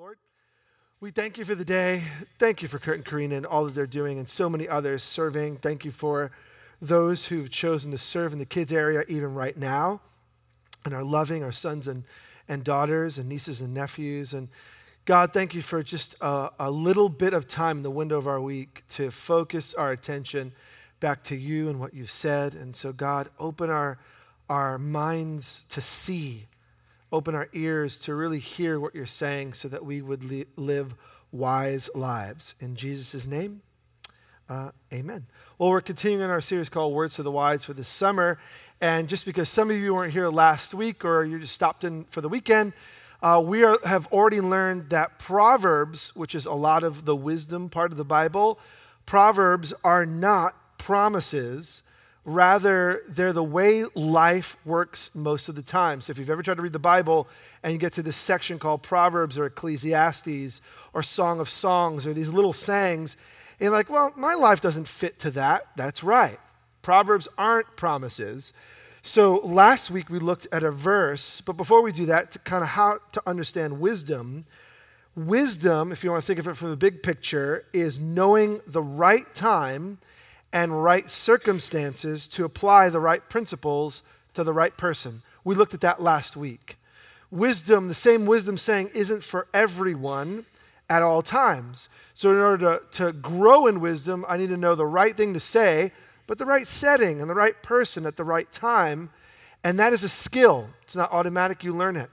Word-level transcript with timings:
Lord, 0.00 0.16
we 1.00 1.10
thank 1.10 1.36
you 1.36 1.44
for 1.44 1.54
the 1.54 1.62
day. 1.62 2.04
Thank 2.38 2.62
you 2.62 2.68
for 2.68 2.78
Kurt 2.78 2.96
and 2.96 3.04
Karina 3.04 3.34
and 3.34 3.44
all 3.44 3.66
that 3.66 3.74
they're 3.74 3.86
doing 3.86 4.18
and 4.18 4.26
so 4.26 4.48
many 4.48 4.66
others 4.66 5.02
serving. 5.02 5.58
Thank 5.58 5.84
you 5.84 5.90
for 5.90 6.30
those 6.80 7.26
who've 7.26 7.50
chosen 7.50 7.90
to 7.90 7.98
serve 7.98 8.32
in 8.32 8.38
the 8.38 8.46
kids 8.46 8.72
area 8.72 9.02
even 9.08 9.34
right 9.34 9.54
now 9.58 10.00
and 10.86 10.94
are 10.94 11.04
loving 11.04 11.44
our 11.44 11.52
sons 11.52 11.86
and, 11.86 12.04
and 12.48 12.64
daughters 12.64 13.18
and 13.18 13.28
nieces 13.28 13.60
and 13.60 13.74
nephews. 13.74 14.32
And 14.32 14.48
God, 15.04 15.34
thank 15.34 15.54
you 15.54 15.60
for 15.60 15.82
just 15.82 16.16
a, 16.22 16.48
a 16.58 16.70
little 16.70 17.10
bit 17.10 17.34
of 17.34 17.46
time 17.46 17.76
in 17.76 17.82
the 17.82 17.90
window 17.90 18.16
of 18.16 18.26
our 18.26 18.40
week 18.40 18.84
to 18.92 19.10
focus 19.10 19.74
our 19.74 19.92
attention 19.92 20.52
back 21.00 21.22
to 21.24 21.36
you 21.36 21.68
and 21.68 21.78
what 21.78 21.92
you've 21.92 22.10
said. 22.10 22.54
And 22.54 22.74
so, 22.74 22.94
God, 22.94 23.28
open 23.38 23.68
our, 23.68 23.98
our 24.48 24.78
minds 24.78 25.66
to 25.68 25.82
see, 25.82 26.46
open 27.12 27.34
our 27.34 27.48
ears 27.52 27.98
to 27.98 28.14
really 28.14 28.38
hear 28.38 28.78
what 28.78 28.94
you're 28.94 29.06
saying 29.06 29.54
so 29.54 29.68
that 29.68 29.84
we 29.84 30.00
would 30.00 30.22
li- 30.22 30.46
live 30.56 30.94
wise 31.32 31.90
lives. 31.94 32.54
In 32.60 32.76
Jesus' 32.76 33.26
name, 33.26 33.62
uh, 34.48 34.70
amen. 34.92 35.26
Well, 35.58 35.70
we're 35.70 35.80
continuing 35.80 36.30
our 36.30 36.40
series 36.40 36.68
called 36.68 36.92
Words 36.92 37.16
to 37.16 37.22
the 37.22 37.30
Wise 37.30 37.64
for 37.64 37.72
the 37.72 37.84
summer. 37.84 38.38
And 38.80 39.08
just 39.08 39.24
because 39.24 39.48
some 39.48 39.70
of 39.70 39.76
you 39.76 39.94
weren't 39.94 40.12
here 40.12 40.28
last 40.28 40.74
week 40.74 41.04
or 41.04 41.24
you 41.24 41.38
just 41.38 41.54
stopped 41.54 41.84
in 41.84 42.04
for 42.04 42.20
the 42.20 42.28
weekend, 42.28 42.72
uh, 43.22 43.42
we 43.44 43.62
are, 43.62 43.78
have 43.84 44.06
already 44.08 44.40
learned 44.40 44.90
that 44.90 45.18
Proverbs, 45.18 46.16
which 46.16 46.34
is 46.34 46.46
a 46.46 46.52
lot 46.52 46.82
of 46.82 47.04
the 47.04 47.14
wisdom 47.14 47.68
part 47.68 47.92
of 47.92 47.98
the 47.98 48.04
Bible, 48.04 48.58
Proverbs 49.04 49.74
are 49.84 50.06
not 50.06 50.78
promises. 50.78 51.82
Rather, 52.24 53.02
they're 53.08 53.32
the 53.32 53.42
way 53.42 53.84
life 53.94 54.56
works 54.66 55.14
most 55.14 55.48
of 55.48 55.54
the 55.54 55.62
time. 55.62 56.00
So, 56.00 56.10
if 56.10 56.18
you've 56.18 56.30
ever 56.30 56.42
tried 56.42 56.56
to 56.56 56.62
read 56.62 56.74
the 56.74 56.78
Bible 56.78 57.28
and 57.62 57.72
you 57.72 57.78
get 57.78 57.94
to 57.94 58.02
this 58.02 58.16
section 58.16 58.58
called 58.58 58.82
Proverbs 58.82 59.38
or 59.38 59.46
Ecclesiastes 59.46 60.60
or 60.92 61.02
Song 61.02 61.40
of 61.40 61.48
Songs 61.48 62.06
or 62.06 62.12
these 62.12 62.28
little 62.28 62.52
sayings, 62.52 63.16
and 63.58 63.66
you're 63.66 63.72
like, 63.72 63.90
well, 63.90 64.12
my 64.16 64.34
life 64.34 64.60
doesn't 64.60 64.88
fit 64.88 65.18
to 65.20 65.30
that. 65.32 65.66
That's 65.76 66.04
right. 66.04 66.38
Proverbs 66.82 67.28
aren't 67.36 67.76
promises. 67.76 68.52
So 69.02 69.36
last 69.44 69.90
week 69.90 70.10
we 70.10 70.18
looked 70.18 70.46
at 70.52 70.62
a 70.62 70.70
verse, 70.70 71.40
but 71.40 71.56
before 71.56 71.82
we 71.82 71.92
do 71.92 72.06
that, 72.06 72.32
to 72.32 72.38
kind 72.38 72.62
of 72.62 72.70
how 72.70 72.98
to 73.12 73.22
understand 73.26 73.80
wisdom, 73.80 74.44
wisdom, 75.16 75.90
if 75.90 76.04
you 76.04 76.10
want 76.10 76.22
to 76.22 76.26
think 76.26 76.38
of 76.38 76.46
it 76.46 76.56
from 76.56 76.70
the 76.70 76.76
big 76.76 77.02
picture, 77.02 77.64
is 77.72 77.98
knowing 77.98 78.60
the 78.66 78.82
right 78.82 79.34
time 79.34 79.98
and 80.52 80.82
right 80.82 81.10
circumstances 81.10 82.26
to 82.28 82.44
apply 82.44 82.88
the 82.88 83.00
right 83.00 83.28
principles 83.28 84.02
to 84.34 84.44
the 84.44 84.52
right 84.52 84.76
person. 84.76 85.22
We 85.44 85.54
looked 85.54 85.74
at 85.74 85.80
that 85.80 86.02
last 86.02 86.36
week. 86.36 86.76
Wisdom, 87.30 87.88
the 87.88 87.94
same 87.94 88.26
wisdom 88.26 88.58
saying, 88.58 88.90
isn't 88.94 89.22
for 89.22 89.46
everyone 89.54 90.46
at 90.88 91.02
all 91.02 91.22
times. 91.22 91.88
So, 92.14 92.32
in 92.32 92.38
order 92.38 92.80
to, 92.92 93.04
to 93.04 93.12
grow 93.12 93.66
in 93.66 93.80
wisdom, 93.80 94.24
I 94.28 94.36
need 94.36 94.50
to 94.50 94.56
know 94.56 94.74
the 94.74 94.86
right 94.86 95.16
thing 95.16 95.32
to 95.34 95.40
say, 95.40 95.92
but 96.26 96.38
the 96.38 96.46
right 96.46 96.66
setting 96.66 97.20
and 97.20 97.30
the 97.30 97.34
right 97.34 97.60
person 97.62 98.04
at 98.04 98.16
the 98.16 98.24
right 98.24 98.50
time. 98.50 99.10
And 99.62 99.78
that 99.78 99.92
is 99.92 100.02
a 100.02 100.08
skill, 100.08 100.70
it's 100.82 100.96
not 100.96 101.12
automatic, 101.12 101.62
you 101.62 101.74
learn 101.74 101.96
it. 101.96 102.10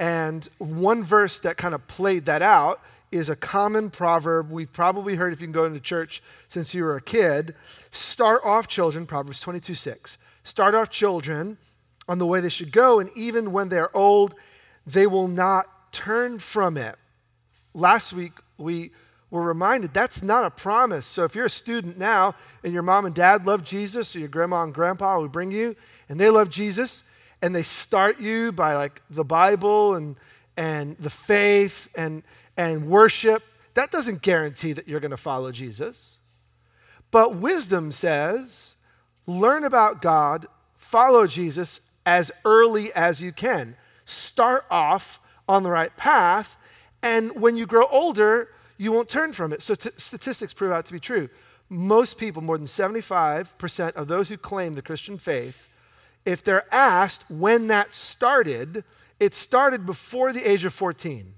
And 0.00 0.48
one 0.58 1.04
verse 1.04 1.38
that 1.40 1.56
kind 1.56 1.74
of 1.74 1.86
played 1.86 2.24
that 2.26 2.42
out 2.42 2.80
is 3.12 3.28
a 3.28 3.36
common 3.36 3.90
proverb 3.90 4.50
we've 4.50 4.72
probably 4.72 5.16
heard 5.16 5.32
if 5.32 5.40
you 5.40 5.46
can 5.46 5.52
go 5.52 5.64
into 5.64 5.78
church 5.78 6.22
since 6.48 6.74
you 6.74 6.82
were 6.82 6.96
a 6.96 7.00
kid. 7.00 7.54
Start 7.90 8.40
off 8.44 8.66
children, 8.66 9.06
Proverbs 9.06 9.40
22 9.40 9.74
6. 9.74 10.18
Start 10.44 10.74
off 10.74 10.90
children 10.90 11.58
on 12.08 12.18
the 12.18 12.26
way 12.26 12.40
they 12.40 12.48
should 12.48 12.72
go, 12.72 12.98
and 12.98 13.10
even 13.14 13.52
when 13.52 13.68
they're 13.68 13.94
old, 13.96 14.34
they 14.86 15.06
will 15.06 15.28
not 15.28 15.92
turn 15.92 16.38
from 16.38 16.76
it. 16.76 16.96
Last 17.74 18.12
week, 18.12 18.32
we 18.58 18.90
were 19.30 19.42
reminded 19.42 19.94
that's 19.94 20.22
not 20.22 20.44
a 20.44 20.50
promise. 20.50 21.06
So 21.06 21.24
if 21.24 21.34
you're 21.34 21.46
a 21.46 21.50
student 21.50 21.98
now 21.98 22.34
and 22.62 22.72
your 22.72 22.82
mom 22.82 23.06
and 23.06 23.14
dad 23.14 23.46
love 23.46 23.64
Jesus, 23.64 24.14
or 24.14 24.18
your 24.18 24.28
grandma 24.28 24.62
and 24.62 24.74
grandpa 24.74 25.18
will 25.18 25.28
bring 25.28 25.50
you, 25.50 25.76
and 26.08 26.20
they 26.20 26.28
love 26.28 26.50
Jesus, 26.50 27.04
and 27.40 27.54
they 27.54 27.62
start 27.62 28.20
you 28.20 28.52
by 28.52 28.74
like 28.74 29.00
the 29.10 29.24
Bible 29.24 29.94
and, 29.94 30.16
and 30.56 30.96
the 30.98 31.10
faith 31.10 31.88
and 31.96 32.22
and 32.56 32.88
worship, 32.88 33.42
that 33.74 33.90
doesn't 33.90 34.22
guarantee 34.22 34.72
that 34.72 34.86
you're 34.86 35.00
going 35.00 35.10
to 35.10 35.16
follow 35.16 35.52
Jesus. 35.52 36.20
But 37.10 37.36
wisdom 37.36 37.92
says 37.92 38.76
learn 39.26 39.64
about 39.64 40.02
God, 40.02 40.46
follow 40.76 41.26
Jesus 41.26 41.80
as 42.04 42.32
early 42.44 42.92
as 42.92 43.22
you 43.22 43.32
can. 43.32 43.76
Start 44.04 44.64
off 44.70 45.20
on 45.48 45.62
the 45.62 45.70
right 45.70 45.96
path, 45.96 46.56
and 47.02 47.40
when 47.40 47.56
you 47.56 47.66
grow 47.66 47.86
older, 47.90 48.48
you 48.78 48.92
won't 48.92 49.08
turn 49.08 49.32
from 49.32 49.52
it. 49.52 49.62
So 49.62 49.74
t- 49.74 49.90
statistics 49.96 50.52
prove 50.52 50.72
out 50.72 50.86
to 50.86 50.92
be 50.92 51.00
true. 51.00 51.28
Most 51.68 52.18
people, 52.18 52.42
more 52.42 52.58
than 52.58 52.66
75% 52.66 53.92
of 53.94 54.08
those 54.08 54.28
who 54.28 54.36
claim 54.36 54.74
the 54.74 54.82
Christian 54.82 55.18
faith, 55.18 55.68
if 56.24 56.42
they're 56.44 56.72
asked 56.72 57.30
when 57.30 57.68
that 57.68 57.94
started, 57.94 58.84
it 59.18 59.34
started 59.34 59.86
before 59.86 60.32
the 60.32 60.48
age 60.48 60.64
of 60.64 60.74
14. 60.74 61.34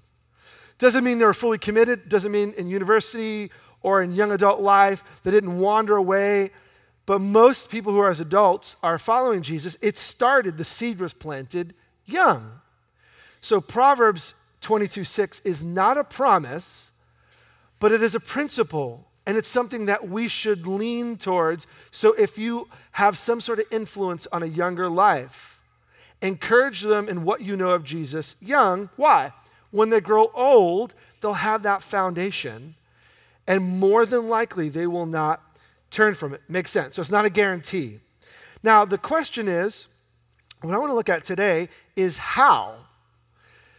Doesn't 0.78 1.04
mean 1.04 1.18
they 1.18 1.24
were 1.24 1.34
fully 1.34 1.58
committed, 1.58 2.08
doesn't 2.08 2.32
mean 2.32 2.54
in 2.56 2.68
university 2.68 3.50
or 3.82 4.02
in 4.02 4.14
young 4.14 4.32
adult 4.32 4.60
life 4.60 5.22
they 5.22 5.30
didn't 5.30 5.58
wander 5.58 5.96
away. 5.96 6.50
But 7.06 7.20
most 7.20 7.70
people 7.70 7.92
who 7.92 7.98
are 7.98 8.10
as 8.10 8.20
adults 8.20 8.76
are 8.82 8.98
following 8.98 9.42
Jesus. 9.42 9.76
It 9.82 9.96
started, 9.96 10.56
the 10.56 10.64
seed 10.64 10.98
was 10.98 11.12
planted 11.12 11.74
young. 12.06 12.60
So 13.40 13.60
Proverbs 13.60 14.34
22 14.62 15.04
6 15.04 15.40
is 15.40 15.62
not 15.62 15.98
a 15.98 16.04
promise, 16.04 16.92
but 17.78 17.92
it 17.92 18.02
is 18.02 18.14
a 18.14 18.20
principle. 18.20 19.06
And 19.26 19.36
it's 19.36 19.48
something 19.48 19.86
that 19.86 20.08
we 20.08 20.28
should 20.28 20.66
lean 20.66 21.16
towards. 21.16 21.66
So 21.90 22.12
if 22.14 22.36
you 22.36 22.68
have 22.92 23.16
some 23.16 23.40
sort 23.40 23.58
of 23.58 23.64
influence 23.70 24.26
on 24.32 24.42
a 24.42 24.46
younger 24.46 24.88
life, 24.88 25.58
encourage 26.20 26.82
them 26.82 27.08
in 27.08 27.24
what 27.24 27.40
you 27.40 27.56
know 27.56 27.70
of 27.70 27.84
Jesus 27.84 28.36
young. 28.40 28.90
Why? 28.96 29.32
When 29.74 29.90
they 29.90 30.00
grow 30.00 30.30
old, 30.34 30.94
they'll 31.20 31.32
have 31.34 31.64
that 31.64 31.82
foundation, 31.82 32.76
and 33.48 33.80
more 33.80 34.06
than 34.06 34.28
likely, 34.28 34.68
they 34.68 34.86
will 34.86 35.04
not 35.04 35.42
turn 35.90 36.14
from 36.14 36.32
it. 36.32 36.42
Makes 36.48 36.70
sense. 36.70 36.94
So 36.94 37.02
it's 37.02 37.10
not 37.10 37.24
a 37.24 37.30
guarantee. 37.30 37.98
Now, 38.62 38.84
the 38.84 38.98
question 38.98 39.48
is 39.48 39.88
what 40.60 40.72
I 40.72 40.78
want 40.78 40.90
to 40.90 40.94
look 40.94 41.08
at 41.08 41.24
today 41.24 41.68
is 41.96 42.18
how. 42.18 42.76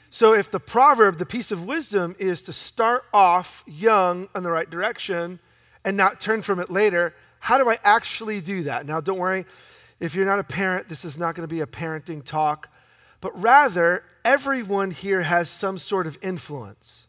So, 0.10 0.34
if 0.34 0.52
the 0.52 0.60
proverb, 0.60 1.18
the 1.18 1.26
piece 1.26 1.50
of 1.50 1.66
wisdom, 1.66 2.14
is 2.20 2.42
to 2.44 2.52
start 2.52 3.04
off 3.14 3.64
young 3.66 4.28
in 4.36 4.44
the 4.44 4.52
right 4.52 4.70
direction 4.70 5.40
and 5.86 5.96
not 5.96 6.20
turn 6.20 6.42
from 6.42 6.60
it 6.60 6.70
later, 6.70 7.14
how 7.40 7.58
do 7.58 7.70
I 7.70 7.78
actually 7.86 8.42
do 8.42 8.64
that? 8.64 8.86
Now, 8.86 9.00
don't 9.00 9.18
worry, 9.18 9.46
if 10.02 10.14
you're 10.14 10.26
not 10.26 10.40
a 10.40 10.44
parent, 10.44 10.90
this 10.90 11.06
is 11.06 11.18
not 11.18 11.36
going 11.36 11.48
to 11.48 11.54
be 11.54 11.62
a 11.62 11.66
parenting 11.66 12.22
talk, 12.22 12.70
but 13.22 13.32
rather, 13.42 14.04
everyone 14.26 14.92
here 14.92 15.22
has 15.22 15.50
some 15.50 15.78
sort 15.78 16.08
of 16.08 16.18
influence. 16.22 17.08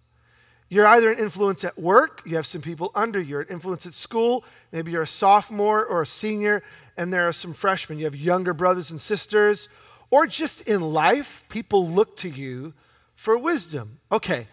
You're 0.68 0.86
either 0.86 1.10
an 1.10 1.18
influence 1.18 1.64
at 1.64 1.78
work, 1.78 2.22
you 2.26 2.36
have 2.36 2.46
some 2.46 2.60
people 2.60 2.90
under 2.94 3.20
you, 3.20 3.38
an 3.40 3.46
influence 3.48 3.86
at 3.86 3.94
school, 3.94 4.44
maybe 4.72 4.92
you're 4.92 5.02
a 5.02 5.06
sophomore 5.06 5.84
or 5.84 6.02
a 6.02 6.06
senior, 6.06 6.62
and 6.96 7.12
there 7.12 7.26
are 7.26 7.32
some 7.32 7.54
freshmen. 7.54 7.98
You 7.98 8.04
have 8.04 8.16
younger 8.16 8.52
brothers 8.52 8.90
and 8.90 9.00
sisters, 9.00 9.68
or 10.10 10.26
just 10.26 10.68
in 10.68 10.80
life, 10.80 11.44
people 11.48 11.88
look 11.88 12.16
to 12.18 12.28
you 12.28 12.74
for 13.14 13.38
wisdom. 13.38 14.00
Okay, 14.12 14.46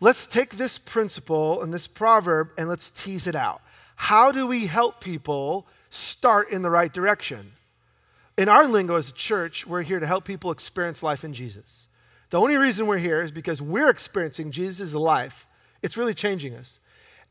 let's 0.00 0.26
take 0.26 0.50
this 0.50 0.78
principle 0.78 1.60
and 1.60 1.74
this 1.74 1.86
proverb 1.86 2.50
and 2.56 2.68
let's 2.68 2.90
tease 2.90 3.26
it 3.26 3.34
out. 3.34 3.60
How 3.96 4.30
do 4.30 4.46
we 4.46 4.66
help 4.66 5.00
people 5.00 5.66
start 5.90 6.50
in 6.50 6.62
the 6.62 6.70
right 6.70 6.92
direction? 6.92 7.52
In 8.36 8.48
our 8.48 8.68
lingo 8.68 8.94
as 8.94 9.08
a 9.08 9.12
church, 9.12 9.66
we're 9.66 9.82
here 9.82 9.98
to 9.98 10.06
help 10.06 10.24
people 10.24 10.52
experience 10.52 11.02
life 11.02 11.24
in 11.24 11.32
Jesus. 11.32 11.87
The 12.30 12.40
only 12.40 12.56
reason 12.56 12.86
we're 12.86 12.98
here 12.98 13.22
is 13.22 13.30
because 13.30 13.62
we're 13.62 13.88
experiencing 13.88 14.50
Jesus' 14.50 14.94
life. 14.94 15.46
It's 15.82 15.96
really 15.96 16.14
changing 16.14 16.54
us. 16.54 16.80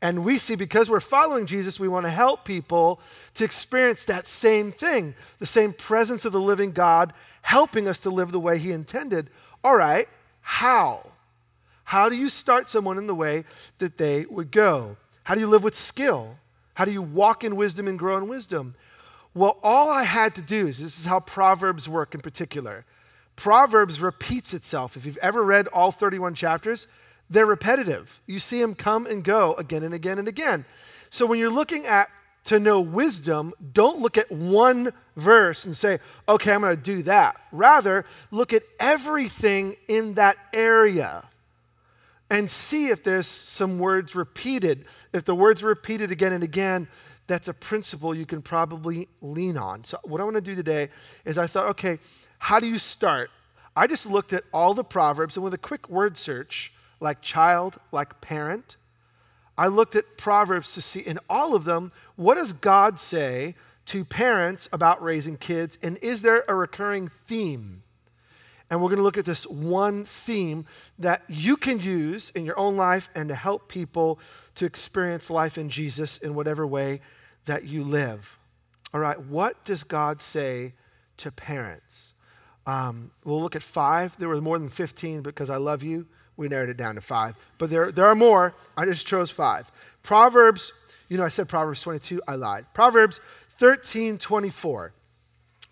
And 0.01 0.23
we 0.23 0.37
see 0.37 0.55
because 0.55 0.89
we're 0.89 0.99
following 0.99 1.47
Jesus, 1.47 1.79
we 1.79 1.87
want 1.87 2.05
to 2.05 2.11
help 2.11 2.45
people 2.45 2.99
to 3.33 3.43
experience 3.43 4.03
that 4.05 4.27
same 4.27 4.71
thing, 4.71 5.15
the 5.39 5.45
same 5.45 5.73
presence 5.73 6.23
of 6.23 6.31
the 6.31 6.41
living 6.41 6.71
God 6.71 7.13
helping 7.41 7.87
us 7.87 7.97
to 7.99 8.09
live 8.09 8.31
the 8.31 8.39
way 8.39 8.59
He 8.59 8.71
intended. 8.71 9.29
All 9.63 9.75
right, 9.75 10.07
how? 10.41 11.11
How 11.85 12.09
do 12.09 12.15
you 12.15 12.29
start 12.29 12.69
someone 12.69 12.97
in 12.97 13.07
the 13.07 13.15
way 13.15 13.43
that 13.79 13.97
they 13.97 14.25
would 14.25 14.51
go? 14.51 14.97
How 15.23 15.33
do 15.33 15.41
you 15.41 15.47
live 15.47 15.63
with 15.63 15.75
skill? 15.75 16.37
How 16.75 16.85
do 16.85 16.91
you 16.91 17.01
walk 17.01 17.43
in 17.43 17.55
wisdom 17.55 17.87
and 17.87 17.97
grow 17.97 18.17
in 18.17 18.27
wisdom? 18.27 18.75
Well, 19.33 19.57
all 19.63 19.89
I 19.89 20.03
had 20.03 20.35
to 20.35 20.41
do 20.41 20.67
is 20.67 20.79
this 20.79 20.99
is 20.99 21.05
how 21.05 21.21
Proverbs 21.21 21.89
work 21.89 22.13
in 22.13 22.21
particular. 22.21 22.85
Proverbs 23.37 24.01
repeats 24.01 24.53
itself. 24.53 24.97
If 24.97 25.05
you've 25.05 25.17
ever 25.19 25.41
read 25.41 25.67
all 25.67 25.91
31 25.91 26.33
chapters, 26.35 26.87
they're 27.29 27.45
repetitive. 27.45 28.19
You 28.25 28.39
see 28.39 28.59
them 28.59 28.75
come 28.75 29.05
and 29.05 29.23
go 29.23 29.53
again 29.53 29.83
and 29.83 29.93
again 29.93 30.19
and 30.19 30.27
again. 30.27 30.65
So 31.09 31.25
when 31.25 31.39
you're 31.39 31.49
looking 31.49 31.85
at 31.85 32.09
to 32.45 32.59
know 32.59 32.81
wisdom, 32.81 33.53
don't 33.73 33.99
look 33.99 34.17
at 34.17 34.31
one 34.31 34.91
verse 35.15 35.65
and 35.65 35.75
say, 35.77 35.99
okay, 36.27 36.53
I'm 36.53 36.61
going 36.61 36.75
to 36.75 36.81
do 36.81 37.03
that. 37.03 37.39
Rather, 37.51 38.05
look 38.31 38.53
at 38.53 38.63
everything 38.79 39.75
in 39.87 40.15
that 40.15 40.35
area. 40.53 41.23
and 42.29 42.49
see 42.49 42.87
if 42.87 43.03
there's 43.03 43.27
some 43.27 43.79
words 43.79 44.15
repeated. 44.15 44.85
If 45.13 45.23
the 45.25 45.35
words 45.35 45.63
are 45.63 45.67
repeated 45.67 46.11
again 46.11 46.33
and 46.33 46.43
again, 46.43 46.87
that's 47.27 47.47
a 47.47 47.53
principle 47.53 48.15
you 48.15 48.25
can 48.25 48.41
probably 48.41 49.07
lean 49.21 49.57
on. 49.57 49.83
So, 49.83 49.97
what 50.03 50.21
I 50.21 50.23
want 50.23 50.35
to 50.35 50.41
do 50.41 50.55
today 50.55 50.89
is 51.25 51.37
I 51.37 51.47
thought, 51.47 51.67
okay, 51.71 51.99
how 52.39 52.59
do 52.59 52.67
you 52.67 52.77
start? 52.77 53.29
I 53.75 53.87
just 53.87 54.05
looked 54.05 54.33
at 54.33 54.43
all 54.53 54.73
the 54.73 54.83
Proverbs, 54.83 55.35
and 55.35 55.43
with 55.43 55.53
a 55.53 55.57
quick 55.57 55.89
word 55.89 56.17
search, 56.17 56.73
like 56.99 57.21
child, 57.21 57.77
like 57.91 58.21
parent, 58.21 58.75
I 59.57 59.67
looked 59.67 59.95
at 59.95 60.17
Proverbs 60.17 60.73
to 60.73 60.81
see 60.81 60.99
in 60.99 61.19
all 61.29 61.55
of 61.55 61.65
them, 61.65 61.91
what 62.15 62.35
does 62.35 62.53
God 62.53 62.99
say 62.99 63.55
to 63.87 64.03
parents 64.05 64.67
about 64.71 65.01
raising 65.01 65.37
kids, 65.37 65.77
and 65.81 65.97
is 66.01 66.21
there 66.21 66.43
a 66.47 66.55
recurring 66.55 67.07
theme? 67.07 67.83
And 68.69 68.81
we're 68.81 68.89
going 68.89 68.97
to 68.97 69.03
look 69.03 69.17
at 69.17 69.25
this 69.25 69.47
one 69.47 70.03
theme 70.03 70.65
that 70.99 71.23
you 71.29 71.55
can 71.55 71.79
use 71.79 72.31
in 72.31 72.45
your 72.45 72.59
own 72.59 72.75
life 72.75 73.09
and 73.15 73.29
to 73.29 73.35
help 73.35 73.69
people 73.69 74.19
to 74.55 74.65
experience 74.65 75.29
life 75.29 75.57
in 75.57 75.69
Jesus 75.69 76.17
in 76.17 76.35
whatever 76.35 76.67
way 76.67 76.99
that 77.45 77.63
you 77.63 77.83
live. 77.83 78.37
All 78.93 78.99
right, 78.99 79.19
what 79.19 79.63
does 79.63 79.83
God 79.83 80.21
say 80.21 80.73
to 81.17 81.31
parents? 81.31 82.13
Um, 82.67 83.11
we'll 83.23 83.41
look 83.41 83.55
at 83.55 83.63
five. 83.63 84.15
There 84.19 84.27
were 84.27 84.41
more 84.41 84.59
than 84.59 84.69
15 84.69 85.21
because 85.21 85.49
I 85.49 85.55
love 85.55 85.81
you. 85.81 86.05
We 86.35 86.49
narrowed 86.49 86.69
it 86.69 86.77
down 86.77 86.95
to 86.95 87.01
five. 87.01 87.35
But 87.57 87.69
there, 87.69 87.91
there 87.91 88.05
are 88.05 88.13
more. 88.13 88.53
I 88.75 88.85
just 88.85 89.07
chose 89.07 89.31
five. 89.31 89.71
Proverbs, 90.03 90.73
you 91.09 91.17
know, 91.17 91.23
I 91.23 91.29
said 91.29 91.47
Proverbs 91.47 91.81
22, 91.81 92.21
I 92.27 92.35
lied. 92.35 92.65
Proverbs 92.73 93.19
13 93.57 94.19
24. 94.19 94.91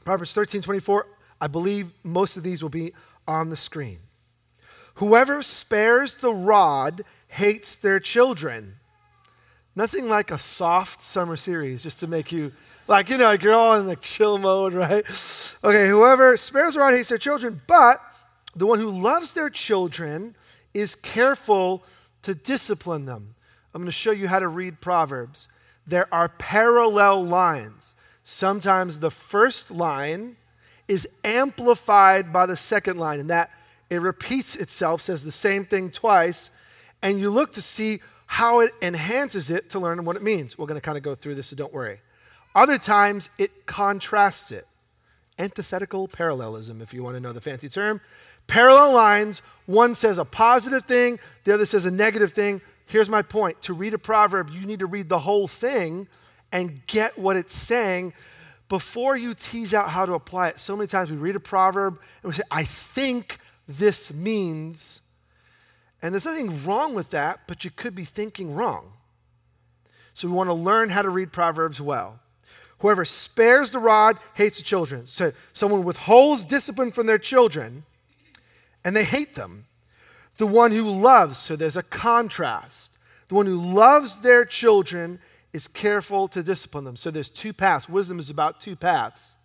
Proverbs 0.05 0.33
13 0.33 0.61
24, 0.61 1.07
I 1.41 1.47
believe 1.47 1.91
most 2.03 2.37
of 2.37 2.43
these 2.43 2.61
will 2.63 2.69
be 2.69 2.93
on 3.27 3.49
the 3.49 3.57
screen. 3.57 3.99
Whoever 4.95 5.41
spares 5.41 6.15
the 6.15 6.33
rod 6.33 7.01
hates 7.27 7.75
their 7.75 7.99
children. 7.99 8.77
Nothing 9.75 10.07
like 10.07 10.31
a 10.31 10.37
soft 10.37 11.01
summer 11.01 11.35
series 11.35 11.83
just 11.83 11.99
to 11.99 12.07
make 12.07 12.31
you, 12.31 12.53
like, 12.87 13.09
you 13.09 13.17
know, 13.17 13.25
like 13.25 13.43
you're 13.43 13.53
all 13.53 13.77
in 13.77 13.87
the 13.87 13.97
chill 13.97 14.37
mode, 14.37 14.73
right? 14.73 15.03
Okay, 15.63 15.89
whoever 15.89 16.37
spares 16.37 16.77
rod 16.77 16.93
hates 16.93 17.09
their 17.09 17.17
children, 17.17 17.61
but 17.67 17.97
the 18.55 18.65
one 18.65 18.79
who 18.79 18.89
loves 18.89 19.33
their 19.33 19.49
children 19.49 20.35
is 20.73 20.95
careful 20.95 21.83
to 22.21 22.33
discipline 22.33 23.05
them. 23.05 23.35
I'm 23.73 23.81
going 23.81 23.87
to 23.87 23.91
show 23.91 24.11
you 24.11 24.29
how 24.29 24.39
to 24.39 24.47
read 24.47 24.79
Proverbs. 24.79 25.49
There 25.85 26.11
are 26.13 26.29
parallel 26.29 27.25
lines. 27.25 27.95
Sometimes 28.23 28.99
the 28.99 29.11
first 29.11 29.69
line 29.69 30.37
is 30.87 31.07
amplified 31.25 32.31
by 32.31 32.45
the 32.45 32.55
second 32.55 32.97
line, 32.97 33.19
and 33.19 33.29
that 33.29 33.51
it 33.89 34.01
repeats 34.01 34.55
itself, 34.55 35.01
says 35.01 35.23
the 35.23 35.31
same 35.31 35.65
thing 35.65 35.91
twice, 35.91 36.49
and 37.01 37.19
you 37.19 37.29
look 37.29 37.51
to 37.53 37.61
see 37.61 37.99
how 38.35 38.59
it 38.59 38.73
enhances 38.81 39.49
it 39.49 39.69
to 39.69 39.79
learn 39.79 40.03
what 40.03 40.17
it 40.17 40.21
means. 40.21 40.57
We're 40.57 40.65
going 40.65 40.79
to 40.79 40.85
kind 40.85 40.97
of 40.97 41.03
go 41.05 41.15
through 41.15 41.35
this, 41.35 41.47
so 41.47 41.55
don't 41.55 41.71
worry. 41.71 41.99
Other 42.53 42.77
times, 42.77 43.29
it 43.37 43.65
contrasts 43.65 44.51
it. 44.51 44.67
Antithetical 45.39 46.09
parallelism, 46.09 46.81
if 46.81 46.93
you 46.93 47.01
want 47.01 47.15
to 47.15 47.21
know 47.21 47.31
the 47.31 47.39
fancy 47.39 47.69
term. 47.69 48.01
Parallel 48.45 48.93
lines, 48.93 49.41
one 49.67 49.95
says 49.95 50.17
a 50.17 50.25
positive 50.25 50.83
thing, 50.83 51.17
the 51.45 51.53
other 51.53 51.65
says 51.65 51.85
a 51.85 51.91
negative 51.91 52.31
thing. 52.31 52.59
Here's 52.87 53.07
my 53.07 53.21
point 53.21 53.61
to 53.61 53.73
read 53.73 53.93
a 53.93 53.97
proverb, 53.97 54.49
you 54.49 54.65
need 54.65 54.79
to 54.79 54.85
read 54.85 55.07
the 55.07 55.19
whole 55.19 55.47
thing 55.47 56.09
and 56.51 56.85
get 56.87 57.17
what 57.17 57.37
it's 57.37 57.55
saying 57.55 58.11
before 58.67 59.15
you 59.15 59.33
tease 59.33 59.73
out 59.73 59.91
how 59.91 60.05
to 60.05 60.13
apply 60.13 60.49
it. 60.49 60.59
So 60.59 60.75
many 60.75 60.87
times 60.87 61.09
we 61.09 61.15
read 61.15 61.37
a 61.37 61.39
proverb 61.39 62.01
and 62.21 62.33
we 62.33 62.35
say, 62.35 62.43
I 62.51 62.65
think 62.65 63.37
this 63.65 64.13
means, 64.13 64.99
and 66.01 66.13
there's 66.13 66.25
nothing 66.25 66.63
wrong 66.65 66.93
with 66.93 67.09
that, 67.11 67.41
but 67.47 67.63
you 67.63 67.71
could 67.71 67.95
be 67.95 68.05
thinking 68.05 68.53
wrong. 68.53 68.93
So 70.13 70.27
we 70.27 70.33
want 70.33 70.49
to 70.49 70.53
learn 70.53 70.89
how 70.89 71.01
to 71.01 71.09
read 71.09 71.31
Proverbs 71.31 71.81
well. 71.81 72.19
Whoever 72.79 73.05
spares 73.05 73.71
the 73.71 73.79
rod 73.79 74.17
hates 74.33 74.57
the 74.57 74.63
children. 74.63 75.07
So 75.07 75.31
someone 75.53 75.83
withholds 75.83 76.43
discipline 76.43 76.91
from 76.91 77.07
their 77.07 77.17
children 77.17 77.83
and 78.83 78.95
they 78.95 79.03
hate 79.03 79.35
them. 79.35 79.65
The 80.37 80.47
one 80.47 80.71
who 80.71 80.89
loves, 80.89 81.37
so 81.37 81.55
there's 81.55 81.77
a 81.77 81.83
contrast. 81.83 82.97
The 83.29 83.35
one 83.35 83.45
who 83.45 83.59
loves 83.59 84.19
their 84.19 84.45
children 84.45 85.19
is 85.53 85.67
careful 85.67 86.27
to 86.27 86.43
discipline 86.43 86.83
them. 86.83 86.97
So 86.97 87.09
there's 87.09 87.29
two 87.29 87.53
paths. 87.53 87.89
Wisdom 87.89 88.19
is 88.19 88.29
about 88.29 88.59
two 88.59 88.75
paths. 88.75 89.35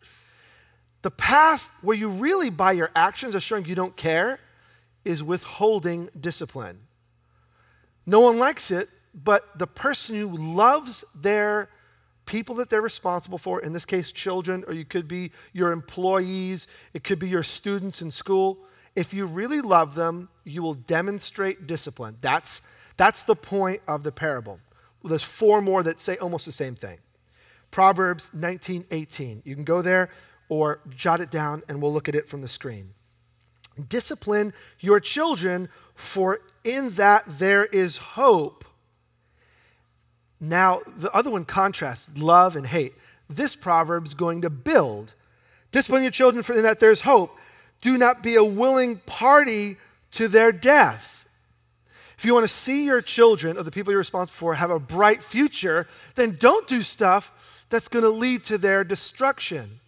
The 1.02 1.10
path 1.10 1.72
where 1.80 1.96
you 1.96 2.08
really, 2.08 2.50
by 2.50 2.72
your 2.72 2.90
actions, 2.94 3.34
are 3.34 3.40
showing 3.40 3.64
you 3.64 3.74
don't 3.74 3.96
care 3.96 4.40
is 5.04 5.22
withholding 5.22 6.08
discipline. 6.18 6.80
No 8.06 8.20
one 8.20 8.38
likes 8.38 8.70
it, 8.70 8.88
but 9.14 9.58
the 9.58 9.66
person 9.66 10.16
who 10.16 10.36
loves 10.36 11.04
their 11.14 11.68
people 12.26 12.54
that 12.56 12.70
they're 12.70 12.80
responsible 12.80 13.38
for, 13.38 13.60
in 13.60 13.72
this 13.72 13.84
case, 13.84 14.12
children, 14.12 14.64
or 14.66 14.72
you 14.72 14.84
could 14.84 15.08
be 15.08 15.32
your 15.52 15.72
employees, 15.72 16.66
it 16.94 17.02
could 17.02 17.18
be 17.18 17.28
your 17.28 17.42
students 17.42 18.00
in 18.02 18.10
school. 18.10 18.58
If 18.94 19.12
you 19.12 19.26
really 19.26 19.60
love 19.60 19.94
them, 19.94 20.28
you 20.44 20.62
will 20.62 20.74
demonstrate 20.74 21.66
discipline. 21.66 22.18
That's, 22.20 22.62
that's 22.96 23.24
the 23.24 23.34
point 23.34 23.80
of 23.88 24.02
the 24.02 24.12
parable. 24.12 24.60
There's 25.02 25.22
four 25.22 25.62
more 25.62 25.82
that 25.82 26.00
say 26.00 26.16
almost 26.18 26.46
the 26.46 26.52
same 26.52 26.74
thing. 26.74 26.98
Proverbs 27.70 28.30
19, 28.34 28.84
18. 28.90 29.42
You 29.44 29.54
can 29.54 29.64
go 29.64 29.82
there 29.82 30.10
or 30.48 30.80
jot 30.88 31.20
it 31.20 31.30
down 31.30 31.62
and 31.68 31.80
we'll 31.80 31.92
look 31.92 32.08
at 32.08 32.14
it 32.14 32.28
from 32.28 32.42
the 32.42 32.48
screen. 32.48 32.90
Discipline 33.88 34.52
your 34.78 35.00
children, 35.00 35.68
for 35.94 36.40
in 36.64 36.90
that 36.90 37.24
there 37.26 37.64
is 37.64 37.98
hope. 37.98 38.64
Now, 40.40 40.80
the 40.96 41.12
other 41.12 41.30
one 41.30 41.44
contrasts 41.44 42.16
love 42.16 42.56
and 42.56 42.66
hate. 42.66 42.94
This 43.28 43.54
proverb 43.54 44.06
is 44.06 44.14
going 44.14 44.42
to 44.42 44.50
build. 44.50 45.14
Discipline 45.70 46.02
your 46.02 46.10
children, 46.10 46.42
for 46.42 46.54
in 46.54 46.62
that 46.62 46.80
there's 46.80 47.02
hope. 47.02 47.36
Do 47.80 47.96
not 47.96 48.22
be 48.22 48.34
a 48.34 48.44
willing 48.44 48.96
party 48.98 49.76
to 50.12 50.28
their 50.28 50.52
death. 50.52 51.28
If 52.18 52.24
you 52.24 52.34
want 52.34 52.44
to 52.44 52.52
see 52.52 52.84
your 52.84 53.00
children 53.00 53.56
or 53.56 53.62
the 53.62 53.70
people 53.70 53.92
you're 53.92 53.98
responsible 53.98 54.36
for 54.36 54.54
have 54.54 54.70
a 54.70 54.78
bright 54.78 55.22
future, 55.22 55.86
then 56.16 56.36
don't 56.38 56.68
do 56.68 56.82
stuff 56.82 57.32
that's 57.70 57.88
going 57.88 58.04
to 58.04 58.10
lead 58.10 58.44
to 58.44 58.58
their 58.58 58.84
destruction. 58.84 59.80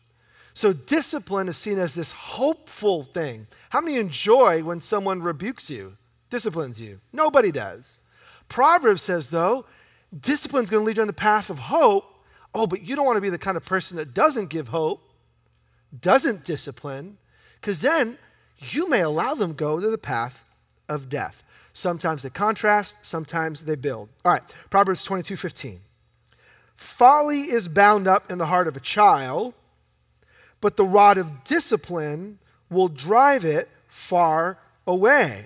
So, 0.55 0.73
discipline 0.73 1.49
is 1.49 1.57
seen 1.57 1.79
as 1.79 1.95
this 1.95 2.13
hopeful 2.13 3.03
thing. 3.03 3.47
How 3.71 3.81
many 3.81 3.97
enjoy 3.97 4.63
when 4.63 4.81
someone 4.81 5.23
rebukes 5.23 5.71
you, 5.71 5.97
disciplines 6.29 6.81
you? 6.81 7.01
Nobody 7.13 7.51
does. 7.51 8.01
Proverbs 8.49 9.03
says, 9.03 9.31
though, 9.31 9.65
discipline 10.19 10.65
is 10.65 10.71
going 10.71 10.83
to 10.83 10.87
lead 10.87 10.97
you 10.97 11.03
on 11.03 11.07
the 11.07 11.15
path 11.15 11.49
of 11.49 11.59
hope. 11.59 12.05
Oh, 12.55 12.67
but 12.67 12.83
you 12.83 12.95
don't 12.95 13.07
want 13.07 13.17
to 13.17 13.23
be 13.23 13.31
the 13.31 13.39
kind 13.39 13.57
of 13.57 13.65
person 13.65 13.97
that 13.97 14.13
doesn't 14.13 14.51
give 14.51 14.69
hope, 14.69 15.01
doesn't 15.99 16.45
discipline, 16.45 17.17
because 17.61 17.81
then 17.81 18.19
you 18.59 18.91
may 18.91 19.01
allow 19.01 19.35
them 19.35 19.55
go 19.55 19.81
to 19.81 19.89
the 19.89 19.97
path 19.97 20.45
of 20.89 21.09
death. 21.09 21.43
Sometimes 21.73 22.23
they 22.23 22.31
contrast, 22.31 22.99
sometimes 23.03 23.65
they 23.65 23.75
build. 23.75 24.11
All 24.25 24.33
right, 24.33 24.43
Proverbs 24.69 25.03
22 25.05 25.37
15. 25.37 25.81
Folly 26.77 27.43
is 27.43 27.69
bound 27.69 28.07
up 28.07 28.31
in 28.31 28.39
the 28.39 28.47
heart 28.47 28.69
of 28.69 28.77
a 28.77 28.81
child, 28.81 29.55
but 30.63 30.79
the 30.79 30.85
rod 30.85 31.19
of 31.19 31.45
discipline 31.45 32.39
will 32.71 32.89
drive 32.89 33.45
it 33.45 33.69
far 33.89 34.59
away. 34.87 35.45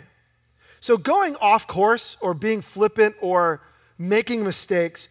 So, 0.79 0.97
going 0.97 1.35
off 1.41 1.67
course 1.67 2.17
or 2.21 2.33
being 2.33 2.61
flippant 2.61 3.17
or 3.21 3.61
making 3.99 4.45
mistakes, 4.45 5.09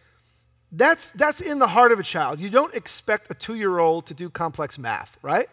that's, 0.72 1.10
that's 1.10 1.42
in 1.42 1.58
the 1.58 1.66
heart 1.66 1.92
of 1.92 1.98
a 1.98 2.02
child. 2.02 2.40
You 2.40 2.48
don't 2.48 2.74
expect 2.74 3.30
a 3.30 3.34
two 3.34 3.56
year 3.56 3.78
old 3.78 4.06
to 4.06 4.14
do 4.14 4.30
complex 4.30 4.78
math, 4.78 5.18
right? 5.20 5.48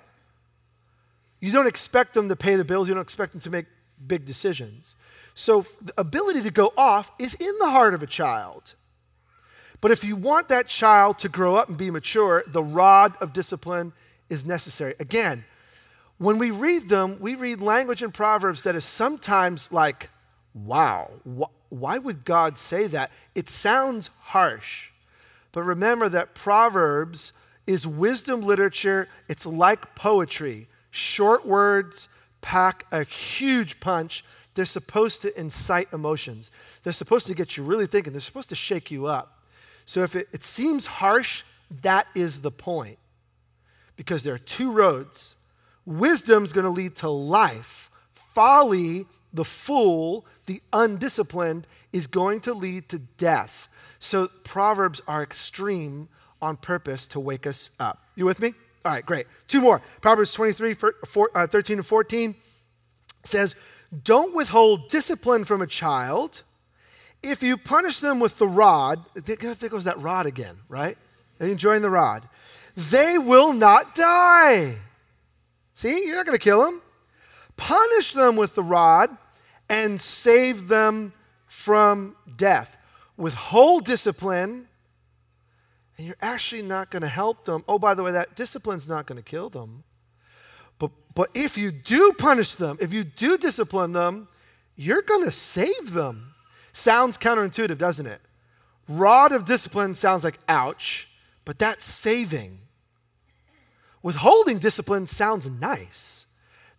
You 1.41 1.51
don't 1.51 1.67
expect 1.67 2.13
them 2.13 2.29
to 2.29 2.35
pay 2.37 2.55
the 2.55 2.63
bills, 2.63 2.87
you 2.87 2.93
don't 2.93 3.03
expect 3.03 3.33
them 3.33 3.41
to 3.41 3.49
make 3.49 3.65
big 4.05 4.25
decisions. 4.25 4.95
So 5.35 5.65
the 5.81 5.93
ability 5.97 6.43
to 6.43 6.51
go 6.51 6.71
off 6.77 7.11
is 7.19 7.33
in 7.33 7.57
the 7.59 7.69
heart 7.69 7.93
of 7.93 8.03
a 8.03 8.07
child. 8.07 8.75
But 9.81 9.91
if 9.91 10.03
you 10.03 10.15
want 10.15 10.47
that 10.47 10.67
child 10.67 11.19
to 11.19 11.27
grow 11.27 11.55
up 11.55 11.67
and 11.67 11.77
be 11.77 11.91
mature, 11.91 12.43
the 12.47 12.63
rod 12.63 13.15
of 13.19 13.33
discipline 13.33 13.91
is 14.33 14.45
necessary. 14.45 14.95
Again, 14.99 15.45
when 16.17 16.37
we 16.37 16.51
read 16.51 16.89
them, 16.89 17.17
we 17.19 17.35
read 17.35 17.61
language 17.61 18.03
in 18.03 18.11
Proverbs 18.11 18.63
that 18.63 18.75
is 18.75 18.85
sometimes 18.85 19.71
like, 19.71 20.09
wow, 20.53 21.11
wh- 21.25 21.71
why 21.71 21.97
would 21.97 22.25
God 22.25 22.57
say 22.57 22.87
that? 22.87 23.11
It 23.35 23.49
sounds 23.49 24.09
harsh. 24.19 24.89
But 25.51 25.63
remember 25.63 26.09
that 26.09 26.33
Proverbs 26.33 27.33
is 27.65 27.87
wisdom 27.87 28.41
literature, 28.41 29.07
it's 29.29 29.45
like 29.45 29.95
poetry. 29.95 30.67
Short 30.91 31.45
words 31.45 32.09
pack 32.41 32.85
a 32.91 33.03
huge 33.03 33.79
punch 33.79 34.23
they're 34.55 34.65
supposed 34.65 35.21
to 35.23 35.39
incite 35.39 35.91
emotions. 35.93 36.51
They're 36.83 36.93
supposed 36.93 37.27
to 37.27 37.33
get 37.33 37.57
you 37.57 37.63
really 37.63 37.87
thinking. 37.87 38.13
They're 38.13 38.21
supposed 38.21 38.49
to 38.49 38.55
shake 38.55 38.91
you 38.91 39.07
up. 39.07 39.39
So 39.85 40.03
if 40.03 40.15
it, 40.15 40.27
it 40.31 40.43
seems 40.43 40.85
harsh, 40.85 41.43
that 41.81 42.07
is 42.13 42.41
the 42.41 42.51
point. 42.51 42.97
Because 43.95 44.23
there 44.23 44.33
are 44.33 44.39
two 44.39 44.71
roads. 44.71 45.35
Wisdom's 45.85 46.53
going 46.53 46.65
to 46.65 46.69
lead 46.69 46.95
to 46.97 47.09
life. 47.09 47.91
Folly 48.11 49.05
the 49.33 49.43
fool, 49.43 50.25
the 50.45 50.61
undisciplined, 50.71 51.65
is 51.91 52.07
going 52.07 52.39
to 52.41 52.53
lead 52.53 52.87
to 52.89 52.99
death. 52.99 53.67
So 53.99 54.27
Proverbs 54.43 55.01
are 55.07 55.23
extreme 55.23 56.07
on 56.41 56.57
purpose 56.57 57.07
to 57.07 57.19
wake 57.19 57.47
us 57.47 57.71
up. 57.79 58.03
You 58.15 58.25
with 58.25 58.39
me? 58.39 58.53
All 58.85 58.91
right, 58.91 59.05
great. 59.05 59.25
Two 59.47 59.61
more. 59.61 59.81
Proverbs 60.01 60.33
23, 60.33 60.75
uh, 61.33 61.47
13 61.47 61.77
and 61.77 61.85
14 61.85 62.35
says, 63.23 63.55
Don't 64.03 64.35
withhold 64.35 64.89
discipline 64.89 65.45
from 65.45 65.61
a 65.61 65.67
child. 65.67 66.43
If 67.23 67.41
you 67.41 67.55
punish 67.57 67.99
them 67.99 68.19
with 68.19 68.37
the 68.37 68.47
rod, 68.47 69.03
there 69.15 69.37
goes 69.37 69.85
that 69.85 69.99
rod 70.01 70.25
again, 70.25 70.57
right? 70.67 70.97
You 71.39 71.47
enjoying 71.47 71.81
the 71.81 71.89
rod? 71.89 72.27
They 72.75 73.17
will 73.17 73.53
not 73.53 73.95
die. 73.95 74.75
See, 75.75 76.05
you're 76.05 76.15
not 76.15 76.25
going 76.25 76.37
to 76.37 76.43
kill 76.43 76.63
them. 76.63 76.81
Punish 77.55 78.13
them 78.13 78.35
with 78.35 78.55
the 78.55 78.63
rod 78.63 79.15
and 79.69 79.99
save 79.99 80.67
them 80.67 81.13
from 81.47 82.15
death. 82.35 82.77
Withhold 83.15 83.85
discipline 83.85 84.67
and 85.97 86.07
you're 86.07 86.17
actually 86.21 86.61
not 86.61 86.89
going 86.89 87.01
to 87.01 87.07
help 87.07 87.45
them. 87.45 87.63
Oh, 87.67 87.77
by 87.77 87.93
the 87.93 88.03
way, 88.03 88.11
that 88.11 88.35
discipline's 88.35 88.87
not 88.87 89.05
going 89.05 89.17
to 89.17 89.23
kill 89.23 89.49
them. 89.49 89.83
But, 90.79 90.91
but 91.13 91.29
if 91.35 91.57
you 91.57 91.71
do 91.71 92.13
punish 92.17 92.55
them, 92.55 92.77
if 92.81 92.91
you 92.91 93.03
do 93.03 93.37
discipline 93.37 93.93
them, 93.93 94.27
you're 94.75 95.03
going 95.03 95.23
to 95.23 95.31
save 95.31 95.93
them. 95.93 96.33
Sounds 96.73 97.17
counterintuitive, 97.17 97.77
doesn't 97.77 98.07
it? 98.07 98.21
Rod 98.89 99.31
of 99.31 99.45
discipline 99.45 99.93
sounds 99.95 100.23
like 100.23 100.39
ouch, 100.49 101.07
but 101.45 101.59
that's 101.59 101.85
saving. 101.85 102.59
Withholding 104.03 104.59
discipline 104.59 105.07
sounds 105.07 105.49
nice. 105.49 106.27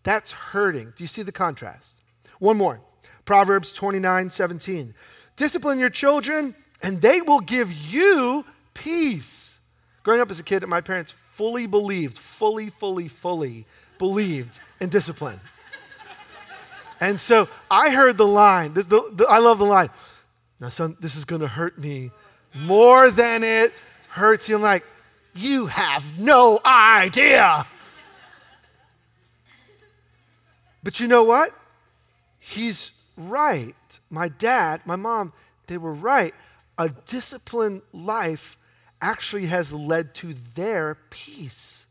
That's 0.04 0.32
hurting. 0.32 0.92
Do 0.94 1.02
you 1.02 1.08
see 1.08 1.22
the 1.22 1.32
contrast? 1.32 1.96
One 2.38 2.56
more 2.56 2.80
Proverbs 3.24 3.72
29 3.72 4.30
17. 4.30 4.94
Discipline 5.36 5.78
your 5.78 5.90
children, 5.90 6.54
and 6.82 7.00
they 7.00 7.20
will 7.20 7.40
give 7.40 7.72
you 7.72 8.44
peace. 8.74 9.58
Growing 10.02 10.20
up 10.20 10.30
as 10.30 10.38
a 10.38 10.42
kid, 10.42 10.64
my 10.68 10.82
parents 10.82 11.12
fully 11.12 11.66
believed, 11.66 12.18
fully, 12.18 12.68
fully, 12.68 13.08
fully 13.08 13.64
believed 13.98 14.60
in 14.78 14.90
discipline. 14.90 15.40
and 17.00 17.18
so 17.18 17.48
I 17.70 17.90
heard 17.90 18.18
the 18.18 18.26
line, 18.26 18.74
the, 18.74 18.82
the, 18.82 19.10
the, 19.12 19.26
I 19.26 19.38
love 19.38 19.58
the 19.58 19.64
line. 19.64 19.88
Now, 20.60 20.68
son, 20.68 20.96
this 21.00 21.16
is 21.16 21.24
going 21.24 21.40
to 21.40 21.48
hurt 21.48 21.78
me 21.78 22.10
more 22.54 23.10
than 23.10 23.42
it 23.42 23.72
hurts 24.10 24.48
you. 24.48 24.56
I'm 24.56 24.62
like, 24.62 24.84
you 25.34 25.66
have 25.66 26.18
no 26.18 26.60
idea. 26.64 27.66
But 30.82 31.00
you 31.00 31.08
know 31.08 31.24
what? 31.24 31.50
He's 32.38 32.92
right. 33.16 33.74
My 34.10 34.28
dad, 34.28 34.82
my 34.84 34.96
mom, 34.96 35.32
they 35.66 35.78
were 35.78 35.94
right. 35.94 36.34
A 36.76 36.90
disciplined 37.06 37.82
life 37.92 38.58
actually 39.00 39.46
has 39.46 39.72
led 39.72 40.14
to 40.16 40.34
their 40.54 40.98
peace. 41.10 41.86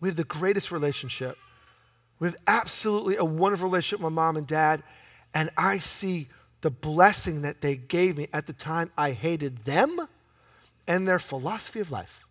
We 0.00 0.08
have 0.08 0.16
the 0.16 0.24
greatest 0.24 0.70
relationship. 0.70 1.38
We 2.18 2.28
have 2.28 2.36
absolutely 2.46 3.16
a 3.16 3.24
wonderful 3.24 3.68
relationship 3.68 4.00
with 4.00 4.12
my 4.12 4.22
mom 4.22 4.36
and 4.36 4.46
dad. 4.46 4.82
And 5.34 5.50
I 5.56 5.78
see 5.78 6.28
the 6.60 6.70
blessing 6.70 7.42
that 7.42 7.62
they 7.62 7.76
gave 7.76 8.18
me 8.18 8.28
at 8.32 8.46
the 8.46 8.52
time 8.52 8.90
I 8.96 9.12
hated 9.12 9.64
them 9.64 10.06
and 10.90 11.06
their 11.06 11.20
philosophy 11.20 11.78
of 11.78 11.92
life. 11.92 12.26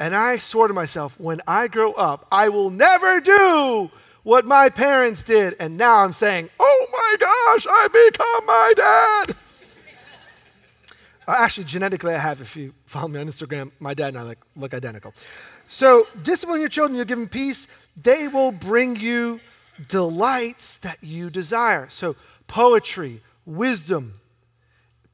And 0.00 0.16
I 0.16 0.38
swore 0.38 0.66
to 0.66 0.72
myself, 0.72 1.20
when 1.20 1.42
I 1.46 1.68
grow 1.68 1.92
up, 1.92 2.26
I 2.32 2.48
will 2.48 2.70
never 2.70 3.20
do 3.20 3.90
what 4.22 4.46
my 4.46 4.70
parents 4.70 5.22
did. 5.22 5.56
And 5.60 5.76
now 5.76 5.96
I'm 5.96 6.14
saying, 6.14 6.48
oh 6.58 6.86
my 6.90 7.16
gosh, 7.20 7.66
I 7.70 7.88
become 7.88 8.46
my 8.46 8.72
dad. 8.76 9.36
Uh, 11.28 11.36
actually, 11.38 11.64
genetically, 11.64 12.14
I 12.14 12.18
have. 12.18 12.40
If 12.40 12.56
you 12.56 12.72
follow 12.86 13.08
me 13.08 13.20
on 13.20 13.26
Instagram, 13.26 13.70
my 13.78 13.92
dad 13.92 14.08
and 14.08 14.18
I 14.18 14.22
like, 14.22 14.38
look 14.56 14.72
identical. 14.72 15.14
So, 15.68 16.06
discipline 16.22 16.60
your 16.60 16.70
children, 16.70 16.96
you'll 16.96 17.04
give 17.04 17.18
them 17.18 17.28
peace. 17.28 17.66
They 17.96 18.26
will 18.28 18.52
bring 18.52 18.96
you 18.96 19.40
delights 19.88 20.78
that 20.78 21.02
you 21.02 21.28
desire. 21.28 21.88
So, 21.90 22.16
poetry, 22.46 23.20
wisdom 23.46 24.14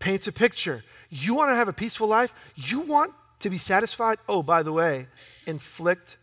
paints 0.01 0.27
a 0.27 0.33
picture. 0.33 0.83
You 1.11 1.35
want 1.35 1.51
to 1.51 1.57
have 1.57 1.69
a 1.69 1.73
peaceful 1.73 2.07
life? 2.07 2.33
You 2.55 2.81
want 2.81 3.13
to 3.41 3.51
be 3.51 3.59
satisfied? 3.59 4.19
Oh, 4.29 4.43
by 4.43 4.63
the 4.63 4.73
way, 4.73 5.09
inflict 5.47 6.17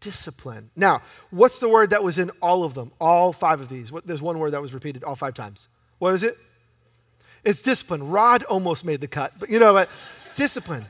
discipline. 0.00 0.70
Now, 0.74 1.02
what's 1.30 1.58
the 1.58 1.68
word 1.68 1.90
that 1.90 2.02
was 2.02 2.18
in 2.18 2.30
all 2.40 2.64
of 2.64 2.74
them? 2.74 2.90
All 3.00 3.32
five 3.32 3.60
of 3.60 3.68
these. 3.68 3.92
There's 4.04 4.22
one 4.22 4.38
word 4.38 4.52
that 4.52 4.62
was 4.62 4.72
repeated 4.72 5.04
all 5.04 5.14
five 5.14 5.34
times. 5.34 5.68
What 5.98 6.14
is 6.14 6.22
it? 6.22 6.38
It's 7.44 7.62
discipline. 7.62 8.08
Rod 8.08 8.42
almost 8.44 8.84
made 8.84 9.00
the 9.00 9.08
cut, 9.08 9.34
but 9.38 9.50
you 9.50 9.58
know 9.58 9.74
what? 9.74 9.88
discipline. 10.34 10.86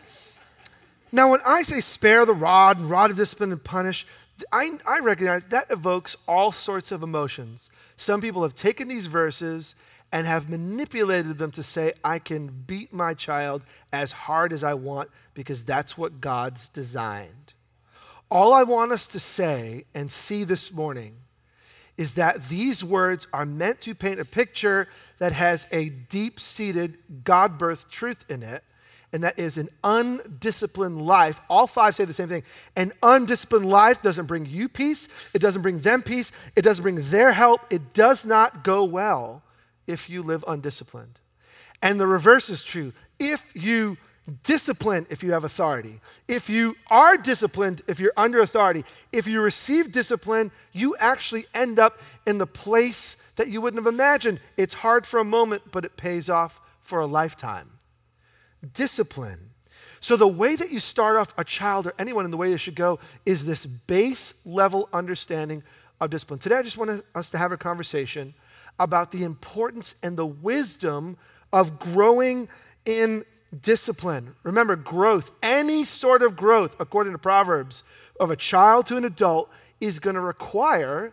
Now, 1.13 1.31
when 1.33 1.41
I 1.45 1.63
say 1.63 1.81
spare 1.81 2.25
the 2.25 2.33
rod 2.33 2.79
and 2.79 2.89
rod 2.89 3.11
of 3.11 3.17
discipline 3.17 3.51
and 3.51 3.63
punish, 3.63 4.07
I, 4.53 4.71
I 4.87 5.01
recognize 5.01 5.45
that 5.45 5.71
evokes 5.71 6.17
all 6.27 6.53
sorts 6.53 6.93
of 6.93 7.03
emotions. 7.03 7.69
Some 7.97 8.21
people 8.21 8.43
have 8.43 8.55
taken 8.55 8.89
these 8.89 9.07
verses 9.07 9.75
and 10.13 10.27
have 10.27 10.51
manipulated 10.51 11.39
them 11.39 11.51
to 11.53 11.63
say, 11.63 11.93
I 12.03 12.19
can 12.19 12.49
beat 12.67 12.93
my 12.93 13.15
child 13.15 13.63
as 13.93 14.13
hard 14.13 14.53
as 14.53 14.65
I 14.65 14.75
want 14.75 15.09
because 15.35 15.65
that's 15.65 15.97
what 15.97 16.21
God's 16.21 16.69
designed. 16.69 17.55
All 18.31 18.53
I 18.53 18.63
want 18.63 18.93
us 18.93 19.09
to 19.09 19.21
say 19.21 19.85
and 19.95 20.11
see 20.11 20.45
this 20.45 20.73
morning 20.73 21.17
is 21.97 22.15
that 22.15 22.49
these 22.49 22.83
words 22.83 23.27
are 23.33 23.45
meant 23.45 23.81
to 23.83 23.95
paint 23.95 24.21
a 24.21 24.25
picture 24.25 24.89
that 25.19 25.33
has 25.33 25.67
a 25.71 25.91
deep 25.91 26.41
seated 26.41 26.97
God 27.25 27.59
birthed 27.59 27.91
truth 27.91 28.25
in 28.29 28.43
it, 28.43 28.65
and 29.13 29.23
that 29.23 29.39
is 29.39 29.59
an 29.59 29.69
undisciplined 29.85 31.03
life. 31.03 31.41
All 31.51 31.67
five 31.67 31.95
say 31.95 32.05
the 32.05 32.15
same 32.15 32.29
thing. 32.29 32.45
An 32.77 32.93
undisciplined 33.03 33.69
life 33.69 34.01
doesn't 34.03 34.27
bring 34.27 34.47
you 34.47 34.69
peace, 34.69 35.09
it 35.35 35.41
doesn't 35.41 35.63
bring 35.63 35.81
them 35.81 36.03
peace, 36.03 36.33
it 36.57 36.63
doesn't 36.63 36.83
bring 36.83 37.11
their 37.11 37.33
help, 37.33 37.61
it 37.71 37.93
does 37.93 38.25
not 38.25 38.65
go 38.65 38.83
well 38.83 39.43
if 39.91 40.09
you 40.09 40.23
live 40.23 40.45
undisciplined. 40.47 41.19
And 41.83 41.99
the 41.99 42.07
reverse 42.07 42.49
is 42.49 42.63
true. 42.63 42.93
If 43.19 43.53
you 43.55 43.97
discipline 44.43 45.07
if 45.11 45.23
you 45.23 45.33
have 45.33 45.45
authority. 45.45 46.01
If 46.29 46.49
you 46.49 46.77
are 46.89 47.17
disciplined, 47.17 47.83
if 47.89 48.01
you're 48.01 48.13
under 48.17 48.41
authority, 48.41 48.85
if 49.13 49.27
you 49.27 49.41
receive 49.41 49.93
discipline, 49.93 50.51
you 50.73 50.97
actually 50.99 51.47
end 51.55 51.79
up 51.79 51.99
in 52.27 52.39
the 52.39 52.47
place 52.47 53.17
that 53.37 53.49
you 53.49 53.61
wouldn't 53.61 53.83
have 53.85 53.93
imagined. 53.93 54.41
It's 54.57 54.75
hard 54.75 55.07
for 55.07 55.19
a 55.19 55.25
moment, 55.25 55.63
but 55.73 55.85
it 55.85 55.97
pays 55.97 56.29
off 56.29 56.61
for 56.81 57.01
a 57.01 57.07
lifetime. 57.07 57.71
Discipline. 58.75 59.51
So, 60.03 60.17
the 60.17 60.29
way 60.29 60.57
that 60.57 60.71
you 60.71 60.79
start 60.79 61.17
off 61.17 61.35
a 61.39 61.45
child 61.45 61.87
or 61.87 61.95
anyone 61.99 62.25
in 62.25 62.31
the 62.31 62.39
way 62.39 62.51
they 62.51 62.57
should 62.57 62.75
go 62.75 62.99
is 63.27 63.45
this 63.45 63.67
base 63.67 64.35
level 64.47 64.89
understanding 64.95 65.63
of 66.01 66.09
discipline. 66.09 66.39
Today, 66.39 66.57
I 66.57 66.63
just 66.63 66.79
want 66.79 67.03
us 67.15 67.31
to 67.31 67.39
have 67.39 67.53
a 67.53 67.59
conversation 67.59 68.33
about 68.81 69.13
the 69.13 69.23
importance 69.23 69.95
and 70.03 70.17
the 70.17 70.27
wisdom 70.27 71.17
of 71.53 71.79
growing 71.79 72.49
in 72.85 73.25
discipline. 73.63 74.35
Remember, 74.43 74.75
growth, 74.75 75.31
any 75.43 75.85
sort 75.85 76.23
of 76.23 76.37
growth, 76.37 76.75
according 76.81 77.13
to 77.13 77.19
Proverbs, 77.19 77.85
of 78.19 78.31
a 78.31 78.37
child 78.37 78.87
to 78.87 78.97
an 78.97 79.05
adult 79.05 79.51
is 79.81 79.99
going 79.99 80.15
to 80.15 80.21
require 80.21 81.13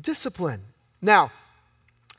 discipline. 0.00 0.62
Now, 1.02 1.30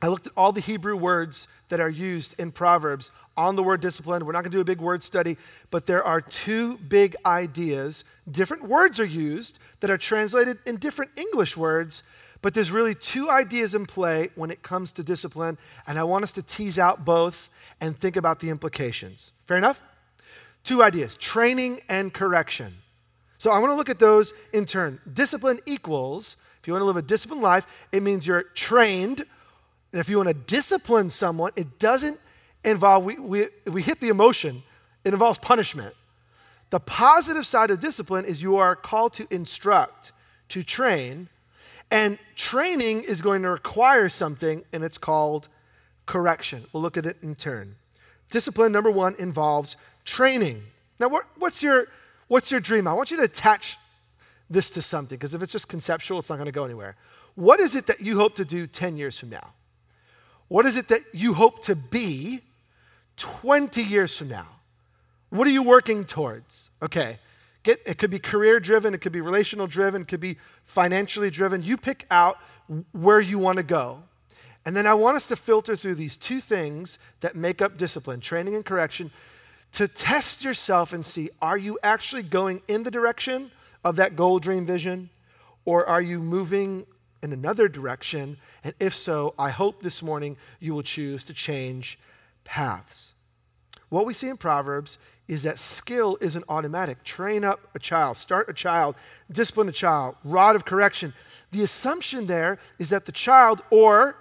I 0.01 0.07
looked 0.07 0.27
at 0.27 0.33
all 0.37 0.51
the 0.51 0.61
Hebrew 0.61 0.95
words 0.95 1.47
that 1.69 1.79
are 1.79 1.89
used 1.89 2.39
in 2.39 2.51
Proverbs 2.51 3.09
on 3.35 3.55
the 3.55 3.63
word 3.63 3.81
discipline. 3.81 4.25
We're 4.25 4.33
not 4.33 4.43
going 4.43 4.51
to 4.51 4.57
do 4.57 4.61
a 4.61 4.65
big 4.65 4.81
word 4.81 5.01
study, 5.01 5.37
but 5.71 5.87
there 5.87 6.03
are 6.03 6.21
two 6.21 6.77
big 6.77 7.15
ideas. 7.25 8.03
Different 8.29 8.63
words 8.67 8.99
are 8.99 9.05
used 9.05 9.57
that 9.79 9.89
are 9.89 9.97
translated 9.97 10.59
in 10.65 10.77
different 10.77 11.11
English 11.17 11.57
words 11.57 12.03
but 12.45 12.53
there's 12.53 12.69
really 12.69 12.93
two 12.93 13.27
ideas 13.27 13.73
in 13.73 13.87
play 13.87 14.29
when 14.35 14.51
it 14.51 14.61
comes 14.61 14.91
to 14.91 15.01
discipline, 15.01 15.57
and 15.87 15.97
I 15.97 16.03
want 16.03 16.23
us 16.23 16.31
to 16.33 16.43
tease 16.43 16.77
out 16.77 17.03
both 17.03 17.49
and 17.81 17.99
think 17.99 18.15
about 18.15 18.39
the 18.39 18.51
implications. 18.51 19.31
Fair 19.47 19.57
enough? 19.57 19.81
Two 20.63 20.83
ideas 20.83 21.15
training 21.15 21.79
and 21.89 22.13
correction. 22.13 22.75
So 23.39 23.49
I 23.49 23.57
want 23.57 23.71
to 23.71 23.75
look 23.75 23.89
at 23.89 23.97
those 23.97 24.31
in 24.53 24.67
turn. 24.67 24.99
Discipline 25.11 25.57
equals, 25.65 26.37
if 26.61 26.67
you 26.67 26.73
want 26.73 26.81
to 26.81 26.85
live 26.85 26.97
a 26.97 27.01
disciplined 27.01 27.41
life, 27.41 27.87
it 27.91 28.03
means 28.03 28.27
you're 28.27 28.43
trained. 28.43 29.21
And 29.91 29.99
if 29.99 30.07
you 30.07 30.17
want 30.17 30.29
to 30.29 30.35
discipline 30.35 31.09
someone, 31.09 31.51
it 31.55 31.79
doesn't 31.79 32.19
involve, 32.63 33.05
we, 33.05 33.17
we, 33.17 33.47
we 33.65 33.81
hit 33.81 33.99
the 34.01 34.09
emotion, 34.09 34.61
it 35.03 35.13
involves 35.13 35.39
punishment. 35.39 35.95
The 36.69 36.79
positive 36.79 37.47
side 37.47 37.71
of 37.71 37.79
discipline 37.79 38.23
is 38.23 38.43
you 38.43 38.57
are 38.57 38.75
called 38.75 39.13
to 39.15 39.25
instruct, 39.31 40.11
to 40.49 40.61
train, 40.61 41.29
and 41.91 42.17
training 42.35 43.03
is 43.03 43.21
going 43.21 43.41
to 43.43 43.49
require 43.49 44.09
something, 44.09 44.63
and 44.73 44.83
it's 44.83 44.97
called 44.97 45.47
correction. 46.05 46.65
We'll 46.73 46.83
look 46.83 46.97
at 46.97 47.05
it 47.05 47.17
in 47.21 47.35
turn. 47.35 47.75
Discipline 48.29 48.71
number 48.71 48.91
one 48.91 49.15
involves 49.19 49.77
training. 50.03 50.63
Now, 50.99 51.09
what, 51.09 51.25
what's, 51.37 51.61
your, 51.61 51.87
what's 52.27 52.51
your 52.51 52.59
dream? 52.59 52.87
I 52.87 52.93
want 52.93 53.11
you 53.11 53.17
to 53.17 53.23
attach 53.23 53.77
this 54.49 54.69
to 54.71 54.81
something, 54.81 55.17
because 55.17 55.33
if 55.33 55.41
it's 55.41 55.51
just 55.51 55.67
conceptual, 55.67 56.19
it's 56.19 56.29
not 56.29 56.35
going 56.35 56.45
to 56.45 56.51
go 56.51 56.65
anywhere. 56.65 56.95
What 57.35 57.59
is 57.59 57.75
it 57.75 57.87
that 57.87 58.01
you 58.01 58.17
hope 58.17 58.35
to 58.35 58.45
do 58.45 58.67
10 58.67 58.97
years 58.97 59.17
from 59.17 59.29
now? 59.29 59.53
What 60.47 60.65
is 60.65 60.77
it 60.77 60.87
that 60.89 61.01
you 61.13 61.33
hope 61.33 61.63
to 61.63 61.75
be 61.75 62.41
20 63.17 63.81
years 63.83 64.17
from 64.17 64.29
now? 64.29 64.47
What 65.29 65.47
are 65.47 65.51
you 65.51 65.63
working 65.63 66.05
towards? 66.05 66.69
Okay. 66.81 67.17
Get, 67.65 67.81
it 67.87 67.97
could 67.97 68.11
be 68.11 68.19
career 68.19 68.59
driven, 68.59 68.93
it 68.93 69.01
could 69.01 69.11
be 69.11 69.21
relational 69.21 69.65
driven, 69.65 70.03
it 70.03 70.07
could 70.07 70.19
be 70.19 70.37
financially 70.65 71.31
driven. 71.31 71.63
You 71.63 71.77
pick 71.77 72.05
out 72.11 72.37
where 72.91 73.19
you 73.19 73.39
want 73.39 73.57
to 73.57 73.63
go. 73.63 74.03
And 74.65 74.75
then 74.75 74.85
I 74.85 74.93
want 74.93 75.17
us 75.17 75.25
to 75.27 75.35
filter 75.35 75.75
through 75.75 75.95
these 75.95 76.15
two 76.15 76.41
things 76.41 76.99
that 77.21 77.35
make 77.35 77.63
up 77.63 77.75
discipline 77.75 78.19
training 78.19 78.53
and 78.53 78.63
correction 78.63 79.09
to 79.71 79.87
test 79.87 80.43
yourself 80.43 80.93
and 80.93 81.03
see 81.03 81.29
are 81.41 81.57
you 81.57 81.79
actually 81.81 82.21
going 82.21 82.61
in 82.67 82.83
the 82.83 82.91
direction 82.91 83.49
of 83.83 83.95
that 83.95 84.15
goal, 84.15 84.37
dream, 84.37 84.63
vision? 84.63 85.09
Or 85.65 85.87
are 85.87 86.01
you 86.01 86.19
moving 86.19 86.85
in 87.23 87.33
another 87.33 87.67
direction? 87.67 88.37
And 88.63 88.75
if 88.79 88.93
so, 88.93 89.33
I 89.39 89.49
hope 89.49 89.81
this 89.81 90.03
morning 90.03 90.37
you 90.59 90.75
will 90.75 90.83
choose 90.83 91.23
to 91.23 91.33
change 91.33 91.97
paths. 92.43 93.14
What 93.95 94.05
we 94.05 94.13
see 94.13 94.27
in 94.27 94.35
Proverbs 94.35 94.97
is 95.29 95.43
that 95.43 95.57
skill 95.57 96.17
isn't 96.19 96.43
automatic. 96.49 97.05
Train 97.05 97.45
up 97.45 97.61
a 97.75 97.79
child, 97.79 98.17
start 98.17 98.49
a 98.49 98.53
child, 98.53 98.97
discipline 99.31 99.69
a 99.69 99.71
child, 99.71 100.17
rod 100.25 100.57
of 100.57 100.65
correction. 100.65 101.13
The 101.53 101.63
assumption 101.63 102.27
there 102.27 102.59
is 102.77 102.89
that 102.89 103.05
the 103.05 103.13
child 103.13 103.61
or 103.69 104.17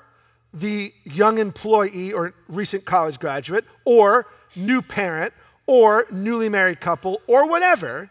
the 0.53 0.93
young 1.03 1.39
employee 1.39 2.13
or 2.13 2.35
recent 2.47 2.85
college 2.85 3.19
graduate 3.19 3.65
or 3.85 4.29
new 4.55 4.81
parent 4.81 5.33
or 5.67 6.07
newly 6.09 6.49
married 6.49 6.81
couple 6.81 7.21
or 7.27 7.49
whatever, 7.49 8.11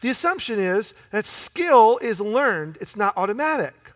the 0.00 0.08
assumption 0.08 0.58
is 0.58 0.94
that 1.10 1.26
skill 1.26 1.98
is 2.00 2.18
learned, 2.18 2.78
it's 2.80 2.96
not 2.96 3.14
automatic. 3.14 3.87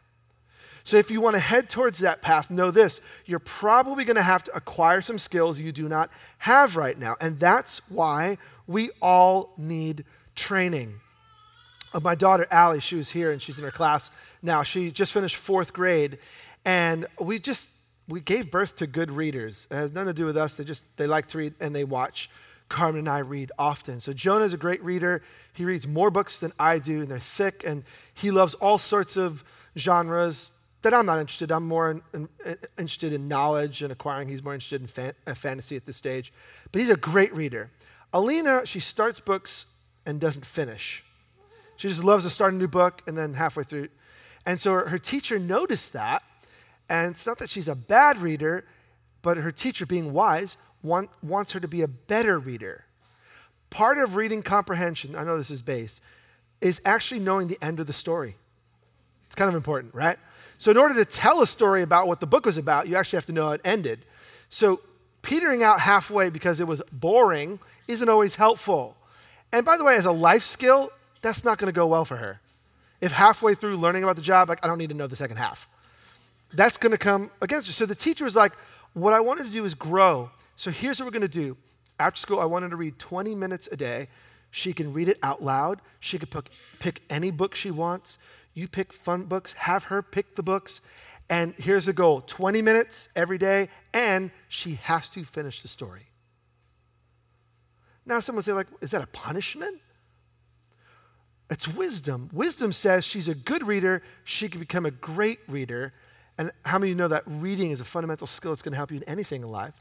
So 0.84 0.96
if 0.96 1.10
you 1.10 1.20
want 1.20 1.36
to 1.36 1.40
head 1.40 1.68
towards 1.68 1.98
that 2.00 2.22
path, 2.22 2.50
know 2.50 2.70
this 2.70 3.00
you're 3.24 3.38
probably 3.38 4.04
going 4.04 4.16
to 4.16 4.22
have 4.22 4.44
to 4.44 4.56
acquire 4.56 5.00
some 5.00 5.18
skills 5.18 5.60
you 5.60 5.72
do 5.72 5.88
not 5.88 6.10
have 6.38 6.76
right 6.76 6.98
now. 6.98 7.16
And 7.20 7.38
that's 7.38 7.80
why 7.90 8.38
we 8.66 8.90
all 9.00 9.52
need 9.56 10.04
training. 10.34 11.00
Uh, 11.94 12.00
my 12.00 12.14
daughter, 12.14 12.46
Allie, 12.50 12.80
she 12.80 12.96
was 12.96 13.10
here 13.10 13.30
and 13.30 13.40
she's 13.40 13.58
in 13.58 13.64
her 13.64 13.70
class 13.70 14.10
now. 14.42 14.62
She 14.62 14.90
just 14.90 15.12
finished 15.12 15.36
fourth 15.36 15.72
grade. 15.72 16.18
And 16.64 17.06
we 17.20 17.38
just, 17.38 17.70
we 18.08 18.20
gave 18.20 18.50
birth 18.50 18.76
to 18.76 18.86
good 18.86 19.10
readers. 19.10 19.66
It 19.70 19.74
has 19.74 19.92
nothing 19.92 20.08
to 20.08 20.14
do 20.14 20.26
with 20.26 20.36
us. 20.36 20.56
They 20.56 20.64
just, 20.64 20.84
they 20.96 21.06
like 21.06 21.26
to 21.28 21.38
read 21.38 21.54
and 21.60 21.74
they 21.74 21.84
watch. 21.84 22.30
Carmen 22.68 23.00
and 23.00 23.08
I 23.08 23.18
read 23.18 23.52
often. 23.58 24.00
So 24.00 24.14
Jonah 24.14 24.46
is 24.46 24.54
a 24.54 24.56
great 24.56 24.82
reader. 24.82 25.22
He 25.52 25.66
reads 25.66 25.86
more 25.86 26.10
books 26.10 26.38
than 26.38 26.52
I 26.58 26.78
do, 26.78 27.02
and 27.02 27.08
they're 27.10 27.18
thick, 27.18 27.62
and 27.66 27.84
he 28.14 28.30
loves 28.30 28.54
all 28.54 28.78
sorts 28.78 29.18
of 29.18 29.44
genres 29.76 30.48
that 30.82 30.92
I'm 30.92 31.06
not 31.06 31.18
interested. 31.18 31.50
I'm 31.50 31.66
more 31.66 31.90
in, 31.90 32.02
in, 32.12 32.28
interested 32.78 33.12
in 33.12 33.28
knowledge 33.28 33.82
and 33.82 33.92
acquiring. 33.92 34.28
He's 34.28 34.42
more 34.42 34.54
interested 34.54 34.80
in 34.80 34.86
fan, 34.88 35.12
uh, 35.26 35.34
fantasy 35.34 35.76
at 35.76 35.86
this 35.86 35.96
stage. 35.96 36.32
But 36.70 36.80
he's 36.80 36.90
a 36.90 36.96
great 36.96 37.34
reader. 37.34 37.70
Alina, 38.12 38.66
she 38.66 38.80
starts 38.80 39.20
books 39.20 39.66
and 40.04 40.20
doesn't 40.20 40.44
finish. 40.44 41.04
She 41.76 41.88
just 41.88 42.04
loves 42.04 42.24
to 42.24 42.30
start 42.30 42.52
a 42.52 42.56
new 42.56 42.68
book 42.68 43.02
and 43.06 43.16
then 43.16 43.34
halfway 43.34 43.64
through. 43.64 43.88
And 44.44 44.60
so 44.60 44.72
her, 44.72 44.88
her 44.88 44.98
teacher 44.98 45.38
noticed 45.38 45.92
that. 45.92 46.22
And 46.88 47.12
it's 47.12 47.26
not 47.26 47.38
that 47.38 47.48
she's 47.48 47.68
a 47.68 47.74
bad 47.74 48.18
reader, 48.18 48.64
but 49.22 49.38
her 49.38 49.52
teacher, 49.52 49.86
being 49.86 50.12
wise, 50.12 50.56
want, 50.82 51.10
wants 51.22 51.52
her 51.52 51.60
to 51.60 51.68
be 51.68 51.82
a 51.82 51.88
better 51.88 52.38
reader. 52.38 52.84
Part 53.70 53.98
of 53.98 54.16
reading 54.16 54.42
comprehension, 54.42 55.16
I 55.16 55.24
know 55.24 55.38
this 55.38 55.50
is 55.50 55.62
base, 55.62 56.00
is 56.60 56.82
actually 56.84 57.20
knowing 57.20 57.48
the 57.48 57.58
end 57.62 57.80
of 57.80 57.86
the 57.86 57.92
story. 57.92 58.36
It's 59.26 59.34
kind 59.34 59.48
of 59.48 59.54
important, 59.54 59.94
right? 59.94 60.18
So, 60.62 60.70
in 60.70 60.76
order 60.76 60.94
to 60.94 61.04
tell 61.04 61.42
a 61.42 61.46
story 61.48 61.82
about 61.82 62.06
what 62.06 62.20
the 62.20 62.26
book 62.28 62.46
was 62.46 62.56
about, 62.56 62.86
you 62.86 62.94
actually 62.94 63.16
have 63.16 63.26
to 63.26 63.32
know 63.32 63.46
how 63.46 63.50
it 63.50 63.60
ended. 63.64 63.98
So, 64.48 64.78
petering 65.20 65.64
out 65.64 65.80
halfway 65.80 66.30
because 66.30 66.60
it 66.60 66.68
was 66.68 66.80
boring 66.92 67.58
isn't 67.88 68.08
always 68.08 68.36
helpful. 68.36 68.96
And 69.52 69.66
by 69.66 69.76
the 69.76 69.82
way, 69.82 69.96
as 69.96 70.06
a 70.06 70.12
life 70.12 70.44
skill, 70.44 70.92
that's 71.20 71.44
not 71.44 71.58
going 71.58 71.66
to 71.66 71.74
go 71.74 71.88
well 71.88 72.04
for 72.04 72.18
her. 72.18 72.40
If 73.00 73.10
halfway 73.10 73.56
through 73.56 73.76
learning 73.76 74.04
about 74.04 74.14
the 74.14 74.22
job, 74.22 74.48
like, 74.48 74.64
I 74.64 74.68
don't 74.68 74.78
need 74.78 74.90
to 74.90 74.94
know 74.94 75.08
the 75.08 75.16
second 75.16 75.38
half. 75.38 75.66
That's 76.52 76.76
going 76.76 76.92
to 76.92 76.98
come 76.98 77.32
against 77.40 77.66
her. 77.66 77.72
So 77.72 77.84
the 77.84 77.96
teacher 77.96 78.22
was 78.22 78.36
like, 78.36 78.52
What 78.92 79.12
I 79.12 79.18
wanted 79.18 79.46
to 79.46 79.50
do 79.50 79.64
is 79.64 79.74
grow. 79.74 80.30
So 80.54 80.70
here's 80.70 81.00
what 81.00 81.06
we're 81.06 81.18
going 81.18 81.22
to 81.22 81.40
do. 81.40 81.56
After 81.98 82.20
school, 82.20 82.38
I 82.38 82.44
wanted 82.44 82.68
to 82.68 82.76
read 82.76 83.00
20 83.00 83.34
minutes 83.34 83.68
a 83.72 83.76
day. 83.76 84.06
She 84.52 84.72
can 84.72 84.92
read 84.92 85.08
it 85.08 85.18
out 85.24 85.42
loud. 85.42 85.80
She 85.98 86.20
could 86.20 86.30
pick, 86.30 86.50
pick 86.78 87.02
any 87.10 87.32
book 87.32 87.56
she 87.56 87.72
wants. 87.72 88.16
You 88.54 88.68
pick 88.68 88.92
fun 88.92 89.24
books, 89.24 89.52
have 89.54 89.84
her 89.84 90.02
pick 90.02 90.36
the 90.36 90.42
books. 90.42 90.80
And 91.30 91.54
here's 91.54 91.86
the 91.86 91.92
goal 91.92 92.20
20 92.20 92.60
minutes 92.62 93.08
every 93.16 93.38
day, 93.38 93.68
and 93.94 94.30
she 94.48 94.74
has 94.74 95.08
to 95.10 95.24
finish 95.24 95.62
the 95.62 95.68
story. 95.68 96.08
Now, 98.04 98.20
someone 98.20 98.42
say, 98.42 98.52
like, 98.52 98.66
is 98.80 98.90
that 98.90 99.02
a 99.02 99.06
punishment? 99.06 99.80
It's 101.48 101.68
wisdom. 101.68 102.30
Wisdom 102.32 102.72
says 102.72 103.04
she's 103.04 103.28
a 103.28 103.34
good 103.34 103.66
reader, 103.66 104.02
she 104.24 104.48
can 104.48 104.60
become 104.60 104.86
a 104.86 104.90
great 104.90 105.38
reader. 105.48 105.92
And 106.38 106.50
how 106.64 106.78
many 106.78 106.90
of 106.90 106.96
you 106.96 107.02
know 107.02 107.08
that 107.08 107.22
reading 107.26 107.70
is 107.70 107.80
a 107.80 107.84
fundamental 107.84 108.26
skill 108.26 108.52
that's 108.52 108.62
going 108.62 108.72
to 108.72 108.76
help 108.78 108.90
you 108.90 108.96
in 108.96 109.04
anything 109.04 109.42
in 109.42 109.50
life? 109.50 109.74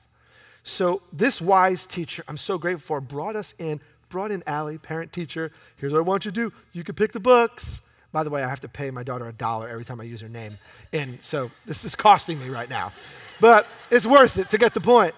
So, 0.63 1.01
this 1.11 1.41
wise 1.41 1.85
teacher, 1.85 2.23
I'm 2.27 2.37
so 2.37 2.57
grateful 2.57 2.85
for, 2.95 3.01
brought 3.01 3.35
us 3.35 3.53
in, 3.57 3.79
brought 4.09 4.31
in 4.31 4.43
Allie, 4.45 4.77
parent 4.77 5.11
teacher. 5.11 5.51
Here's 5.77 5.91
what 5.91 5.99
I 5.99 6.01
want 6.01 6.25
you 6.25 6.31
to 6.31 6.49
do 6.49 6.53
you 6.71 6.83
can 6.83 6.93
pick 6.93 7.13
the 7.13 7.19
books. 7.19 7.81
By 8.11 8.23
the 8.23 8.29
way, 8.29 8.43
I 8.43 8.49
have 8.49 8.59
to 8.61 8.69
pay 8.69 8.91
my 8.91 9.03
daughter 9.03 9.27
a 9.27 9.33
dollar 9.33 9.69
every 9.69 9.85
time 9.85 10.01
I 10.01 10.03
use 10.03 10.21
her 10.21 10.29
name. 10.29 10.57
And 10.91 11.21
so 11.21 11.51
this 11.65 11.85
is 11.85 11.95
costing 11.95 12.39
me 12.39 12.49
right 12.49 12.69
now. 12.69 12.91
But 13.39 13.67
it's 13.89 14.05
worth 14.05 14.37
it 14.37 14.49
to 14.49 14.57
get 14.57 14.73
the 14.73 14.81
point. 14.81 15.15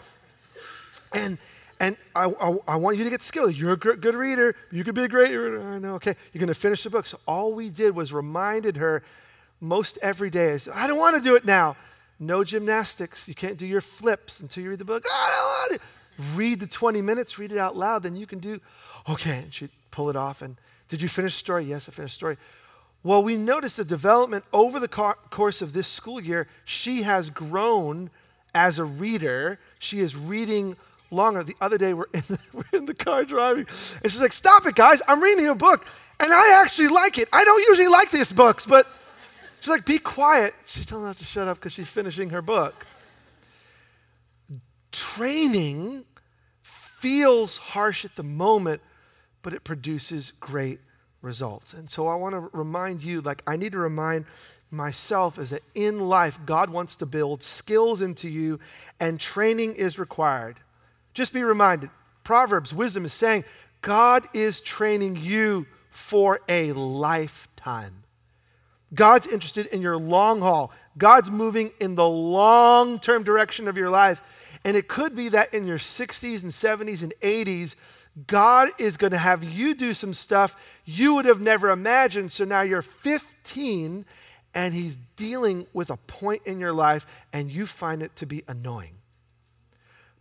And 1.14 1.38
and 1.80 1.98
I, 2.16 2.26
I, 2.26 2.58
I, 2.68 2.76
want 2.78 2.98
you 2.98 3.04
to 3.04 3.10
get 3.10 3.22
skilled. 3.22 3.56
You're 3.56 3.74
a 3.74 3.78
good 3.78 4.16
reader. 4.16 4.56
You 4.72 4.86
could 4.86 4.96
be 4.96 5.04
a 5.04 5.10
great 5.10 5.36
reader. 5.36 5.62
I 5.62 5.80
know, 5.80 5.96
okay. 5.96 6.16
You're 6.32 6.40
going 6.40 6.48
to 6.48 6.54
finish 6.54 6.84
the 6.84 6.90
book. 6.90 7.06
So 7.06 7.20
all 7.28 7.52
we 7.52 7.70
did 7.70 7.94
was 7.94 8.14
reminded 8.14 8.78
her 8.78 9.04
most 9.60 10.00
every 10.02 10.30
day. 10.30 10.52
is, 10.52 10.70
I 10.74 10.88
don't 10.88 10.98
want 10.98 11.18
to 11.18 11.22
do 11.22 11.36
it 11.36 11.44
now. 11.44 11.76
No 12.20 12.46
gymnastics. 12.46 13.28
You 13.28 13.36
can't 13.36 13.58
do 13.58 13.66
your 13.66 13.82
flips 13.82 14.40
until 14.40 14.64
you 14.64 14.70
read 14.70 14.80
the 14.80 14.86
book. 14.86 15.04
I 15.12 15.70
don't 15.70 15.82
want 15.82 15.82
to. 15.82 16.38
Read 16.38 16.60
the 16.60 16.68
20 16.68 17.02
minutes, 17.02 17.40
read 17.40 17.52
it 17.52 17.58
out 17.58 17.76
loud, 17.76 18.04
then 18.04 18.16
you 18.16 18.28
can 18.28 18.40
do, 18.40 18.62
okay. 19.10 19.40
And 19.40 19.54
she'd 19.54 19.72
pull 19.92 20.10
it 20.10 20.16
off. 20.16 20.42
And 20.42 20.58
did 20.88 21.02
you 21.02 21.10
finish 21.10 21.34
the 21.34 21.40
story? 21.40 21.66
Yes, 21.66 21.90
I 21.90 21.92
finished 21.92 22.14
the 22.14 22.18
story. 22.18 22.38
Well, 23.04 23.22
we 23.22 23.36
notice 23.36 23.76
the 23.76 23.84
development 23.84 24.46
over 24.54 24.80
the 24.80 24.88
course 24.88 25.62
of 25.62 25.74
this 25.74 25.88
school 25.90 26.22
year. 26.22 26.48
She 26.64 27.02
has 27.02 27.30
grown 27.30 28.10
as 28.56 28.80
a 28.80 28.86
reader. 28.86 29.60
She 29.78 30.00
is 30.00 30.16
reading 30.16 30.78
longer. 31.12 31.44
The 31.44 31.56
other 31.60 31.78
day, 31.78 31.94
we're 31.94 32.06
in 32.14 32.24
the, 32.28 32.40
we're 32.54 32.78
in 32.78 32.86
the 32.86 32.94
car 32.94 33.26
driving, 33.26 33.66
and 34.04 34.12
she's 34.12 34.22
like, 34.22 34.32
Stop 34.32 34.66
it, 34.66 34.76
guys. 34.76 35.02
I'm 35.08 35.22
reading 35.22 35.48
a 35.48 35.56
book, 35.56 35.86
and 36.20 36.32
I 36.32 36.62
actually 36.62 36.88
like 36.88 37.18
it. 37.18 37.28
I 37.34 37.44
don't 37.44 37.68
usually 37.68 37.90
like 37.90 38.10
these 38.10 38.32
books, 38.32 38.66
but 38.66 38.88
she's 39.60 39.70
like, 39.70 39.86
Be 39.86 40.00
quiet. 40.00 40.54
She's 40.66 40.86
telling 40.86 41.08
us 41.08 41.18
to 41.18 41.26
shut 41.26 41.48
up 41.50 41.58
because 41.58 41.74
she's 41.74 41.90
finishing 41.90 42.30
her 42.30 42.42
book. 42.42 42.86
Training 44.94 46.06
feels 46.62 47.58
harsh 47.58 48.06
at 48.06 48.16
the 48.16 48.24
moment, 48.24 48.82
but 49.42 49.54
it 49.54 49.66
produces 49.66 50.32
great 50.40 50.80
results. 51.24 51.74
And 51.74 51.90
so 51.90 52.08
I 52.08 52.16
want 52.16 52.36
to 52.36 52.56
remind 52.56 53.04
you, 53.04 53.22
like 53.22 53.42
I 53.48 53.58
need 53.58 53.72
to 53.72 53.80
remind 53.80 54.26
myself, 54.70 55.40
is 55.40 55.50
that 55.50 55.64
in 55.74 56.08
life, 56.08 56.38
God 56.46 56.70
wants 56.70 56.96
to 56.98 57.08
build 57.08 57.42
skills 57.42 58.04
into 58.04 58.30
you 58.30 58.60
and 59.00 59.20
training 59.20 59.74
is 59.74 59.98
required. 59.98 60.58
Just 61.16 61.34
be 61.34 61.44
reminded 61.44 61.90
Proverbs, 62.24 62.74
wisdom 62.74 63.06
is 63.06 63.14
saying, 63.14 63.44
God 63.82 64.24
is 64.34 64.62
training 64.62 65.18
you 65.18 65.66
for 65.90 66.40
a 66.48 66.72
lifetime. 66.72 68.04
God's 68.94 69.28
interested 69.28 69.66
in 69.68 69.82
your 69.82 69.98
long 69.98 70.42
haul. 70.42 70.72
God's 70.98 71.32
moving 71.32 71.72
in 71.80 71.96
the 71.96 72.08
long 72.08 73.00
term 73.00 73.24
direction 73.24 73.68
of 73.68 73.78
your 73.78 73.90
life. 73.90 74.60
And 74.64 74.78
it 74.78 74.88
could 74.88 75.16
be 75.16 75.30
that 75.30 75.54
in 75.54 75.68
your 75.68 75.78
60s 75.80 76.44
and 76.44 76.52
70s 76.52 77.04
and 77.04 77.14
80s, 77.22 77.76
God 78.28 78.70
is 78.78 78.98
going 78.98 79.12
to 79.12 79.18
have 79.18 79.44
you 79.44 79.74
do 79.74 79.94
some 79.94 80.14
stuff 80.14 80.56
you 80.86 81.16
would 81.16 81.26
have 81.26 81.42
never 81.42 81.72
imagined. 81.72 82.32
So 82.32 82.46
now 82.46 82.62
you're 82.62 82.82
15 82.82 84.06
and 84.54 84.74
He's 84.74 84.98
dealing 85.16 85.66
with 85.74 85.90
a 85.90 85.98
point 85.98 86.44
in 86.46 86.60
your 86.60 86.74
life 86.74 87.06
and 87.32 87.52
you 87.52 87.66
find 87.66 88.04
it 88.04 88.16
to 88.18 88.26
be 88.26 88.44
annoying. 88.48 88.98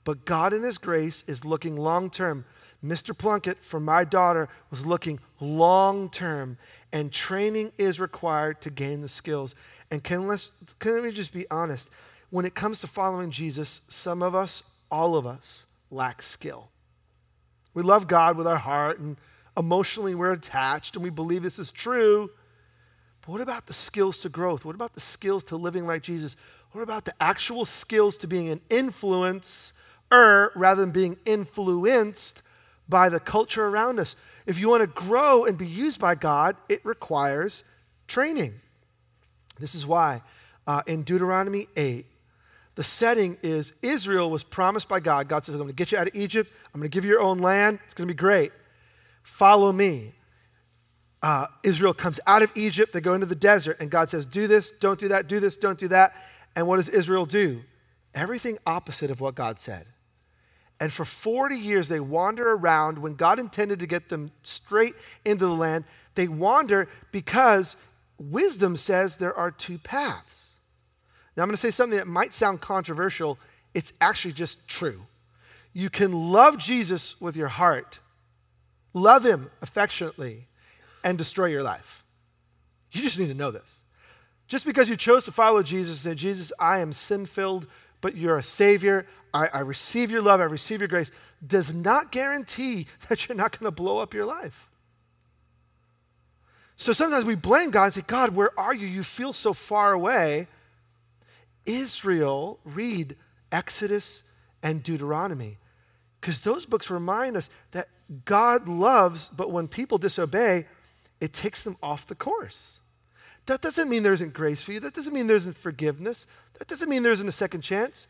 But 0.04 0.24
God, 0.24 0.52
in 0.52 0.62
His 0.62 0.78
grace, 0.78 1.22
is 1.26 1.44
looking 1.44 1.76
long 1.76 2.10
term. 2.10 2.44
Mr. 2.84 3.16
Plunkett, 3.16 3.58
for 3.62 3.78
my 3.78 4.02
daughter, 4.02 4.48
was 4.70 4.84
looking 4.84 5.20
long 5.38 6.10
term, 6.10 6.58
and 6.92 7.12
training 7.12 7.70
is 7.78 8.00
required 8.00 8.60
to 8.62 8.70
gain 8.70 9.02
the 9.02 9.08
skills. 9.08 9.54
And 9.92 10.02
can, 10.02 10.26
let's, 10.26 10.50
can 10.80 11.00
we 11.00 11.12
just 11.12 11.32
be 11.32 11.46
honest? 11.48 11.90
When 12.30 12.44
it 12.44 12.56
comes 12.56 12.80
to 12.80 12.88
following 12.88 13.30
Jesus, 13.30 13.82
some 13.88 14.20
of 14.20 14.34
us, 14.34 14.64
all 14.90 15.14
of 15.14 15.26
us, 15.26 15.66
lack 15.92 16.22
skill. 16.22 16.71
We 17.74 17.82
love 17.82 18.06
God 18.06 18.36
with 18.36 18.46
our 18.46 18.58
heart, 18.58 18.98
and 18.98 19.16
emotionally 19.56 20.14
we're 20.14 20.32
attached, 20.32 20.96
and 20.96 21.02
we 21.02 21.10
believe 21.10 21.42
this 21.42 21.58
is 21.58 21.70
true. 21.70 22.30
But 23.22 23.32
what 23.32 23.40
about 23.40 23.66
the 23.66 23.72
skills 23.72 24.18
to 24.20 24.28
growth? 24.28 24.64
What 24.64 24.74
about 24.74 24.94
the 24.94 25.00
skills 25.00 25.44
to 25.44 25.56
living 25.56 25.86
like 25.86 26.02
Jesus? 26.02 26.36
What 26.72 26.82
about 26.82 27.04
the 27.04 27.14
actual 27.20 27.64
skills 27.64 28.16
to 28.18 28.26
being 28.26 28.48
an 28.48 28.60
influencer 28.68 29.72
rather 30.10 30.80
than 30.80 30.90
being 30.90 31.16
influenced 31.24 32.42
by 32.88 33.08
the 33.08 33.20
culture 33.20 33.66
around 33.66 34.00
us? 34.00 34.16
If 34.46 34.58
you 34.58 34.68
want 34.68 34.82
to 34.82 34.86
grow 34.86 35.44
and 35.44 35.56
be 35.56 35.66
used 35.66 36.00
by 36.00 36.14
God, 36.14 36.56
it 36.68 36.84
requires 36.84 37.64
training. 38.08 38.54
This 39.60 39.74
is 39.74 39.86
why 39.86 40.22
uh, 40.66 40.82
in 40.86 41.02
Deuteronomy 41.02 41.66
8, 41.76 42.06
the 42.74 42.84
setting 42.84 43.36
is 43.42 43.72
Israel 43.82 44.30
was 44.30 44.44
promised 44.44 44.88
by 44.88 45.00
God. 45.00 45.28
God 45.28 45.44
says, 45.44 45.54
I'm 45.54 45.60
going 45.60 45.68
to 45.68 45.74
get 45.74 45.92
you 45.92 45.98
out 45.98 46.08
of 46.08 46.14
Egypt. 46.14 46.50
I'm 46.74 46.80
going 46.80 46.90
to 46.90 46.94
give 46.94 47.04
you 47.04 47.10
your 47.10 47.20
own 47.20 47.38
land. 47.38 47.78
It's 47.84 47.94
going 47.94 48.08
to 48.08 48.14
be 48.14 48.18
great. 48.18 48.52
Follow 49.22 49.72
me 49.72 50.14
uh, 51.22 51.46
Israel 51.62 51.94
comes 51.94 52.18
out 52.26 52.42
of 52.42 52.50
Egypt, 52.56 52.92
they 52.92 53.00
go 53.00 53.14
into 53.14 53.26
the 53.26 53.34
desert, 53.34 53.76
and 53.80 53.90
God 53.90 54.10
says, 54.10 54.26
Do 54.26 54.48
this, 54.48 54.70
don't 54.72 54.98
do 54.98 55.08
that, 55.08 55.28
do 55.28 55.38
this, 55.38 55.56
don't 55.56 55.78
do 55.78 55.88
that. 55.88 56.14
And 56.56 56.66
what 56.66 56.76
does 56.76 56.88
Israel 56.88 57.26
do? 57.26 57.62
Everything 58.12 58.58
opposite 58.66 59.10
of 59.10 59.20
what 59.20 59.34
God 59.34 59.58
said. 59.58 59.86
And 60.80 60.92
for 60.92 61.04
40 61.04 61.56
years, 61.56 61.88
they 61.88 62.00
wander 62.00 62.50
around 62.52 62.98
when 62.98 63.14
God 63.14 63.38
intended 63.38 63.78
to 63.78 63.86
get 63.86 64.08
them 64.08 64.32
straight 64.42 64.94
into 65.24 65.46
the 65.46 65.54
land. 65.54 65.84
They 66.16 66.26
wander 66.26 66.88
because 67.12 67.76
wisdom 68.18 68.74
says 68.76 69.16
there 69.16 69.34
are 69.34 69.52
two 69.52 69.78
paths. 69.78 70.51
Now, 71.36 71.42
I'm 71.42 71.48
going 71.48 71.54
to 71.54 71.60
say 71.60 71.70
something 71.70 71.98
that 71.98 72.06
might 72.06 72.34
sound 72.34 72.60
controversial. 72.60 73.38
It's 73.74 73.92
actually 74.00 74.34
just 74.34 74.68
true. 74.68 75.00
You 75.72 75.88
can 75.88 76.12
love 76.12 76.58
Jesus 76.58 77.20
with 77.20 77.36
your 77.36 77.48
heart, 77.48 78.00
love 78.92 79.24
him 79.24 79.50
affectionately, 79.62 80.46
and 81.02 81.16
destroy 81.16 81.46
your 81.46 81.62
life. 81.62 82.04
You 82.92 83.00
just 83.00 83.18
need 83.18 83.28
to 83.28 83.34
know 83.34 83.50
this. 83.50 83.84
Just 84.46 84.66
because 84.66 84.90
you 84.90 84.96
chose 84.96 85.24
to 85.24 85.32
follow 85.32 85.62
Jesus 85.62 86.04
and 86.04 86.12
say, 86.12 86.22
Jesus, 86.22 86.52
I 86.58 86.80
am 86.80 86.92
sin 86.92 87.24
filled, 87.24 87.66
but 88.02 88.16
you're 88.16 88.36
a 88.36 88.42
Savior, 88.42 89.06
I, 89.32 89.46
I 89.46 89.58
receive 89.60 90.10
your 90.10 90.20
love, 90.20 90.40
I 90.40 90.44
receive 90.44 90.80
your 90.80 90.88
grace, 90.88 91.10
does 91.44 91.74
not 91.74 92.12
guarantee 92.12 92.86
that 93.08 93.26
you're 93.26 93.36
not 93.36 93.58
going 93.58 93.64
to 93.64 93.74
blow 93.74 93.98
up 93.98 94.12
your 94.12 94.26
life. 94.26 94.68
So 96.76 96.92
sometimes 96.92 97.24
we 97.24 97.34
blame 97.34 97.70
God 97.70 97.84
and 97.84 97.94
say, 97.94 98.02
God, 98.06 98.34
where 98.34 98.50
are 98.58 98.74
you? 98.74 98.86
You 98.86 99.04
feel 99.04 99.32
so 99.32 99.52
far 99.52 99.92
away. 99.92 100.48
Israel, 101.66 102.58
read 102.64 103.16
Exodus 103.50 104.24
and 104.62 104.82
Deuteronomy, 104.82 105.58
because 106.20 106.40
those 106.40 106.66
books 106.66 106.90
remind 106.90 107.36
us 107.36 107.50
that 107.72 107.88
God 108.24 108.68
loves, 108.68 109.28
but 109.28 109.50
when 109.50 109.68
people 109.68 109.98
disobey, 109.98 110.66
it 111.20 111.32
takes 111.32 111.62
them 111.62 111.76
off 111.82 112.06
the 112.06 112.14
course. 112.14 112.80
That 113.46 113.60
doesn't 113.60 113.88
mean 113.88 114.02
there 114.02 114.12
isn't 114.12 114.34
grace 114.34 114.62
for 114.62 114.72
you. 114.72 114.80
That 114.80 114.94
doesn't 114.94 115.12
mean 115.12 115.26
there 115.26 115.36
isn't 115.36 115.56
forgiveness. 115.56 116.26
That 116.58 116.68
doesn't 116.68 116.88
mean 116.88 117.02
there 117.02 117.12
isn't 117.12 117.28
a 117.28 117.32
second 117.32 117.62
chance. 117.62 118.06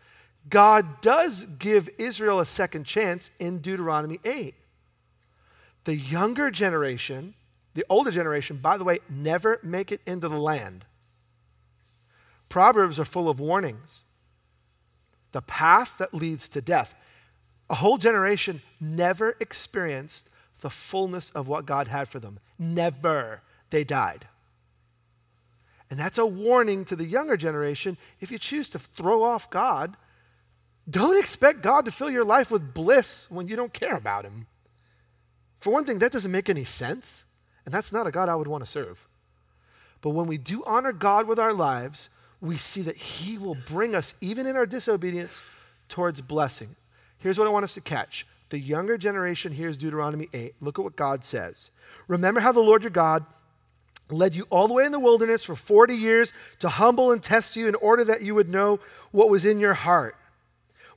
God 0.49 1.01
does 1.01 1.45
give 1.45 1.89
Israel 1.99 2.41
a 2.41 2.47
second 2.47 2.85
chance 2.85 3.31
in 3.39 3.59
Deuteronomy 3.59 4.19
8. 4.25 4.55
The 5.85 5.97
younger 5.97 6.51
generation, 6.51 7.35
the 7.75 7.85
older 7.89 8.11
generation, 8.11 8.57
by 8.57 8.77
the 8.77 8.85
way, 8.85 8.99
never 9.09 9.59
make 9.63 9.91
it 9.91 10.01
into 10.07 10.29
the 10.29 10.37
land. 10.37 10.85
Proverbs 12.53 13.01
are 13.01 13.07
full 13.07 13.31
of 13.31 13.41
warnings. 13.41 14.05
The 15.33 15.41
path 15.41 15.97
that 15.97 16.13
leads 16.13 16.51
to 16.51 16.61
death. 16.61 16.95
A 17.71 17.77
whole 17.77 17.97
generation 17.97 18.61
never 18.79 19.39
experienced 19.41 20.29
the 20.61 20.69
fullness 20.69 21.31
of 21.31 21.49
what 21.49 21.65
God 21.65 21.89
had 21.89 22.09
for 22.09 22.21
them. 22.21 22.41
Never. 22.59 23.41
They 23.71 23.85
died. 23.85 24.27
And 25.89 25.99
that's 25.99 26.19
a 26.19 26.27
warning 26.27 26.85
to 26.85 26.95
the 26.95 27.07
younger 27.07 27.39
generation. 27.39 27.97
If 28.21 28.31
you 28.31 28.39
choose 28.39 28.69
to 28.69 28.79
throw 28.79 29.23
off 29.23 29.49
God, 29.49 29.97
don't 30.91 31.19
expect 31.19 31.63
God 31.63 31.87
to 31.87 31.91
fill 31.91 32.11
your 32.11 32.23
life 32.23 32.51
with 32.51 32.75
bliss 32.75 33.31
when 33.31 33.49
you 33.49 33.57
don't 33.57 33.73
care 33.73 33.97
about 33.97 34.27
Him. 34.27 34.47
For 35.61 35.73
one 35.73 35.87
thing, 35.87 36.01
that 36.01 36.13
doesn't 36.13 36.31
make 36.31 36.51
any 36.51 36.65
sense, 36.65 37.25
and 37.65 37.73
that's 37.73 37.95
not 37.95 38.07
a 38.07 38.11
God 38.11 38.29
I 38.29 38.35
would 38.35 38.47
want 38.47 38.63
to 38.63 38.71
serve. 38.71 39.09
But 40.03 40.11
when 40.11 40.27
we 40.27 40.37
do 40.37 40.63
honor 40.67 40.93
God 40.93 41.27
with 41.27 41.39
our 41.39 41.55
lives, 41.55 42.11
we 42.43 42.59
see 42.59 42.83
that 42.83 42.97
He 42.97 43.39
will 43.39 43.55
bring 43.55 43.95
us, 43.95 44.15
even 44.21 44.47
in 44.47 44.57
our 44.57 44.67
disobedience, 44.67 45.41
towards 45.89 46.21
blessing. 46.21 46.77
Here's 47.19 47.39
what 47.39 47.47
I 47.47 47.51
want 47.51 47.65
us 47.65 47.75
to 47.75 47.81
catch 47.81 48.27
the 48.51 48.59
younger 48.59 48.99
generation 48.99 49.53
hears 49.53 49.79
Deuteronomy 49.79 50.29
8. 50.35 50.57
Look 50.61 50.79
at 50.79 50.85
what 50.85 50.95
God 50.95 51.25
says. 51.25 51.71
Remember 52.07 52.41
how 52.41 52.53
the 52.53 52.61
Lord 52.61 52.83
your 52.83 52.91
God 52.91 53.25
led 54.11 54.37
you 54.37 54.47
all 54.51 54.69
the 54.69 54.75
way 54.75 54.85
in 54.85 54.93
the 54.93 55.01
wilderness 55.01 55.43
for 55.43 55.57
40 55.57 55.95
years 55.95 56.35
to 56.59 56.69
humble 56.69 57.13
and 57.13 57.23
test 57.23 57.57
you 57.57 57.67
in 57.67 57.75
order 57.77 58.05
that 58.05 58.21
you 58.21 58.35
would 58.35 58.51
know 58.51 58.79
what 59.11 59.31
was 59.31 59.47
in 59.47 59.59
your 59.59 59.73
heart, 59.73 60.17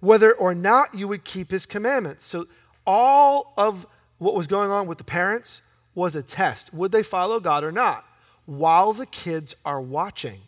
whether 0.01 0.33
or 0.33 0.53
not 0.53 0.95
you 0.95 1.07
would 1.07 1.23
keep 1.23 1.49
his 1.49 1.65
commandments. 1.65 2.25
So, 2.25 2.45
all 2.85 3.53
of 3.57 3.87
what 4.17 4.35
was 4.35 4.47
going 4.47 4.69
on 4.69 4.85
with 4.85 4.97
the 4.97 5.05
parents 5.05 5.61
was 5.93 6.13
a 6.13 6.21
test. 6.21 6.73
Would 6.73 6.91
they 6.91 7.03
follow 7.03 7.39
God 7.39 7.63
or 7.63 7.71
not? 7.71 8.05
While 8.45 8.91
the 8.91 9.05
kids 9.05 9.55
are 9.63 9.79
watching. 9.79 10.41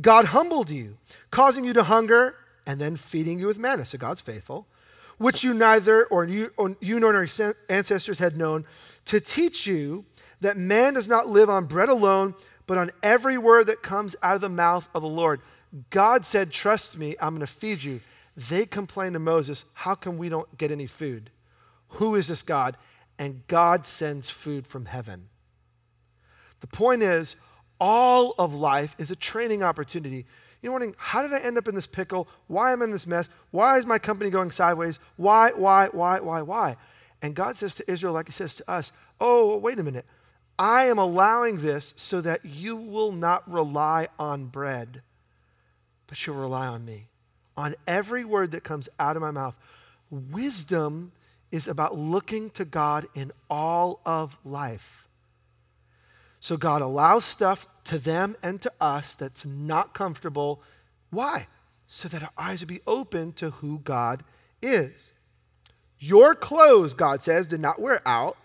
God 0.00 0.26
humbled 0.26 0.70
you, 0.70 0.98
causing 1.30 1.64
you 1.64 1.72
to 1.72 1.84
hunger 1.84 2.34
and 2.66 2.80
then 2.80 2.96
feeding 2.96 3.38
you 3.38 3.46
with 3.46 3.58
manna. 3.58 3.84
So 3.84 3.98
God's 3.98 4.20
faithful 4.20 4.66
which 5.18 5.44
you 5.44 5.54
neither 5.54 6.04
or 6.06 6.24
you, 6.24 6.50
or 6.56 6.76
you 6.80 6.98
nor 7.00 7.12
your 7.12 7.54
ancestors 7.68 8.18
had 8.18 8.36
known, 8.36 8.64
to 9.06 9.20
teach 9.20 9.66
you 9.66 10.04
that 10.40 10.56
man 10.56 10.94
does 10.94 11.08
not 11.08 11.28
live 11.28 11.48
on 11.48 11.66
bread 11.66 11.88
alone, 11.88 12.34
but 12.66 12.78
on 12.78 12.90
every 13.02 13.38
word 13.38 13.66
that 13.66 13.82
comes 13.82 14.16
out 14.22 14.34
of 14.34 14.40
the 14.40 14.48
mouth 14.48 14.88
of 14.94 15.02
the 15.02 15.08
Lord. 15.08 15.40
God 15.90 16.24
said, 16.24 16.50
Trust 16.50 16.98
me, 16.98 17.16
I'm 17.20 17.34
going 17.34 17.40
to 17.40 17.46
feed 17.46 17.82
you. 17.82 18.00
They 18.36 18.66
complained 18.66 19.14
to 19.14 19.18
Moses, 19.18 19.64
How 19.74 19.94
come 19.94 20.18
we 20.18 20.28
don't 20.28 20.56
get 20.58 20.70
any 20.70 20.86
food? 20.86 21.30
Who 21.88 22.14
is 22.14 22.28
this 22.28 22.42
God? 22.42 22.76
And 23.18 23.46
God 23.46 23.86
sends 23.86 24.30
food 24.30 24.66
from 24.66 24.86
heaven. 24.86 25.28
The 26.60 26.66
point 26.66 27.02
is, 27.02 27.36
all 27.80 28.34
of 28.38 28.54
life 28.54 28.94
is 28.98 29.10
a 29.10 29.16
training 29.16 29.62
opportunity 29.62 30.26
you're 30.64 30.72
wondering, 30.72 30.94
how 30.96 31.20
did 31.20 31.34
I 31.34 31.40
end 31.40 31.58
up 31.58 31.68
in 31.68 31.74
this 31.74 31.86
pickle? 31.86 32.26
Why 32.46 32.72
am 32.72 32.80
I 32.80 32.86
in 32.86 32.90
this 32.90 33.06
mess? 33.06 33.28
Why 33.50 33.76
is 33.76 33.84
my 33.84 33.98
company 33.98 34.30
going 34.30 34.50
sideways? 34.50 34.98
Why, 35.16 35.50
why, 35.50 35.88
why, 35.92 36.20
why, 36.20 36.40
why? 36.40 36.78
And 37.20 37.34
God 37.34 37.58
says 37.58 37.74
to 37.74 37.90
Israel, 37.90 38.14
like 38.14 38.28
He 38.28 38.32
says 38.32 38.54
to 38.54 38.70
us, 38.70 38.90
oh, 39.20 39.58
wait 39.58 39.78
a 39.78 39.82
minute. 39.82 40.06
I 40.58 40.84
am 40.84 40.96
allowing 40.96 41.58
this 41.58 41.92
so 41.98 42.22
that 42.22 42.46
you 42.46 42.76
will 42.76 43.12
not 43.12 43.48
rely 43.50 44.08
on 44.18 44.46
bread, 44.46 45.02
but 46.06 46.26
you'll 46.26 46.36
rely 46.36 46.66
on 46.66 46.86
me, 46.86 47.08
on 47.58 47.74
every 47.86 48.24
word 48.24 48.50
that 48.52 48.64
comes 48.64 48.88
out 48.98 49.16
of 49.16 49.22
my 49.22 49.32
mouth. 49.32 49.58
Wisdom 50.10 51.12
is 51.52 51.68
about 51.68 51.98
looking 51.98 52.48
to 52.50 52.64
God 52.64 53.06
in 53.14 53.32
all 53.50 54.00
of 54.06 54.38
life. 54.46 55.03
So 56.44 56.58
God 56.58 56.82
allows 56.82 57.24
stuff 57.24 57.66
to 57.84 57.98
them 57.98 58.36
and 58.42 58.60
to 58.60 58.72
us 58.78 59.14
that's 59.14 59.46
not 59.46 59.94
comfortable. 59.94 60.60
Why? 61.08 61.46
So 61.86 62.06
that 62.08 62.22
our 62.22 62.32
eyes 62.36 62.60
would 62.60 62.68
be 62.68 62.82
open 62.86 63.32
to 63.32 63.48
who 63.48 63.78
God 63.78 64.22
is. 64.60 65.12
Your 65.98 66.34
clothes, 66.34 66.92
God 66.92 67.22
says, 67.22 67.46
did 67.46 67.60
not 67.60 67.80
wear 67.80 68.06
out, 68.06 68.36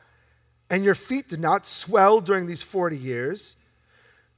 and 0.70 0.86
your 0.86 0.96
feet 0.96 1.28
did 1.28 1.42
not 1.42 1.68
swell 1.68 2.22
during 2.22 2.48
these 2.48 2.64
40 2.64 2.98
years. 2.98 3.58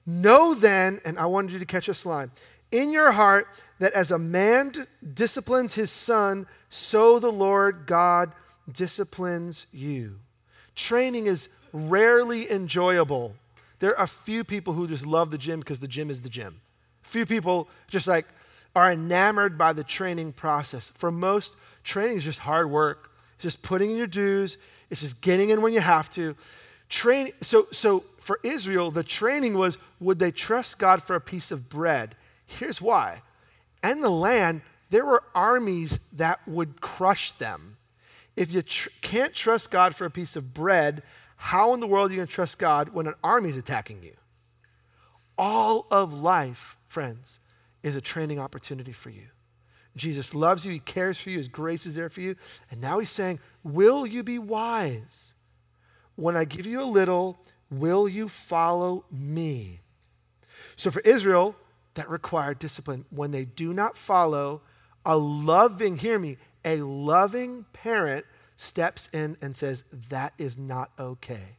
Know 0.07 0.55
then, 0.55 0.99
and 1.05 1.19
I 1.19 1.27
wanted 1.27 1.51
you 1.51 1.59
to 1.59 1.65
catch 1.65 1.85
this 1.85 2.03
line, 2.03 2.31
in 2.71 2.89
your 2.89 3.11
heart 3.11 3.47
that 3.77 3.93
as 3.93 4.09
a 4.09 4.17
man 4.17 4.73
disciplines 5.13 5.75
his 5.75 5.91
son, 5.91 6.47
so 6.71 7.19
the 7.19 7.31
Lord 7.31 7.85
God 7.85 8.33
disciplines 8.67 9.67
you. 9.71 10.15
Training 10.73 11.27
is 11.27 11.47
rarely 11.71 12.49
enjoyable. 12.49 13.35
There 13.81 13.97
are 13.97 14.03
a 14.03 14.07
few 14.07 14.43
people 14.43 14.73
who 14.73 14.87
just 14.87 15.07
love 15.07 15.31
the 15.31 15.39
gym 15.39 15.59
because 15.59 15.79
the 15.79 15.87
gym 15.87 16.11
is 16.11 16.21
the 16.21 16.29
gym. 16.29 16.61
Few 17.01 17.25
people 17.25 17.67
just 17.87 18.07
like 18.07 18.27
are 18.75 18.91
enamored 18.91 19.57
by 19.57 19.73
the 19.73 19.83
training 19.83 20.33
process. 20.33 20.89
For 20.89 21.11
most, 21.11 21.57
training 21.83 22.17
is 22.17 22.23
just 22.23 22.39
hard 22.39 22.69
work. 22.69 23.11
It's 23.33 23.43
just 23.43 23.63
putting 23.63 23.89
in 23.89 23.97
your 23.97 24.05
dues. 24.05 24.59
It's 24.91 25.01
just 25.01 25.19
getting 25.21 25.49
in 25.49 25.63
when 25.63 25.73
you 25.73 25.81
have 25.81 26.11
to. 26.11 26.35
Train. 26.89 27.31
So, 27.41 27.65
so 27.71 28.01
for 28.19 28.39
Israel, 28.43 28.91
the 28.91 29.03
training 29.03 29.57
was 29.57 29.79
would 29.99 30.19
they 30.19 30.31
trust 30.31 30.77
God 30.77 31.01
for 31.01 31.15
a 31.15 31.21
piece 31.21 31.49
of 31.49 31.67
bread? 31.67 32.15
Here's 32.45 32.81
why. 32.81 33.23
In 33.83 34.01
the 34.01 34.11
land, 34.11 34.61
there 34.91 35.05
were 35.05 35.23
armies 35.33 35.99
that 36.13 36.39
would 36.47 36.81
crush 36.81 37.31
them. 37.31 37.77
If 38.35 38.51
you 38.51 38.61
tr- 38.61 38.89
can't 39.01 39.33
trust 39.33 39.71
God 39.71 39.95
for 39.95 40.05
a 40.05 40.11
piece 40.11 40.35
of 40.35 40.53
bread, 40.53 41.01
how 41.41 41.73
in 41.73 41.79
the 41.79 41.87
world 41.87 42.11
are 42.11 42.13
you 42.13 42.17
going 42.17 42.27
to 42.27 42.33
trust 42.33 42.59
God 42.59 42.89
when 42.89 43.07
an 43.07 43.15
army 43.23 43.49
is 43.49 43.57
attacking 43.57 44.03
you? 44.03 44.13
All 45.39 45.87
of 45.89 46.13
life, 46.13 46.77
friends, 46.87 47.39
is 47.81 47.95
a 47.95 47.99
training 47.99 48.39
opportunity 48.39 48.91
for 48.91 49.09
you. 49.09 49.25
Jesus 49.95 50.35
loves 50.35 50.67
you, 50.67 50.71
He 50.71 50.77
cares 50.77 51.19
for 51.19 51.31
you, 51.31 51.37
His 51.37 51.47
grace 51.47 51.87
is 51.87 51.95
there 51.95 52.11
for 52.11 52.21
you. 52.21 52.35
And 52.69 52.79
now 52.79 52.99
He's 52.99 53.09
saying, 53.09 53.39
Will 53.63 54.05
you 54.05 54.21
be 54.21 54.37
wise? 54.37 55.33
When 56.15 56.37
I 56.37 56.45
give 56.45 56.67
you 56.67 56.79
a 56.79 56.85
little, 56.85 57.39
Will 57.71 58.07
you 58.07 58.29
follow 58.29 59.05
me? 59.09 59.79
So 60.75 60.91
for 60.91 60.99
Israel, 61.01 61.55
that 61.95 62.07
required 62.07 62.59
discipline. 62.59 63.05
When 63.09 63.31
they 63.31 63.45
do 63.45 63.73
not 63.73 63.97
follow, 63.97 64.61
a 65.03 65.17
loving, 65.17 65.97
hear 65.97 66.19
me, 66.19 66.37
a 66.63 66.81
loving 66.81 67.65
parent 67.73 68.25
steps 68.61 69.09
in 69.11 69.37
and 69.41 69.55
says, 69.55 69.83
That 70.09 70.33
is 70.37 70.57
not 70.57 70.91
okay. 70.99 71.57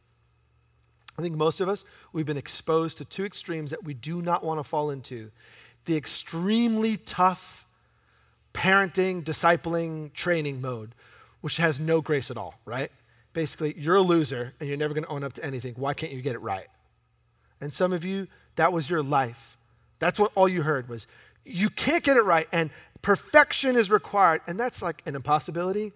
I 1.17 1.21
think 1.21 1.35
most 1.35 1.61
of 1.61 1.69
us, 1.69 1.85
we've 2.11 2.25
been 2.25 2.37
exposed 2.37 2.97
to 2.97 3.05
two 3.05 3.25
extremes 3.25 3.69
that 3.69 3.83
we 3.83 3.93
do 3.93 4.21
not 4.21 4.43
want 4.43 4.59
to 4.59 4.63
fall 4.63 4.89
into 4.89 5.29
the 5.85 5.95
extremely 5.95 6.97
tough 6.97 7.67
parenting, 8.53 9.23
discipling, 9.23 10.13
training 10.13 10.61
mode, 10.61 10.95
which 11.41 11.57
has 11.57 11.79
no 11.79 12.01
grace 12.01 12.31
at 12.31 12.37
all, 12.37 12.55
right? 12.65 12.89
Basically, 13.33 13.75
you're 13.77 13.97
a 13.97 14.01
loser 14.01 14.53
and 14.59 14.69
you're 14.69 14.77
never 14.77 14.93
going 14.93 15.03
to 15.03 15.09
own 15.09 15.23
up 15.23 15.33
to 15.33 15.45
anything. 15.45 15.73
Why 15.75 15.93
can't 15.93 16.13
you 16.13 16.21
get 16.21 16.35
it 16.35 16.41
right? 16.41 16.67
And 17.59 17.73
some 17.73 17.93
of 17.93 18.05
you, 18.05 18.27
that 18.55 18.71
was 18.71 18.89
your 18.89 19.03
life. 19.03 19.57
That's 19.99 20.19
what 20.19 20.31
all 20.35 20.47
you 20.47 20.61
heard 20.61 20.87
was, 20.87 21.05
you 21.45 21.69
can't 21.69 22.03
get 22.03 22.15
it 22.15 22.23
right 22.23 22.47
and 22.53 22.69
perfection 23.01 23.75
is 23.75 23.91
required. 23.91 24.41
And 24.47 24.59
that's 24.59 24.81
like 24.81 25.03
an 25.05 25.15
impossibility. 25.15 25.91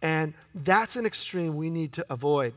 And 0.00 0.34
that's 0.54 0.96
an 0.96 1.06
extreme 1.06 1.56
we 1.56 1.70
need 1.70 1.92
to 1.94 2.06
avoid. 2.10 2.54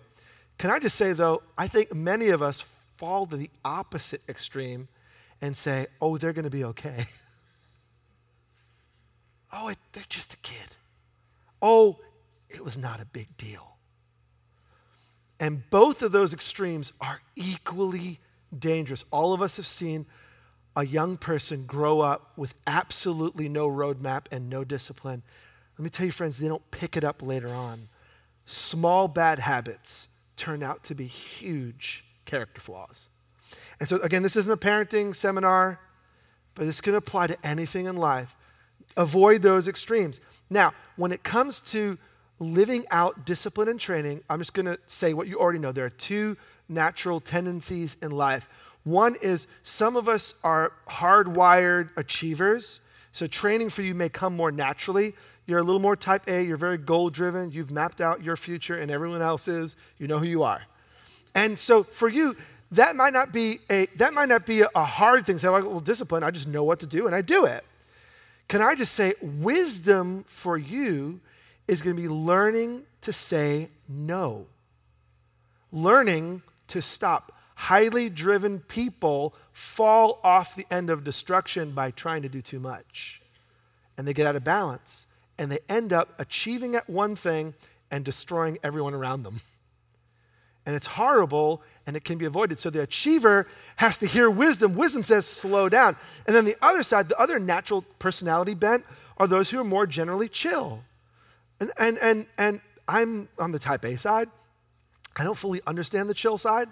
Can 0.58 0.69
I 0.69 0.80
just 0.80 0.95
say, 0.95 1.13
though, 1.13 1.41
I 1.58 1.67
think 1.67 1.93
many 1.93 2.30
of 2.30 2.41
us 2.41 2.62
fall 2.97 3.25
to 3.25 3.36
the 3.36 3.49
opposite 3.65 4.21
extreme 4.30 4.88
and 5.41 5.58
say, 5.58 5.88
oh, 5.99 6.17
they're 6.17 6.34
going 6.34 6.45
to 6.45 6.51
be 6.51 6.63
okay. 6.63 7.06
oh, 9.54 9.69
it, 9.69 9.77
they're 9.91 10.04
just 10.08 10.36
a 10.36 10.38
kid. 10.38 10.75
Oh, 11.62 11.97
it 12.49 12.63
was 12.63 12.77
not 12.77 13.01
a 13.01 13.06
big 13.06 13.36
deal. 13.38 13.71
And 15.39 15.67
both 15.71 16.04
of 16.04 16.12
those 16.12 16.34
extremes 16.34 16.93
are 17.01 17.21
equally 17.36 18.19
dangerous. 18.58 19.04
All 19.10 19.34
of 19.34 19.41
us 19.41 19.58
have 19.58 19.65
seen 19.65 20.06
a 20.75 20.86
young 20.86 21.17
person 21.17 21.65
grow 21.65 22.01
up 22.01 22.32
with 22.38 22.54
absolutely 22.67 23.49
no 23.49 23.67
roadmap 23.67 24.25
and 24.32 24.49
no 24.49 24.63
discipline. 24.63 25.23
Let 25.82 25.86
me 25.86 25.89
tell 25.89 26.06
you, 26.06 26.12
friends, 26.12 26.38
they 26.38 26.48
don't 26.48 26.70
pick 26.70 26.96
it 26.96 27.04
up 27.04 27.24
later 27.24 27.48
on. 27.48 27.89
Small 28.46 29.08
bad 29.08 29.39
habits 29.39 30.10
turn 30.38 30.62
out 30.62 30.84
to 30.84 30.94
be 30.94 31.08
huge 31.08 32.04
character 32.26 32.62
flaws. 32.62 33.10
And 33.80 33.89
so, 33.89 33.96
again, 34.04 34.22
this 34.22 34.36
isn't 34.36 34.52
a 34.52 34.58
parenting 34.58 35.15
seminar, 35.15 35.80
but 36.54 36.65
this 36.65 36.82
can 36.82 36.94
apply 36.94 37.26
to 37.26 37.38
anything 37.44 37.88
in 37.88 37.98
life. 37.98 38.36
Avoid 38.96 39.41
those 39.41 39.67
extremes. 39.67 40.22
Now, 40.52 40.74
when 40.98 41.12
it 41.12 41.24
comes 41.24 41.60
to 41.72 41.98
living 42.38 42.86
out 42.91 43.26
discipline 43.26 43.67
and 43.67 43.80
training, 43.80 44.22
I'm 44.30 44.38
just 44.38 44.54
going 44.54 44.67
to 44.67 44.78
say 44.86 45.15
what 45.15 45.28
you 45.28 45.38
already 45.38 45.58
know. 45.58 45.72
There 45.72 45.86
are 45.88 45.89
two 45.89 46.38
natural 46.70 47.20
tendencies 47.20 47.96
in 48.04 48.12
life. 48.12 48.48
One 48.84 49.15
is 49.20 49.48
some 49.63 49.96
of 49.96 50.08
us 50.08 50.36
are 50.44 50.74
hardwired 50.88 51.89
achievers, 51.98 52.82
so 53.12 53.26
training 53.26 53.70
for 53.72 53.82
you 53.82 53.96
may 53.96 54.10
come 54.10 54.36
more 54.36 54.52
naturally. 54.52 55.15
You're 55.52 55.60
a 55.60 55.64
little 55.64 55.82
more 55.82 55.98
type 55.98 56.30
A, 56.30 56.42
you're 56.42 56.56
very 56.56 56.78
goal 56.78 57.10
driven, 57.10 57.52
you've 57.52 57.72
mapped 57.72 58.00
out 58.00 58.24
your 58.24 58.38
future 58.38 58.74
and 58.74 58.90
everyone 58.90 59.22
else's, 59.22 59.76
you 59.98 60.08
know 60.08 60.18
who 60.18 60.26
you 60.26 60.44
are. 60.44 60.62
And 61.36 61.60
so 61.60 61.84
for 61.84 62.08
you, 62.08 62.38
that 62.72 62.96
might 62.96 63.12
not 63.12 63.34
be 63.34 63.60
a 63.70 63.88
that 63.98 64.14
might 64.14 64.30
not 64.30 64.46
be 64.46 64.62
a 64.62 64.84
hard 64.86 65.26
thing. 65.26 65.38
Say, 65.40 65.48
so, 65.48 65.52
well, 65.52 65.82
discipline, 65.82 66.24
I 66.24 66.32
just 66.32 66.48
know 66.48 66.64
what 66.64 66.80
to 66.80 66.86
do 66.86 67.06
and 67.06 67.14
I 67.14 67.22
do 67.22 67.44
it. 67.44 67.66
Can 68.48 68.62
I 68.62 68.76
just 68.76 68.94
say 68.94 69.12
wisdom 69.22 70.24
for 70.26 70.58
you 70.58 71.20
is 71.68 71.82
going 71.82 71.98
to 71.98 72.02
be 72.02 72.08
learning 72.08 72.84
to 73.02 73.12
say 73.12 73.72
no. 73.90 74.46
Learning 75.74 76.44
to 76.70 76.82
stop. 76.82 77.34
Highly 77.56 78.10
driven 78.10 78.60
people 78.60 79.36
fall 79.52 80.22
off 80.24 80.56
the 80.56 80.66
end 80.72 80.90
of 80.90 81.04
destruction 81.04 81.72
by 81.72 81.92
trying 81.92 82.22
to 82.22 82.30
do 82.30 82.42
too 82.42 82.62
much. 82.62 83.22
And 83.98 84.08
they 84.08 84.14
get 84.14 84.26
out 84.26 84.38
of 84.38 84.46
balance 84.46 85.08
and 85.38 85.52
they 85.52 85.60
end 85.67 85.94
up 85.94 86.13
achieving 86.20 86.76
at 86.76 86.89
one 86.89 87.15
thing 87.15 87.54
and 87.89 88.06
destroying 88.06 88.58
everyone 88.63 88.94
around 88.94 89.24
them. 89.24 89.41
And 90.65 90.76
it's 90.76 90.88
horrible 90.88 91.63
and 91.88 91.98
it 91.98 92.04
can 92.04 92.17
be 92.17 92.26
avoided. 92.26 92.60
So 92.60 92.70
the 92.70 92.84
achiever 92.84 93.48
has 93.78 93.98
to 94.00 94.06
hear 94.06 94.30
wisdom. 94.30 94.76
Wisdom 94.76 95.02
says, 95.02 95.26
slow 95.26 95.70
down. 95.70 95.96
And 96.28 96.36
then 96.36 96.46
the 96.46 96.56
other 96.62 96.84
side, 96.84 97.10
the 97.10 97.20
other 97.20 97.39
natural 97.39 97.84
personality 97.98 98.54
bent, 98.54 98.86
are 99.17 99.28
those 99.28 99.50
who 99.50 99.60
are 99.60 99.63
more 99.63 99.88
generally 99.88 100.30
chill. 100.30 100.84
And, 101.60 101.72
and, 101.80 101.98
and, 102.00 102.26
and 102.38 102.62
I'm 102.88 103.30
on 103.39 103.52
the 103.52 103.60
type 103.60 103.84
A 103.86 103.98
side. 103.98 104.30
I 105.17 105.24
don't 105.24 105.38
fully 105.38 105.62
understand 105.65 106.10
the 106.10 106.13
chill 106.13 106.38
side. 106.38 106.70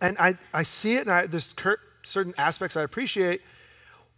And 0.00 0.16
I, 0.18 0.38
I 0.54 0.62
see 0.62 0.94
it, 0.94 1.02
and 1.02 1.10
I, 1.10 1.26
there's 1.26 1.54
certain 2.02 2.34
aspects 2.38 2.76
I 2.76 2.82
appreciate. 2.82 3.42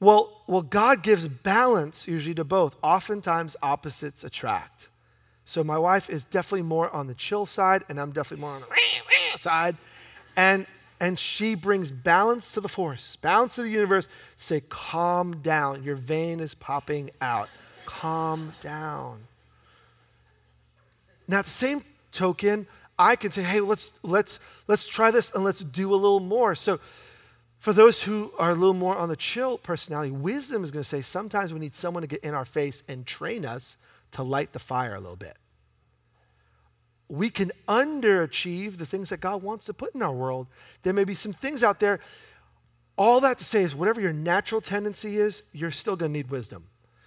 Well, 0.02 0.32
well, 0.48 0.62
God 0.62 1.04
gives 1.04 1.28
balance 1.28 2.08
usually 2.08 2.34
to 2.34 2.42
both. 2.42 2.74
Oftentimes, 2.82 3.54
opposites 3.62 4.24
attract. 4.24 4.88
So 5.44 5.62
my 5.62 5.78
wife 5.78 6.10
is 6.10 6.24
definitely 6.24 6.66
more 6.66 6.90
on 6.90 7.06
the 7.06 7.14
chill 7.14 7.46
side, 7.46 7.84
and 7.88 8.00
I'm 8.00 8.10
definitely 8.10 8.40
more 8.40 8.54
on 8.56 8.62
the 8.62 9.38
side. 9.38 9.76
And 10.36 10.66
and 11.00 11.20
she 11.20 11.54
brings 11.54 11.92
balance 11.92 12.50
to 12.54 12.60
the 12.60 12.68
force, 12.68 13.14
balance 13.14 13.54
to 13.54 13.62
the 13.62 13.68
universe. 13.68 14.08
Say, 14.36 14.62
calm 14.68 15.36
down. 15.40 15.84
Your 15.84 15.94
vein 15.94 16.40
is 16.40 16.54
popping 16.54 17.12
out. 17.20 17.48
Calm 17.86 18.54
down. 18.60 19.20
Now, 21.28 21.38
at 21.38 21.44
the 21.44 21.50
same 21.50 21.82
token, 22.10 22.66
I 22.98 23.14
can 23.14 23.30
say, 23.30 23.42
hey, 23.42 23.60
let's 23.60 23.92
let's 24.02 24.40
let's 24.66 24.88
try 24.88 25.12
this 25.12 25.32
and 25.32 25.44
let's 25.44 25.60
do 25.60 25.94
a 25.94 25.94
little 25.94 26.18
more. 26.18 26.56
So 26.56 26.80
for 27.62 27.72
those 27.72 28.02
who 28.02 28.32
are 28.40 28.50
a 28.50 28.54
little 28.54 28.74
more 28.74 28.96
on 28.96 29.08
the 29.08 29.14
chill 29.14 29.56
personality, 29.56 30.10
wisdom 30.10 30.64
is 30.64 30.72
going 30.72 30.82
to 30.82 30.88
say 30.88 31.00
sometimes 31.00 31.54
we 31.54 31.60
need 31.60 31.76
someone 31.76 32.00
to 32.00 32.08
get 32.08 32.24
in 32.24 32.34
our 32.34 32.44
face 32.44 32.82
and 32.88 33.06
train 33.06 33.46
us 33.46 33.76
to 34.10 34.24
light 34.24 34.52
the 34.52 34.58
fire 34.58 34.96
a 34.96 35.00
little 35.00 35.14
bit. 35.14 35.36
We 37.08 37.30
can 37.30 37.52
underachieve 37.68 38.78
the 38.78 38.84
things 38.84 39.10
that 39.10 39.20
God 39.20 39.44
wants 39.44 39.66
to 39.66 39.74
put 39.74 39.94
in 39.94 40.02
our 40.02 40.10
world. 40.10 40.48
There 40.82 40.92
may 40.92 41.04
be 41.04 41.14
some 41.14 41.32
things 41.32 41.62
out 41.62 41.78
there. 41.78 42.00
All 42.96 43.20
that 43.20 43.38
to 43.38 43.44
say 43.44 43.62
is, 43.62 43.76
whatever 43.76 44.00
your 44.00 44.12
natural 44.12 44.60
tendency 44.60 45.18
is, 45.18 45.44
you're 45.52 45.70
still 45.70 45.94
going 45.94 46.10
to 46.12 46.18
need 46.18 46.32
wisdom. 46.32 46.64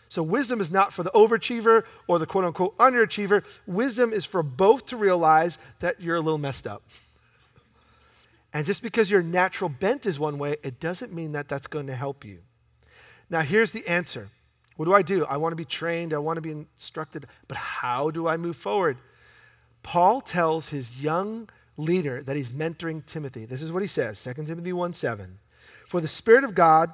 So, 0.08 0.24
wisdom 0.24 0.62
is 0.62 0.72
not 0.72 0.94
for 0.94 1.04
the 1.04 1.12
overachiever 1.12 1.84
or 2.08 2.18
the 2.18 2.26
quote 2.26 2.46
unquote 2.46 2.78
underachiever. 2.78 3.44
Wisdom 3.68 4.14
is 4.14 4.24
for 4.24 4.42
both 4.42 4.86
to 4.86 4.96
realize 4.96 5.58
that 5.82 6.00
you're 6.00 6.16
a 6.16 6.22
little 6.22 6.38
messed 6.38 6.66
up. 6.66 6.82
And 8.56 8.66
just 8.66 8.82
because 8.82 9.12
your 9.12 9.22
natural 9.22 9.70
bent 9.70 10.06
is 10.06 10.18
one 10.18 10.38
way, 10.38 10.56
it 10.64 10.80
doesn't 10.80 11.12
mean 11.12 11.34
that 11.34 11.50
that's 11.50 11.68
going 11.68 11.88
to 11.88 11.96
help 11.96 12.24
you. 12.24 12.40
Now, 13.30 13.42
here's 13.42 13.74
the 13.74 13.86
answer 13.86 14.30
What 14.78 14.86
do 14.86 14.94
I 14.94 15.02
do? 15.02 15.26
I 15.26 15.36
want 15.36 15.52
to 15.52 15.58
be 15.58 15.66
trained, 15.66 16.14
I 16.14 16.20
want 16.20 16.38
to 16.38 16.42
be 16.42 16.52
instructed, 16.52 17.28
but 17.50 17.58
how 17.58 18.12
do 18.12 18.30
I 18.30 18.38
move 18.38 18.56
forward? 18.56 18.98
Paul 19.84 20.22
tells 20.22 20.70
his 20.70 21.02
young 21.02 21.50
leader 21.76 22.24
that 22.24 22.38
he's 22.38 22.48
mentoring 22.48 23.06
Timothy. 23.06 23.44
This 23.44 23.62
is 23.62 23.74
what 23.74 23.82
he 23.82 23.90
says 23.90 24.24
2 24.24 24.46
Timothy 24.46 24.72
1 24.72 24.94
7. 24.94 25.38
For 25.90 26.00
the 26.00 26.08
Spirit 26.08 26.46
of 26.46 26.56
God 26.56 26.94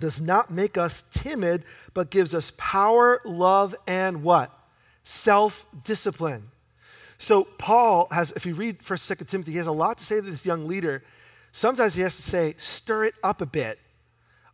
does 0.00 0.20
not 0.20 0.50
make 0.50 0.76
us 0.76 1.04
timid, 1.12 1.64
but 1.94 2.10
gives 2.10 2.34
us 2.34 2.52
power, 2.56 3.20
love, 3.24 3.76
and 3.86 4.24
what? 4.24 4.50
Self 5.04 5.64
discipline. 5.84 6.48
So 7.22 7.44
Paul 7.56 8.08
has, 8.10 8.32
if 8.32 8.44
you 8.44 8.54
read 8.56 8.82
First, 8.82 9.04
Second 9.04 9.28
Timothy, 9.28 9.52
he 9.52 9.58
has 9.58 9.68
a 9.68 9.72
lot 9.72 9.96
to 9.98 10.04
say 10.04 10.16
to 10.16 10.22
this 10.22 10.44
young 10.44 10.66
leader. 10.66 11.04
Sometimes 11.52 11.94
he 11.94 12.02
has 12.02 12.16
to 12.16 12.22
say, 12.22 12.56
stir 12.58 13.04
it 13.04 13.14
up 13.22 13.40
a 13.40 13.46
bit. 13.46 13.78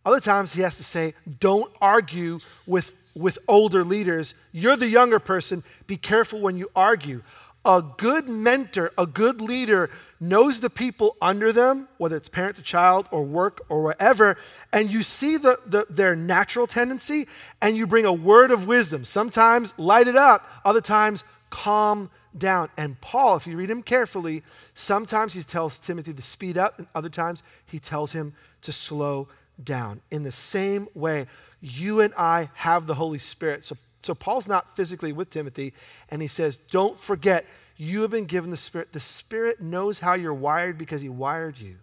Other 0.04 0.20
times 0.20 0.52
he 0.52 0.60
has 0.60 0.76
to 0.76 0.84
say, 0.84 1.14
don't 1.40 1.72
argue 1.80 2.40
with, 2.66 2.92
with 3.16 3.38
older 3.48 3.84
leaders. 3.84 4.34
You're 4.52 4.76
the 4.76 4.86
younger 4.86 5.18
person. 5.18 5.62
Be 5.86 5.96
careful 5.96 6.40
when 6.40 6.58
you 6.58 6.68
argue. 6.76 7.22
A 7.64 7.82
good 7.96 8.28
mentor, 8.28 8.92
a 8.98 9.06
good 9.06 9.40
leader 9.40 9.88
knows 10.20 10.60
the 10.60 10.68
people 10.68 11.16
under 11.22 11.54
them, 11.54 11.88
whether 11.96 12.16
it's 12.16 12.28
parent 12.28 12.56
to 12.56 12.62
child 12.62 13.08
or 13.10 13.24
work 13.24 13.62
or 13.70 13.82
whatever, 13.82 14.36
and 14.74 14.90
you 14.90 15.02
see 15.02 15.38
the, 15.38 15.58
the, 15.64 15.86
their 15.88 16.14
natural 16.14 16.66
tendency 16.66 17.28
and 17.62 17.78
you 17.78 17.86
bring 17.86 18.04
a 18.04 18.12
word 18.12 18.50
of 18.50 18.66
wisdom. 18.66 19.06
Sometimes 19.06 19.72
light 19.78 20.06
it 20.06 20.16
up, 20.16 20.46
other 20.66 20.82
times 20.82 21.24
calm 21.48 22.10
down. 22.36 22.68
And 22.76 23.00
Paul, 23.00 23.36
if 23.36 23.46
you 23.46 23.56
read 23.56 23.70
him 23.70 23.82
carefully, 23.82 24.42
sometimes 24.74 25.34
he 25.34 25.42
tells 25.42 25.78
Timothy 25.78 26.12
to 26.14 26.22
speed 26.22 26.58
up, 26.58 26.78
and 26.78 26.88
other 26.94 27.08
times 27.08 27.42
he 27.66 27.78
tells 27.78 28.12
him 28.12 28.34
to 28.62 28.72
slow 28.72 29.28
down. 29.62 30.00
In 30.10 30.22
the 30.22 30.32
same 30.32 30.88
way, 30.94 31.26
you 31.60 32.00
and 32.00 32.12
I 32.16 32.50
have 32.54 32.86
the 32.86 32.94
Holy 32.94 33.18
Spirit. 33.18 33.64
So, 33.64 33.76
so 34.02 34.14
Paul's 34.14 34.48
not 34.48 34.76
physically 34.76 35.12
with 35.12 35.30
Timothy, 35.30 35.72
and 36.10 36.22
he 36.22 36.28
says, 36.28 36.56
Don't 36.56 36.98
forget, 36.98 37.44
you 37.76 38.02
have 38.02 38.10
been 38.10 38.26
given 38.26 38.50
the 38.50 38.56
Spirit. 38.56 38.92
The 38.92 39.00
Spirit 39.00 39.60
knows 39.60 40.00
how 40.00 40.14
you're 40.14 40.34
wired 40.34 40.78
because 40.78 41.00
he 41.00 41.08
wired 41.08 41.58
you. 41.58 41.76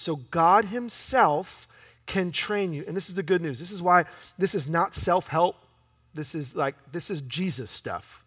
So 0.00 0.16
God 0.16 0.64
Himself 0.66 1.68
can 2.06 2.32
train 2.32 2.72
you. 2.72 2.84
And 2.88 2.96
this 2.96 3.10
is 3.10 3.14
the 3.14 3.22
good 3.22 3.42
news. 3.42 3.58
This 3.58 3.70
is 3.70 3.82
why 3.82 4.04
this 4.38 4.54
is 4.54 4.66
not 4.66 4.94
self 4.94 5.28
help. 5.28 5.56
This 6.14 6.34
is 6.34 6.56
like, 6.56 6.74
this 6.90 7.10
is 7.10 7.20
Jesus 7.20 7.70
stuff. 7.70 8.19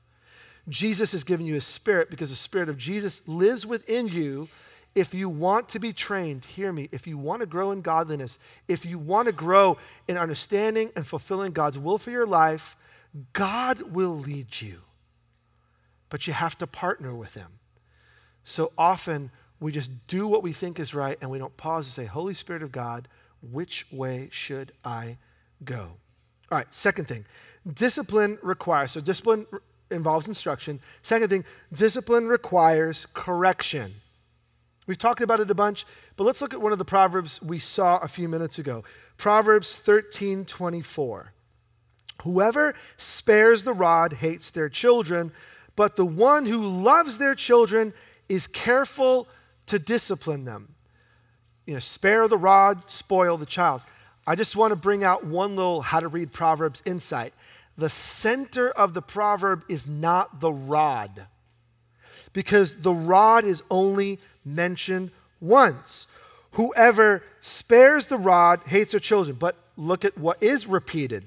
Jesus 0.69 1.11
has 1.11 1.23
given 1.23 1.45
you 1.45 1.55
a 1.55 1.61
spirit 1.61 2.09
because 2.09 2.29
the 2.29 2.35
spirit 2.35 2.69
of 2.69 2.77
Jesus 2.77 3.27
lives 3.27 3.65
within 3.65 4.07
you 4.07 4.47
if 4.95 5.13
you 5.13 5.27
want 5.27 5.69
to 5.69 5.79
be 5.79 5.91
trained, 5.91 6.45
hear 6.45 6.71
me, 6.71 6.87
if 6.91 7.07
you 7.07 7.17
want 7.17 7.39
to 7.39 7.47
grow 7.47 7.71
in 7.71 7.81
godliness, 7.81 8.37
if 8.67 8.85
you 8.85 8.99
want 8.99 9.25
to 9.25 9.31
grow 9.31 9.77
in 10.07 10.17
understanding 10.17 10.91
and 10.95 11.07
fulfilling 11.07 11.51
God's 11.51 11.79
will 11.79 11.97
for 11.97 12.11
your 12.11 12.27
life, 12.27 12.75
God 13.33 13.93
will 13.93 14.15
lead 14.15 14.61
you. 14.61 14.81
But 16.09 16.27
you 16.27 16.33
have 16.33 16.57
to 16.59 16.67
partner 16.67 17.15
with 17.15 17.33
Him. 17.33 17.59
So 18.43 18.71
often 18.77 19.31
we 19.59 19.71
just 19.71 20.05
do 20.07 20.27
what 20.27 20.43
we 20.43 20.53
think 20.53 20.79
is 20.79 20.93
right 20.93 21.17
and 21.21 21.31
we 21.31 21.39
don't 21.39 21.57
pause 21.57 21.87
to 21.87 21.91
say, 21.91 22.05
Holy 22.05 22.35
Spirit 22.35 22.61
of 22.61 22.71
God, 22.71 23.07
which 23.41 23.91
way 23.91 24.29
should 24.31 24.73
I 24.85 25.17
go? 25.63 25.97
All 26.51 26.57
right, 26.57 26.73
second 26.73 27.07
thing 27.07 27.25
discipline 27.73 28.37
requires, 28.43 28.91
so 28.91 29.01
discipline 29.01 29.47
involves 29.93 30.27
instruction. 30.27 30.79
Second 31.01 31.29
thing, 31.29 31.45
discipline 31.71 32.27
requires 32.27 33.05
correction. 33.13 33.95
We've 34.85 34.97
talked 34.97 35.21
about 35.21 35.39
it 35.39 35.49
a 35.49 35.55
bunch, 35.55 35.85
but 36.17 36.25
let's 36.25 36.41
look 36.41 36.53
at 36.53 36.61
one 36.61 36.73
of 36.73 36.77
the 36.77 36.85
proverbs 36.85 37.41
we 37.41 37.59
saw 37.59 37.99
a 37.99 38.07
few 38.07 38.27
minutes 38.27 38.59
ago. 38.59 38.83
Proverbs 39.17 39.75
13 39.75 40.45
24. 40.45 41.31
Whoever 42.23 42.73
spares 42.97 43.63
the 43.63 43.73
rod 43.73 44.13
hates 44.13 44.49
their 44.49 44.69
children, 44.69 45.31
but 45.75 45.95
the 45.95 46.05
one 46.05 46.45
who 46.45 46.61
loves 46.61 47.17
their 47.17 47.35
children 47.35 47.93
is 48.29 48.47
careful 48.47 49.27
to 49.67 49.79
discipline 49.79 50.45
them. 50.45 50.75
You 51.65 51.73
know, 51.73 51.79
spare 51.79 52.27
the 52.27 52.37
rod, 52.37 52.89
spoil 52.89 53.37
the 53.37 53.45
child. 53.45 53.81
I 54.25 54.35
just 54.35 54.55
want 54.55 54.71
to 54.71 54.75
bring 54.75 55.03
out 55.03 55.25
one 55.25 55.55
little 55.55 55.81
how 55.81 55.99
to 55.99 56.07
read 56.07 56.31
Proverbs 56.31 56.81
insight. 56.85 57.33
The 57.77 57.89
center 57.89 58.69
of 58.69 58.93
the 58.93 59.01
proverb 59.01 59.63
is 59.67 59.87
not 59.87 60.39
the 60.39 60.51
rod, 60.51 61.25
because 62.33 62.81
the 62.81 62.93
rod 62.93 63.45
is 63.45 63.63
only 63.69 64.19
mentioned 64.45 65.11
once. 65.39 66.07
Whoever 66.51 67.23
spares 67.41 68.07
the 68.07 68.17
rod 68.17 68.61
hates 68.67 68.91
their 68.91 68.99
children. 68.99 69.37
But 69.39 69.55
look 69.75 70.05
at 70.05 70.17
what 70.17 70.41
is 70.41 70.67
repeated. 70.67 71.25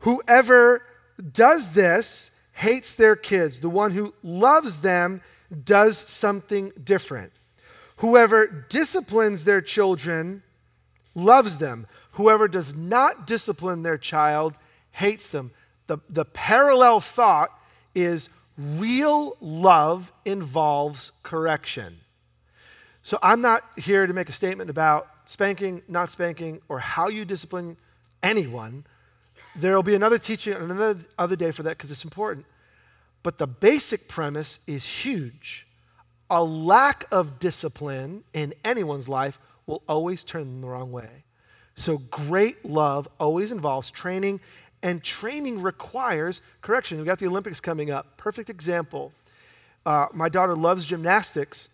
Whoever 0.00 0.82
does 1.32 1.74
this 1.74 2.30
hates 2.54 2.94
their 2.94 3.16
kids. 3.16 3.58
The 3.58 3.68
one 3.68 3.92
who 3.92 4.14
loves 4.22 4.78
them 4.78 5.20
does 5.64 5.98
something 5.98 6.72
different. 6.82 7.32
Whoever 7.96 8.46
disciplines 8.46 9.44
their 9.44 9.60
children 9.60 10.42
loves 11.14 11.58
them. 11.58 11.86
Whoever 12.12 12.48
does 12.48 12.74
not 12.74 13.26
discipline 13.26 13.82
their 13.82 13.98
child 13.98 14.54
hates 14.92 15.30
them. 15.30 15.50
The, 15.86 15.98
the 16.08 16.24
parallel 16.24 17.00
thought 17.00 17.50
is 17.94 18.28
real 18.58 19.36
love 19.40 20.12
involves 20.24 21.12
correction. 21.22 22.00
So 23.02 23.18
I'm 23.22 23.40
not 23.40 23.62
here 23.76 24.06
to 24.06 24.12
make 24.12 24.28
a 24.28 24.32
statement 24.32 24.68
about 24.68 25.08
spanking, 25.26 25.82
not 25.88 26.10
spanking, 26.10 26.60
or 26.68 26.80
how 26.80 27.08
you 27.08 27.24
discipline 27.24 27.76
anyone. 28.22 28.84
There 29.54 29.74
will 29.74 29.82
be 29.82 29.94
another 29.94 30.18
teaching 30.18 30.54
on 30.54 30.70
another 30.70 31.00
other 31.18 31.36
day 31.36 31.50
for 31.50 31.62
that 31.62 31.76
because 31.76 31.90
it's 31.90 32.04
important. 32.04 32.46
But 33.22 33.38
the 33.38 33.46
basic 33.46 34.08
premise 34.08 34.58
is 34.66 34.86
huge. 34.86 35.66
A 36.30 36.42
lack 36.42 37.06
of 37.12 37.38
discipline 37.38 38.24
in 38.32 38.54
anyone's 38.64 39.08
life 39.08 39.38
will 39.66 39.82
always 39.88 40.24
turn 40.24 40.42
them 40.42 40.60
the 40.60 40.68
wrong 40.68 40.90
way. 40.90 41.24
So 41.74 41.98
great 42.10 42.64
love 42.64 43.06
always 43.20 43.52
involves 43.52 43.90
training, 43.90 44.40
and 44.82 45.02
training 45.02 45.62
requires 45.62 46.42
correction. 46.62 46.98
We've 46.98 47.06
got 47.06 47.18
the 47.18 47.26
Olympics 47.26 47.60
coming 47.60 47.90
up. 47.90 48.16
Perfect 48.16 48.50
example. 48.50 49.12
Uh, 49.84 50.06
my 50.12 50.28
daughter 50.28 50.54
loves 50.54 50.86
gymnastics, 50.86 51.68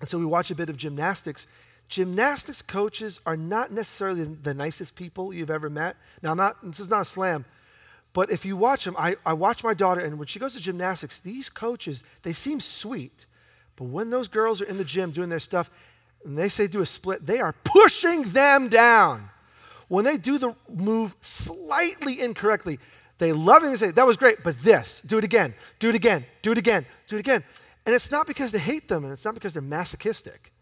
and 0.00 0.08
so 0.08 0.18
we 0.18 0.26
watch 0.26 0.50
a 0.50 0.54
bit 0.54 0.68
of 0.68 0.76
gymnastics. 0.76 1.46
Gymnastics 1.88 2.62
coaches 2.62 3.20
are 3.26 3.36
not 3.36 3.72
necessarily 3.72 4.24
the 4.24 4.54
nicest 4.54 4.94
people 4.94 5.32
you've 5.32 5.50
ever 5.50 5.70
met. 5.70 5.96
Now, 6.22 6.32
I'm 6.32 6.36
not, 6.36 6.56
this 6.62 6.80
is 6.80 6.90
not 6.90 7.02
a 7.02 7.04
slam, 7.04 7.44
but 8.12 8.30
if 8.30 8.44
you 8.44 8.56
watch 8.56 8.84
them, 8.84 8.94
I, 8.98 9.16
I 9.24 9.32
watch 9.32 9.62
my 9.62 9.74
daughter, 9.74 10.00
and 10.00 10.18
when 10.18 10.26
she 10.26 10.38
goes 10.38 10.54
to 10.54 10.60
gymnastics, 10.60 11.20
these 11.20 11.48
coaches, 11.48 12.02
they 12.22 12.32
seem 12.32 12.60
sweet. 12.60 13.26
But 13.76 13.84
when 13.84 14.10
those 14.10 14.28
girls 14.28 14.60
are 14.60 14.66
in 14.66 14.78
the 14.78 14.84
gym 14.84 15.10
doing 15.10 15.28
their 15.28 15.38
stuff, 15.38 15.70
and 16.24 16.36
they 16.36 16.48
say 16.48 16.66
do 16.66 16.80
a 16.80 16.86
split, 16.86 17.26
they 17.26 17.40
are 17.40 17.54
pushing 17.64 18.22
them 18.24 18.68
down. 18.68 19.30
When 19.90 20.04
they 20.04 20.18
do 20.18 20.38
the 20.38 20.54
move 20.72 21.16
slightly 21.20 22.20
incorrectly, 22.20 22.78
they 23.18 23.32
love 23.32 23.64
it 23.64 23.70
and 23.70 23.76
say, 23.76 23.90
that 23.90 24.06
was 24.06 24.16
great, 24.16 24.44
but 24.44 24.56
this, 24.60 25.00
do 25.00 25.18
it 25.18 25.24
again, 25.24 25.52
do 25.80 25.88
it 25.88 25.96
again, 25.96 26.24
do 26.42 26.52
it 26.52 26.58
again, 26.58 26.86
do 27.08 27.16
it 27.16 27.18
again. 27.18 27.42
And 27.84 27.92
it's 27.92 28.12
not 28.12 28.28
because 28.28 28.52
they 28.52 28.60
hate 28.60 28.86
them 28.86 29.02
and 29.02 29.12
it's 29.12 29.24
not 29.24 29.34
because 29.34 29.52
they're 29.52 29.60
masochistic. 29.60 30.52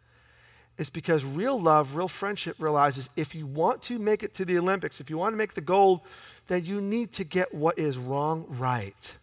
It's 0.79 0.89
because 0.89 1.27
real 1.27 1.61
love, 1.61 1.95
real 1.95 2.09
friendship 2.09 2.57
realizes 2.59 3.11
if 3.17 3.35
you 3.35 3.45
want 3.45 3.83
to 3.83 3.99
make 3.99 4.23
it 4.23 4.33
to 4.33 4.47
the 4.47 4.57
Olympics, 4.57 4.99
if 4.99 5.11
you 5.11 5.19
want 5.19 5.35
to 5.35 5.37
make 5.37 5.53
the 5.53 5.61
gold, 5.61 6.01
then 6.47 6.65
you 6.65 6.81
need 6.81 7.13
to 7.13 7.25
get 7.25 7.53
what 7.53 7.79
is 7.79 7.99
wrong 7.99 8.47
right. 8.49 9.15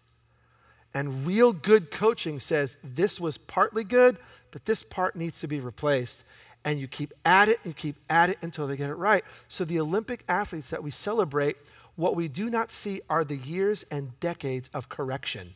And 0.93 1.25
real 1.25 1.51
good 1.51 1.89
coaching 1.89 2.39
says 2.39 2.77
this 2.83 3.19
was 3.19 3.39
partly 3.39 3.83
good, 3.83 4.17
but 4.51 4.65
this 4.65 4.83
part 4.83 5.15
needs 5.15 5.39
to 5.39 5.47
be 5.47 5.59
replaced. 5.59 6.23
And 6.65 6.79
you 6.79 6.87
keep 6.87 7.13
at 7.23 7.47
it 7.47 7.59
and 7.63 7.75
keep 7.75 7.95
at 8.09 8.29
it 8.29 8.39
until 8.41 8.67
they 8.67 8.75
get 8.75 8.89
it 8.89 8.95
right. 8.95 9.23
So 9.47 9.63
the 9.63 9.79
Olympic 9.79 10.25
athletes 10.27 10.71
that 10.71 10.83
we 10.83 10.91
celebrate, 10.91 11.55
what 11.95 12.15
we 12.15 12.27
do 12.27 12.49
not 12.49 12.71
see 12.71 12.99
are 13.09 13.23
the 13.23 13.37
years 13.37 13.85
and 13.91 14.19
decades 14.19 14.69
of 14.73 14.89
correction. 14.89 15.53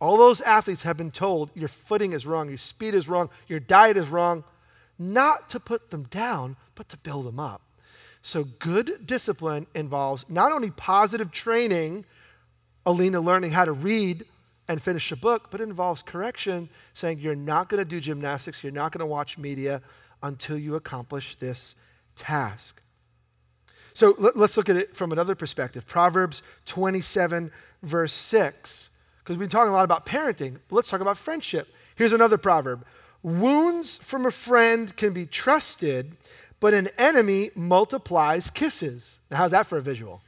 All 0.00 0.16
those 0.16 0.40
athletes 0.40 0.82
have 0.82 0.96
been 0.96 1.10
told 1.10 1.50
your 1.54 1.68
footing 1.68 2.12
is 2.12 2.26
wrong, 2.26 2.48
your 2.48 2.58
speed 2.58 2.94
is 2.94 3.08
wrong, 3.08 3.30
your 3.48 3.60
diet 3.60 3.96
is 3.96 4.08
wrong, 4.08 4.44
not 4.98 5.50
to 5.50 5.60
put 5.60 5.90
them 5.90 6.04
down, 6.04 6.56
but 6.74 6.88
to 6.88 6.96
build 6.96 7.26
them 7.26 7.38
up. 7.38 7.62
So, 8.22 8.44
good 8.44 9.06
discipline 9.06 9.66
involves 9.74 10.28
not 10.28 10.52
only 10.52 10.70
positive 10.70 11.32
training, 11.32 12.04
Alina 12.84 13.20
learning 13.20 13.52
how 13.52 13.64
to 13.64 13.72
read 13.72 14.24
and 14.68 14.82
finish 14.82 15.10
a 15.10 15.16
book, 15.16 15.50
but 15.50 15.60
it 15.60 15.64
involves 15.64 16.02
correction, 16.02 16.68
saying 16.94 17.20
you're 17.20 17.34
not 17.34 17.68
going 17.68 17.82
to 17.82 17.88
do 17.88 18.00
gymnastics, 18.00 18.62
you're 18.62 18.72
not 18.72 18.92
going 18.92 19.00
to 19.00 19.06
watch 19.06 19.38
media 19.38 19.80
until 20.22 20.58
you 20.58 20.74
accomplish 20.74 21.36
this 21.36 21.74
task. 22.16 22.82
So, 23.94 24.14
let, 24.18 24.36
us 24.36 24.56
look 24.56 24.68
at 24.68 24.76
it 24.76 24.94
from 24.94 25.10
another 25.10 25.34
perspective. 25.34 25.86
Proverbs 25.86 26.42
27, 26.66 27.50
verse 27.82 28.12
6 28.12 28.90
because 29.28 29.36
we've 29.36 29.50
been 29.50 29.58
talking 29.58 29.68
a 29.68 29.74
lot 29.74 29.84
about 29.84 30.06
parenting, 30.06 30.56
but 30.68 30.76
let's 30.76 30.88
talk 30.88 31.02
about 31.02 31.18
friendship. 31.18 31.68
Here's 31.96 32.14
another 32.14 32.38
proverb 32.38 32.86
Wounds 33.22 33.98
from 33.98 34.24
a 34.24 34.30
friend 34.30 34.96
can 34.96 35.12
be 35.12 35.26
trusted, 35.26 36.16
but 36.60 36.72
an 36.72 36.88
enemy 36.96 37.50
multiplies 37.54 38.48
kisses. 38.48 39.18
Now, 39.30 39.36
how's 39.36 39.50
that 39.50 39.66
for 39.66 39.76
a 39.76 39.82
visual? 39.82 40.22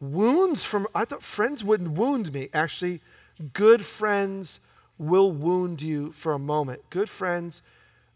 Wounds 0.00 0.64
from, 0.64 0.86
I 0.94 1.04
thought 1.04 1.22
friends 1.22 1.64
wouldn't 1.64 1.90
wound 1.90 2.32
me. 2.32 2.48
Actually, 2.54 3.00
good 3.52 3.84
friends 3.84 4.60
will 4.96 5.30
wound 5.32 5.82
you 5.82 6.12
for 6.12 6.32
a 6.32 6.38
moment. 6.38 6.82
Good 6.90 7.08
friends, 7.08 7.62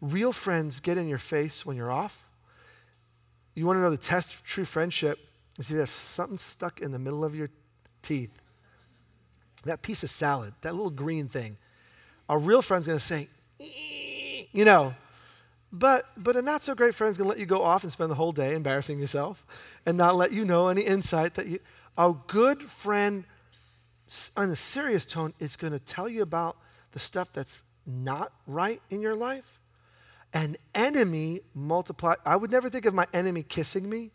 real 0.00 0.32
friends 0.32 0.80
get 0.80 0.98
in 0.98 1.08
your 1.08 1.18
face 1.18 1.66
when 1.66 1.76
you're 1.76 1.90
off. 1.90 2.26
You 3.54 3.66
want 3.66 3.78
to 3.78 3.80
know 3.82 3.90
the 3.90 3.96
test 3.96 4.34
of 4.34 4.44
true 4.44 4.64
friendship 4.64 5.18
is 5.58 5.70
you 5.70 5.78
have 5.78 5.90
something 5.90 6.38
stuck 6.38 6.80
in 6.80 6.92
the 6.92 6.98
middle 6.98 7.24
of 7.24 7.34
your 7.34 7.50
teeth 8.00 8.42
that 9.64 9.82
piece 9.82 10.02
of 10.02 10.10
salad, 10.10 10.52
that 10.62 10.74
little 10.74 10.90
green 10.90 11.28
thing, 11.28 11.56
a 12.28 12.38
real 12.38 12.62
friend's 12.62 12.86
going 12.86 12.98
to 12.98 13.04
say, 13.04 13.28
you 14.52 14.64
know, 14.64 14.94
but, 15.72 16.06
but 16.16 16.36
a 16.36 16.42
not 16.42 16.62
so 16.62 16.74
great 16.74 16.94
friend's 16.94 17.16
to 17.16 17.24
let 17.24 17.38
you 17.38 17.46
go 17.46 17.62
off 17.62 17.82
and 17.82 17.90
spend 17.90 18.10
the 18.10 18.16
whole 18.16 18.32
day 18.32 18.54
embarrassing 18.54 18.98
yourself 18.98 19.46
and 19.86 19.96
not 19.96 20.16
let 20.16 20.30
you 20.30 20.44
know 20.44 20.68
any 20.68 20.82
insight 20.82 21.34
that 21.34 21.48
you. 21.48 21.58
A 21.96 22.14
good 22.26 22.62
friend, 22.62 23.24
on 24.36 24.50
a 24.50 24.56
serious 24.56 25.06
tone, 25.06 25.32
is 25.38 25.56
to 25.72 25.78
tell 25.78 26.08
you 26.08 26.22
about 26.22 26.56
the 26.92 26.98
stuff 26.98 27.32
that's 27.32 27.62
not 27.86 28.32
right 28.46 28.80
in 28.90 29.00
your 29.00 29.14
life. 29.14 29.58
An 30.34 30.56
enemy 30.74 31.40
multiply. 31.54 32.14
I 32.24 32.36
would 32.36 32.50
never 32.50 32.68
think 32.70 32.86
of 32.86 32.94
my 32.94 33.06
enemy 33.12 33.42
kissing 33.42 33.88
me, 33.88 34.10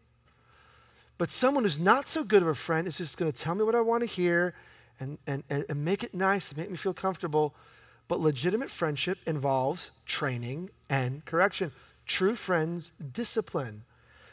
but 1.18 1.30
someone 1.30 1.64
who's 1.64 1.80
not 1.80 2.08
so 2.08 2.24
good 2.24 2.42
of 2.42 2.48
a 2.48 2.56
friend 2.56 2.88
is 2.88 2.98
just 2.98 3.18
to 3.18 3.32
tell 3.32 3.56
me 3.56 3.64
what 3.64 3.76
I 3.76 3.82
want 3.82 4.02
to 4.02 4.08
hear 4.08 4.54
and, 5.00 5.18
and, 5.28 5.44
and 5.50 5.86
make 5.86 6.04
it 6.04 6.14
nice 6.14 6.50
and 6.50 6.58
make 6.58 6.70
me 6.70 6.78
feel 6.78 6.94
comfortable. 6.94 7.56
But 8.08 8.20
legitimate 8.20 8.72
friendship 8.72 9.18
involves 9.26 9.92
training 10.06 10.70
and 10.90 11.26
correction. 11.26 11.72
True 12.06 12.36
friends 12.36 12.92
discipline. 13.12 13.84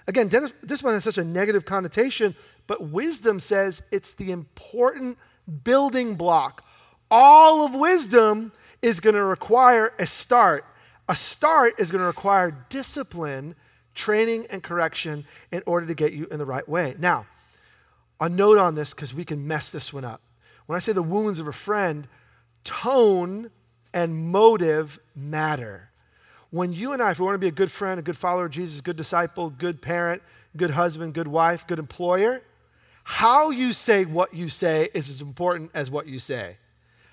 Again, 0.06 0.28
discipline 0.28 0.94
has 0.94 1.04
such 1.04 1.18
a 1.18 1.24
negative 1.24 1.64
connotation, 1.64 2.34
but 2.66 2.88
wisdom 2.88 3.40
says 3.40 3.82
it's 3.90 4.12
the 4.12 4.30
important 4.30 5.18
building 5.64 6.14
block. 6.14 6.64
All 7.10 7.64
of 7.64 7.74
wisdom 7.74 8.52
is 8.82 9.00
going 9.00 9.14
to 9.14 9.24
require 9.24 9.92
a 9.98 10.06
start. 10.06 10.64
A 11.08 11.14
start 11.14 11.74
is 11.78 11.90
going 11.90 12.00
to 12.00 12.06
require 12.06 12.56
discipline, 12.68 13.54
training, 13.94 14.46
and 14.50 14.62
correction 14.62 15.24
in 15.50 15.62
order 15.66 15.86
to 15.86 15.94
get 15.94 16.12
you 16.12 16.26
in 16.30 16.38
the 16.38 16.46
right 16.46 16.68
way. 16.68 16.94
Now, 16.98 17.26
a 18.20 18.28
note 18.28 18.58
on 18.58 18.74
this 18.74 18.94
because 18.94 19.14
we 19.14 19.24
can 19.24 19.46
mess 19.46 19.70
this 19.70 19.92
one 19.92 20.04
up. 20.04 20.20
When 20.66 20.76
I 20.76 20.80
say 20.80 20.92
the 20.92 21.02
wounds 21.02 21.40
of 21.40 21.48
a 21.48 21.52
friend, 21.52 22.08
tone 22.62 23.50
and 23.94 24.30
motive 24.30 24.98
matter. 25.16 25.88
When 26.50 26.72
you 26.72 26.92
and 26.92 27.00
I, 27.00 27.12
if 27.12 27.18
we 27.18 27.24
want 27.24 27.36
to 27.36 27.38
be 27.38 27.48
a 27.48 27.52
good 27.52 27.70
friend, 27.70 27.98
a 27.98 28.02
good 28.02 28.16
follower 28.16 28.46
of 28.46 28.50
Jesus, 28.50 28.80
good 28.80 28.96
disciple, 28.96 29.48
good 29.48 29.80
parent, 29.80 30.22
good 30.56 30.70
husband, 30.70 31.14
good 31.14 31.28
wife, 31.28 31.66
good 31.66 31.78
employer, 31.78 32.42
how 33.04 33.50
you 33.50 33.72
say 33.72 34.04
what 34.04 34.34
you 34.34 34.48
say 34.48 34.88
is 34.94 35.08
as 35.08 35.20
important 35.20 35.70
as 35.74 35.90
what 35.90 36.06
you 36.06 36.18
say. 36.18 36.56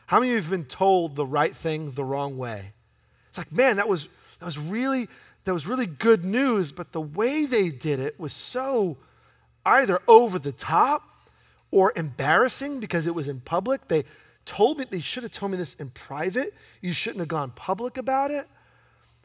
How 0.08 0.20
many 0.20 0.32
of 0.32 0.36
you 0.36 0.42
have 0.42 0.52
been 0.52 0.66
told 0.66 1.16
the 1.16 1.26
right 1.26 1.56
thing 1.56 1.92
the 1.92 2.04
wrong 2.04 2.38
way? 2.38 2.74
It's 3.30 3.38
like, 3.38 3.52
man, 3.52 3.78
that 3.78 3.88
was 3.88 4.10
that 4.40 4.46
was 4.46 4.58
really 4.58 5.08
that 5.44 5.54
was 5.54 5.68
really 5.68 5.86
good 5.86 6.26
news, 6.26 6.72
but 6.72 6.92
the 6.92 7.02
way 7.02 7.46
they 7.46 7.70
did 7.70 8.00
it 8.00 8.20
was 8.20 8.34
so 8.34 8.98
either 9.66 10.02
over 10.08 10.38
the 10.38 10.52
top 10.52 11.04
or 11.72 11.94
embarrassing 11.96 12.80
because 12.80 13.08
it 13.08 13.16
was 13.16 13.28
in 13.28 13.40
public. 13.40 13.88
They 13.88 14.04
told 14.46 14.78
me 14.78 14.86
they 14.90 15.00
should 15.00 15.24
have 15.24 15.32
told 15.32 15.52
me 15.52 15.58
this 15.58 15.74
in 15.76 15.90
private. 15.92 16.54
You 16.82 16.94
shouldn't 16.94 17.20
have 17.20 17.28
gone 17.28 17.52
public 17.52 17.98
about 17.98 18.32
it. 18.32 18.48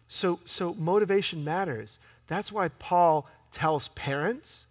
So 0.08 0.40
so 0.44 0.74
motivation 0.74 1.44
matters. 1.44 1.98
That's 2.26 2.52
why 2.52 2.68
Paul 2.68 3.28
tells 3.50 3.88
parents 3.88 4.66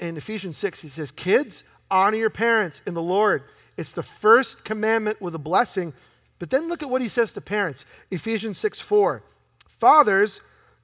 in 0.00 0.16
Ephesians 0.16 0.56
6 0.56 0.80
he 0.80 0.88
says, 0.88 1.10
"Kids, 1.10 1.64
honor 1.90 2.16
your 2.16 2.30
parents 2.30 2.82
in 2.86 2.94
the 2.94 3.02
Lord." 3.02 3.44
It's 3.76 3.92
the 3.92 4.02
first 4.02 4.64
commandment 4.64 5.22
with 5.22 5.34
a 5.34 5.38
blessing. 5.38 5.94
But 6.38 6.50
then 6.50 6.68
look 6.68 6.82
at 6.82 6.90
what 6.90 7.02
he 7.02 7.08
says 7.08 7.32
to 7.32 7.40
parents. 7.40 7.86
Ephesians 8.10 8.58
6 8.58 8.80
4. 8.80 9.22
Fathers, 9.66 10.40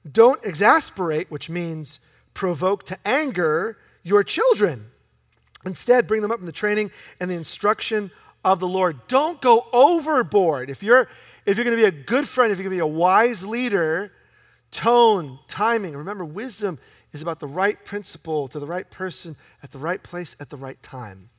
don't 0.09 0.43
exasperate, 0.45 1.29
which 1.29 1.49
means 1.49 1.99
provoke 2.33 2.83
to 2.85 2.97
anger 3.05 3.77
your 4.03 4.23
children. 4.23 4.91
Instead, 5.65 6.07
bring 6.07 6.21
them 6.21 6.31
up 6.31 6.39
in 6.39 6.45
the 6.45 6.51
training 6.51 6.91
and 7.19 7.29
the 7.29 7.35
instruction 7.35 8.11
of 8.51 8.59
the 8.59 8.67
Lord. 8.67 9.07
Don't 9.07 9.41
go 9.41 9.67
overboard. 9.73 10.69
If 10.69 10.81
you're 10.81 11.09
if 11.45 11.57
you're 11.57 11.65
going 11.65 11.77
to 11.77 11.81
be 11.81 11.87
a 11.87 12.03
good 12.03 12.27
friend, 12.27 12.51
if 12.51 12.57
you're 12.57 12.63
going 12.63 12.77
to 12.77 12.83
be 12.83 12.89
a 12.91 12.97
wise 12.97 13.45
leader, 13.45 14.11
tone, 14.71 15.39
timing. 15.47 15.95
Remember, 15.95 16.25
wisdom 16.25 16.79
is 17.13 17.21
about 17.21 17.39
the 17.39 17.47
right 17.47 17.83
principle 17.85 18.47
to 18.49 18.59
the 18.59 18.65
right 18.65 18.89
person 18.89 19.35
at 19.63 19.71
the 19.71 19.77
right 19.77 20.01
place 20.01 20.35
at 20.39 20.49
the 20.49 20.57
right 20.57 20.81
time. 20.81 21.29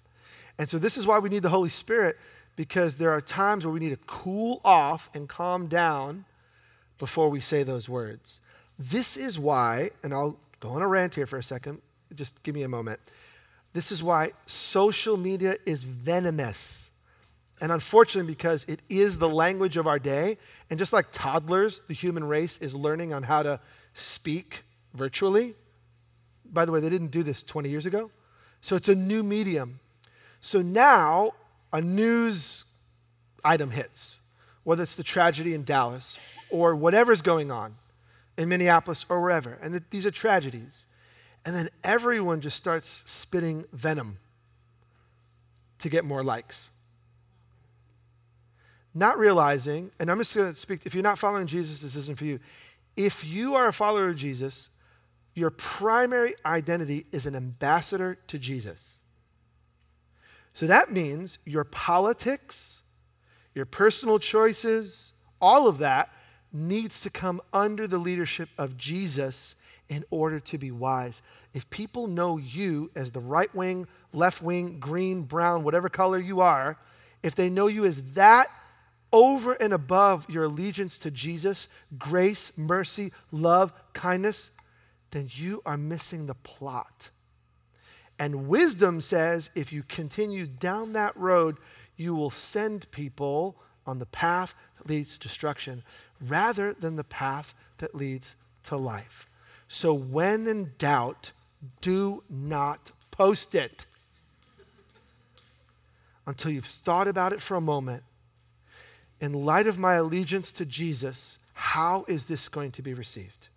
And 0.59 0.69
so 0.69 0.79
this 0.79 0.97
is 0.97 1.07
why 1.07 1.19
we 1.19 1.29
need 1.29 1.43
the 1.43 1.51
Holy 1.51 1.69
Spirit 1.69 2.17
because 2.57 2.97
there 2.97 3.11
are 3.11 3.21
times 3.21 3.65
where 3.65 3.73
we 3.73 3.81
need 3.81 3.91
to 3.91 4.05
cool 4.07 4.61
off 4.65 5.09
and 5.15 5.29
calm 5.29 5.67
down 5.67 6.25
before 6.99 7.29
we 7.29 7.41
say 7.41 7.63
those 7.63 7.89
words. 7.89 8.41
This 8.79 9.17
is 9.17 9.39
why, 9.39 9.91
and 10.03 10.13
I'll 10.13 10.39
go 10.61 10.71
on 10.71 10.83
a 10.83 10.89
rant 10.89 11.15
here 11.15 11.27
for 11.27 11.39
a 11.39 11.43
second, 11.43 11.81
just 12.15 12.43
give 12.43 12.55
me 12.55 12.63
a 12.63 12.69
moment. 12.69 13.01
This 13.73 13.93
is 13.93 14.03
why 14.03 14.33
social 14.47 15.17
media 15.17 15.57
is 15.67 15.83
venomous. 15.83 16.88
And 17.61 17.73
unfortunately, 17.73 18.33
because 18.33 18.65
it 18.65 18.81
is 18.89 19.19
the 19.19 19.29
language 19.29 19.77
of 19.77 19.87
our 19.87 19.99
day, 19.99 20.39
and 20.71 20.79
just 20.79 20.93
like 20.93 21.07
toddlers, 21.13 21.81
the 21.81 21.95
human 21.95 22.25
race 22.25 22.59
is 22.59 22.75
learning 22.75 23.13
on 23.13 23.25
how 23.25 23.43
to 23.43 23.61
speak 23.95 24.65
virtually. 24.95 25.55
By 26.45 26.65
the 26.65 26.73
way, 26.73 26.81
they 26.81 26.89
didn't 26.89 27.11
do 27.11 27.23
this 27.23 27.43
20 27.43 27.69
years 27.69 27.85
ago. 27.85 28.11
So 28.61 28.77
it's 28.77 28.89
a 28.89 28.95
new 28.95 29.23
medium. 29.23 29.81
So 30.41 30.63
now 30.63 31.33
a 31.73 31.81
news 31.81 32.65
item 33.45 33.71
hits, 33.71 34.21
whether 34.65 34.83
it's 34.83 34.95
the 34.95 35.03
tragedy 35.03 35.55
in 35.55 35.65
Dallas 35.65 36.19
or 36.51 36.75
whatever's 36.75 37.23
going 37.23 37.51
on 37.51 37.75
in 38.37 38.49
Minneapolis 38.49 39.05
or 39.09 39.21
wherever. 39.21 39.59
And 39.61 39.83
these 39.91 40.07
are 40.07 40.11
tragedies. 40.11 40.87
And 41.45 41.55
then 41.55 41.69
everyone 41.83 42.41
just 42.41 42.57
starts 42.57 42.89
spitting 42.89 43.65
venom 43.73 44.19
to 45.79 45.89
get 45.89 46.05
more 46.05 46.23
likes. 46.23 46.71
Not 48.95 49.19
realizing, 49.19 49.91
and 49.99 50.11
I'm 50.11 50.19
just 50.19 50.35
going 50.35 50.53
to 50.53 50.59
speak, 50.59 50.87
if 50.87 50.95
you're 50.95 51.03
not 51.03 51.19
following 51.19 51.47
Jesus, 51.47 51.81
this 51.81 51.95
isn't 51.95 52.19
for 52.19 52.25
you. 52.25 52.41
If 52.97 53.25
you 53.25 53.55
are 53.55 53.69
a 53.69 53.73
follower 53.73 54.09
of 54.09 54.17
Jesus, 54.17 54.71
your 55.35 55.51
primary 55.51 56.35
identity 56.45 57.07
is 57.13 57.27
an 57.27 57.37
ambassador 57.37 58.19
to 58.27 58.39
Jesus. 58.39 59.01
So 60.53 60.67
that 60.67 60.91
means 60.91 61.39
your 61.45 61.65
politics, 61.65 62.83
your 63.55 63.67
personal 63.67 64.19
choices, 64.19 65.13
all 65.41 65.69
of 65.69 65.79
that 65.79 66.11
needs 66.53 67.01
to 67.03 67.11
come 67.11 67.41
under 67.53 67.87
the 67.87 67.99
leadership 67.99 68.49
of 68.59 68.77
Jesus 68.77 69.55
in 69.89 70.05
order 70.11 70.41
to 70.41 70.59
be 70.59 70.71
wise. 70.71 71.23
If 71.55 71.71
people 71.71 72.07
know 72.09 72.37
you 72.37 72.91
as 72.97 73.13
the 73.13 73.21
right 73.21 73.55
wing, 73.55 73.87
left 74.13 74.43
wing, 74.43 74.81
green, 74.81 75.23
brown, 75.23 75.63
whatever 75.63 75.89
color 75.89 76.19
you 76.19 76.41
are, 76.41 76.77
if 77.23 77.35
they 77.35 77.49
know 77.49 77.67
you 77.67 77.85
as 77.85 78.15
that 78.15 78.49
over 79.13 79.55
and 79.55 79.73
above 79.73 80.29
your 80.29 80.45
allegiance 80.45 80.99
to 80.99 81.11
Jesus, 81.11 81.69
grace, 81.99 82.57
mercy, 82.57 83.13
love, 83.33 83.73
kindness, 83.93 84.51
then 85.11 85.29
you 85.33 85.63
are 85.65 85.77
missing 85.77 86.27
the 86.27 86.35
plot. 86.35 87.11
And 88.19 88.49
wisdom 88.49 89.01
says 89.01 89.51
if 89.55 89.73
you 89.73 89.83
continue 89.83 90.47
down 90.47 90.93
that 90.93 91.17
road, 91.17 91.57
you 91.97 92.15
will 92.15 92.31
send 92.31 92.91
people 92.91 93.57
on 93.87 93.99
the 93.99 94.07
path 94.07 94.55
that 94.77 94.89
leads 94.89 95.15
to 95.15 95.29
destruction 95.29 95.83
rather 96.21 96.73
than 96.73 96.97
the 96.97 97.05
path 97.05 97.55
that 97.79 97.95
leads 97.95 98.37
to 98.65 98.77
life. 98.77 99.27
So 99.69 99.95
when 99.95 100.47
in 100.47 100.73
doubt, 100.79 101.33
do 101.81 102.23
not 102.29 102.91
post 103.11 103.55
it 103.55 103.87
until 106.27 106.51
you've 106.51 106.67
thought 106.67 107.09
about 107.09 107.33
it 107.33 107.41
for 107.41 107.57
a 107.57 107.61
moment. 107.61 108.03
In 109.21 109.33
light 109.33 109.67
of 109.67 109.79
my 109.79 109.95
allegiance 109.95 110.53
to 110.53 110.65
Jesus, 110.65 111.39
how 111.55 112.05
is 112.07 112.27
this 112.27 112.49
going 112.49 112.71
to 112.73 112.83
be 112.83 112.95
received? 112.95 113.49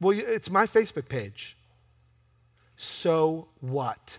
Well, 0.00 0.18
it's 0.18 0.50
my 0.50 0.64
Facebook 0.64 1.08
page. 1.08 1.56
So 2.76 3.48
what? 3.60 4.18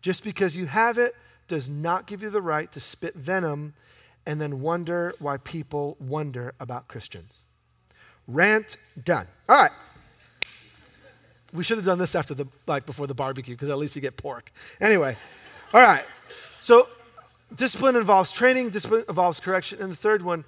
Just 0.00 0.24
because 0.24 0.56
you 0.56 0.66
have 0.66 0.98
it 0.98 1.14
does 1.48 1.68
not 1.68 2.06
give 2.06 2.22
you 2.22 2.30
the 2.30 2.42
right 2.42 2.70
to 2.72 2.80
spit 2.80 3.14
venom 3.14 3.74
and 4.26 4.40
then 4.40 4.60
wonder 4.60 5.14
why 5.18 5.36
people 5.36 5.96
wonder 6.00 6.54
about 6.58 6.88
Christians. 6.88 7.44
Rant 8.26 8.76
done. 9.02 9.26
All 9.48 9.60
right. 9.60 9.70
We 11.52 11.62
should 11.62 11.76
have 11.78 11.86
done 11.86 11.98
this 11.98 12.14
after 12.14 12.34
the 12.34 12.46
like 12.66 12.86
before 12.86 13.06
the 13.06 13.14
barbecue 13.14 13.54
because 13.54 13.70
at 13.70 13.78
least 13.78 13.94
you 13.94 14.02
get 14.02 14.16
pork. 14.16 14.50
Anyway, 14.80 15.16
all 15.72 15.80
right. 15.80 16.04
So 16.60 16.88
discipline 17.52 17.96
involves 17.96 18.30
training, 18.30 18.70
discipline 18.70 19.04
involves 19.08 19.40
correction, 19.40 19.82
and 19.82 19.90
the 19.90 19.96
third 19.96 20.22
one, 20.22 20.44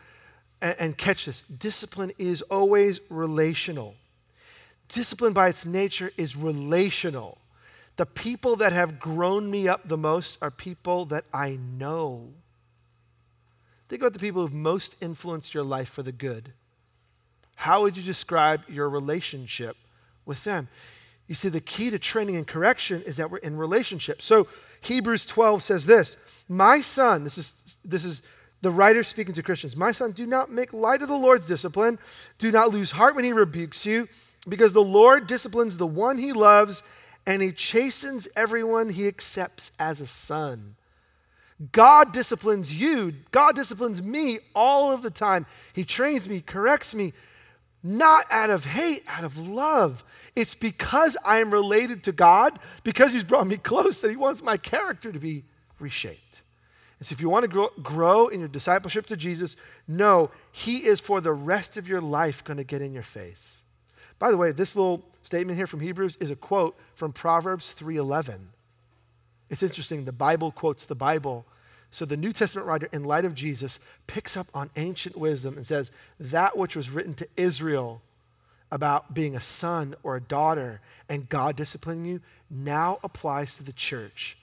and, 0.62 0.76
and 0.78 0.98
catch 0.98 1.26
this: 1.26 1.40
discipline 1.42 2.12
is 2.18 2.42
always 2.42 3.00
relational. 3.10 3.94
Discipline 4.88 5.32
by 5.32 5.48
its 5.48 5.66
nature 5.66 6.12
is 6.16 6.36
relational. 6.36 7.38
The 7.96 8.06
people 8.06 8.56
that 8.56 8.72
have 8.72 9.00
grown 9.00 9.50
me 9.50 9.66
up 9.66 9.88
the 9.88 9.96
most 9.96 10.38
are 10.40 10.50
people 10.50 11.06
that 11.06 11.24
I 11.32 11.56
know. 11.56 12.28
Think 13.88 14.02
about 14.02 14.12
the 14.12 14.18
people 14.18 14.42
who've 14.42 14.52
most 14.52 14.96
influenced 15.02 15.54
your 15.54 15.64
life 15.64 15.88
for 15.88 16.02
the 16.02 16.12
good. 16.12 16.52
How 17.56 17.82
would 17.82 17.96
you 17.96 18.02
describe 18.02 18.62
your 18.68 18.90
relationship 18.90 19.76
with 20.24 20.44
them? 20.44 20.68
You 21.28 21.34
see, 21.34 21.48
the 21.48 21.60
key 21.60 21.90
to 21.90 21.98
training 21.98 22.36
and 22.36 22.46
correction 22.46 23.02
is 23.02 23.16
that 23.16 23.30
we're 23.30 23.38
in 23.38 23.56
relationship. 23.56 24.22
So 24.22 24.46
Hebrews 24.80 25.26
12 25.26 25.62
says 25.62 25.86
this 25.86 26.16
My 26.48 26.80
son, 26.80 27.24
this 27.24 27.38
is, 27.38 27.76
this 27.84 28.04
is 28.04 28.22
the 28.62 28.70
writer 28.70 29.04
speaking 29.04 29.34
to 29.34 29.42
Christians, 29.42 29.76
my 29.76 29.92
son, 29.92 30.12
do 30.12 30.26
not 30.26 30.50
make 30.50 30.72
light 30.72 31.02
of 31.02 31.08
the 31.08 31.16
Lord's 31.16 31.46
discipline. 31.46 31.98
Do 32.38 32.50
not 32.50 32.72
lose 32.72 32.92
heart 32.92 33.14
when 33.14 33.24
he 33.24 33.32
rebukes 33.32 33.84
you, 33.84 34.08
because 34.48 34.72
the 34.72 34.82
Lord 34.82 35.26
disciplines 35.26 35.76
the 35.76 35.86
one 35.86 36.18
he 36.18 36.32
loves, 36.32 36.82
and 37.26 37.42
he 37.42 37.52
chastens 37.52 38.28
everyone 38.36 38.90
he 38.90 39.08
accepts 39.08 39.72
as 39.78 40.00
a 40.00 40.06
son. 40.06 40.76
God 41.72 42.12
disciplines 42.12 42.78
you. 42.78 43.14
God 43.30 43.54
disciplines 43.54 44.02
me 44.02 44.38
all 44.54 44.92
of 44.92 45.02
the 45.02 45.10
time. 45.10 45.46
He 45.72 45.84
trains 45.84 46.28
me, 46.28 46.40
corrects 46.40 46.94
me, 46.94 47.14
not 47.86 48.26
out 48.30 48.50
of 48.50 48.64
hate, 48.64 49.02
out 49.08 49.24
of 49.24 49.48
love. 49.48 50.04
It's 50.34 50.54
because 50.54 51.16
I 51.24 51.38
am 51.38 51.52
related 51.52 52.02
to 52.04 52.12
God, 52.12 52.58
because 52.84 53.12
He's 53.12 53.24
brought 53.24 53.46
me 53.46 53.56
close, 53.62 54.00
that 54.00 54.10
He 54.10 54.16
wants 54.16 54.42
my 54.42 54.56
character 54.56 55.12
to 55.12 55.18
be 55.18 55.44
reshaped. 55.78 56.42
And 56.98 57.06
so, 57.06 57.12
if 57.12 57.20
you 57.20 57.28
want 57.28 57.44
to 57.44 57.48
grow, 57.48 57.68
grow 57.82 58.26
in 58.26 58.40
your 58.40 58.48
discipleship 58.48 59.06
to 59.06 59.16
Jesus, 59.16 59.56
know 59.86 60.30
He 60.50 60.78
is 60.78 61.00
for 61.00 61.20
the 61.20 61.32
rest 61.32 61.76
of 61.76 61.86
your 61.86 62.00
life 62.00 62.42
going 62.42 62.56
to 62.56 62.64
get 62.64 62.82
in 62.82 62.92
your 62.92 63.02
face. 63.02 63.62
By 64.18 64.30
the 64.30 64.36
way, 64.36 64.52
this 64.52 64.74
little 64.74 65.04
statement 65.22 65.56
here 65.56 65.66
from 65.66 65.80
Hebrews 65.80 66.16
is 66.16 66.30
a 66.30 66.36
quote 66.36 66.76
from 66.94 67.12
Proverbs 67.12 67.74
3:11. 67.78 68.48
It's 69.48 69.62
interesting. 69.62 70.04
The 70.04 70.12
Bible 70.12 70.50
quotes 70.50 70.86
the 70.86 70.94
Bible. 70.94 71.46
So 71.96 72.04
the 72.04 72.14
New 72.14 72.34
Testament 72.34 72.68
writer, 72.68 72.90
in 72.92 73.04
light 73.04 73.24
of 73.24 73.34
Jesus, 73.34 73.78
picks 74.06 74.36
up 74.36 74.48
on 74.52 74.68
ancient 74.76 75.16
wisdom 75.16 75.56
and 75.56 75.66
says, 75.66 75.90
That 76.20 76.54
which 76.54 76.76
was 76.76 76.90
written 76.90 77.14
to 77.14 77.26
Israel 77.38 78.02
about 78.70 79.14
being 79.14 79.34
a 79.34 79.40
son 79.40 79.94
or 80.02 80.14
a 80.14 80.20
daughter 80.20 80.82
and 81.08 81.30
God 81.30 81.56
disciplining 81.56 82.04
you 82.04 82.20
now 82.50 82.98
applies 83.02 83.56
to 83.56 83.64
the 83.64 83.72
church. 83.72 84.36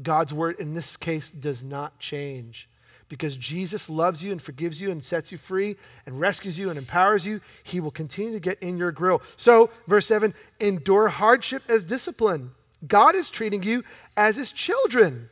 God's 0.00 0.32
word 0.32 0.60
in 0.60 0.74
this 0.74 0.96
case 0.96 1.32
does 1.32 1.64
not 1.64 1.98
change. 1.98 2.68
Because 3.08 3.36
Jesus 3.36 3.90
loves 3.90 4.22
you 4.22 4.30
and 4.30 4.40
forgives 4.40 4.80
you 4.80 4.92
and 4.92 5.02
sets 5.02 5.32
you 5.32 5.38
free 5.38 5.74
and 6.06 6.20
rescues 6.20 6.60
you 6.60 6.70
and 6.70 6.78
empowers 6.78 7.26
you, 7.26 7.40
he 7.64 7.80
will 7.80 7.90
continue 7.90 8.34
to 8.34 8.38
get 8.38 8.62
in 8.62 8.78
your 8.78 8.92
grill. 8.92 9.20
So, 9.36 9.70
verse 9.88 10.06
7 10.06 10.32
endure 10.60 11.08
hardship 11.08 11.64
as 11.68 11.82
discipline. 11.82 12.52
God 12.86 13.16
is 13.16 13.32
treating 13.32 13.64
you 13.64 13.82
as 14.16 14.36
his 14.36 14.52
children. 14.52 15.28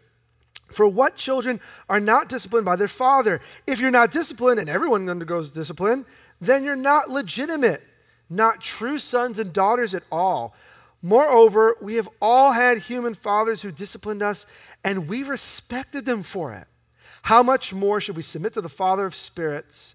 For 0.68 0.86
what 0.86 1.16
children 1.16 1.60
are 1.88 2.00
not 2.00 2.28
disciplined 2.28 2.64
by 2.64 2.76
their 2.76 2.88
father? 2.88 3.40
If 3.66 3.80
you're 3.80 3.90
not 3.90 4.10
disciplined, 4.10 4.58
and 4.60 4.68
everyone 4.68 5.08
undergoes 5.08 5.50
discipline, 5.50 6.04
then 6.40 6.64
you're 6.64 6.76
not 6.76 7.08
legitimate, 7.08 7.82
not 8.28 8.60
true 8.60 8.98
sons 8.98 9.38
and 9.38 9.52
daughters 9.52 9.94
at 9.94 10.02
all. 10.10 10.54
Moreover, 11.02 11.76
we 11.80 11.94
have 11.96 12.08
all 12.20 12.52
had 12.52 12.78
human 12.78 13.14
fathers 13.14 13.62
who 13.62 13.70
disciplined 13.70 14.22
us, 14.22 14.44
and 14.84 15.08
we 15.08 15.22
respected 15.22 16.04
them 16.04 16.22
for 16.22 16.52
it. 16.52 16.66
How 17.22 17.42
much 17.42 17.72
more 17.72 18.00
should 18.00 18.16
we 18.16 18.22
submit 18.22 18.54
to 18.54 18.60
the 18.60 18.68
Father 18.68 19.06
of 19.06 19.14
spirits 19.14 19.94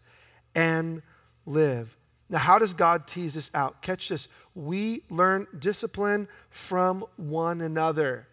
and 0.56 1.02
live? 1.46 1.96
Now, 2.30 2.40
how 2.40 2.60
does 2.60 2.74
God 2.74 3.08
tease 3.08 3.34
this 3.34 3.52
out? 3.54 3.82
Catch 3.82 4.08
this. 4.08 4.30
We 4.56 5.04
learn 5.10 5.48
discipline 5.58 6.30
from 6.50 7.06
one 7.18 7.60
another. 7.60 8.28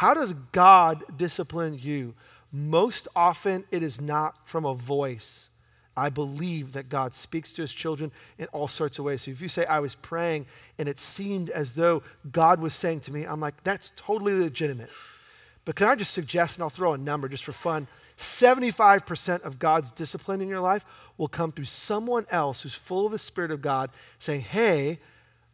How 0.00 0.14
does 0.14 0.32
God 0.32 1.04
discipline 1.18 1.78
you? 1.78 2.14
Most 2.50 3.06
often, 3.14 3.64
it 3.70 3.82
is 3.82 4.00
not 4.00 4.48
from 4.48 4.64
a 4.64 4.72
voice. 4.72 5.50
I 5.94 6.08
believe 6.08 6.72
that 6.72 6.88
God 6.88 7.14
speaks 7.14 7.52
to 7.52 7.60
his 7.60 7.74
children 7.74 8.10
in 8.38 8.46
all 8.46 8.66
sorts 8.66 8.98
of 8.98 9.04
ways. 9.04 9.20
So 9.20 9.30
if 9.30 9.42
you 9.42 9.50
say, 9.50 9.66
I 9.66 9.78
was 9.80 9.94
praying 9.94 10.46
and 10.78 10.88
it 10.88 10.98
seemed 10.98 11.50
as 11.50 11.74
though 11.74 12.02
God 12.32 12.60
was 12.62 12.72
saying 12.72 13.00
to 13.00 13.12
me, 13.12 13.24
I'm 13.24 13.40
like, 13.40 13.62
that's 13.62 13.92
totally 13.94 14.32
legitimate. 14.32 14.88
But 15.66 15.76
can 15.76 15.86
I 15.86 15.96
just 15.96 16.14
suggest, 16.14 16.56
and 16.56 16.62
I'll 16.62 16.70
throw 16.70 16.94
a 16.94 16.98
number 16.98 17.28
just 17.28 17.44
for 17.44 17.52
fun 17.52 17.86
75% 18.16 19.42
of 19.42 19.58
God's 19.58 19.90
discipline 19.90 20.40
in 20.40 20.48
your 20.48 20.60
life 20.60 21.12
will 21.18 21.28
come 21.28 21.52
through 21.52 21.66
someone 21.66 22.24
else 22.30 22.62
who's 22.62 22.72
full 22.72 23.04
of 23.04 23.12
the 23.12 23.18
Spirit 23.18 23.50
of 23.50 23.60
God 23.60 23.90
saying, 24.18 24.40
hey, 24.40 24.98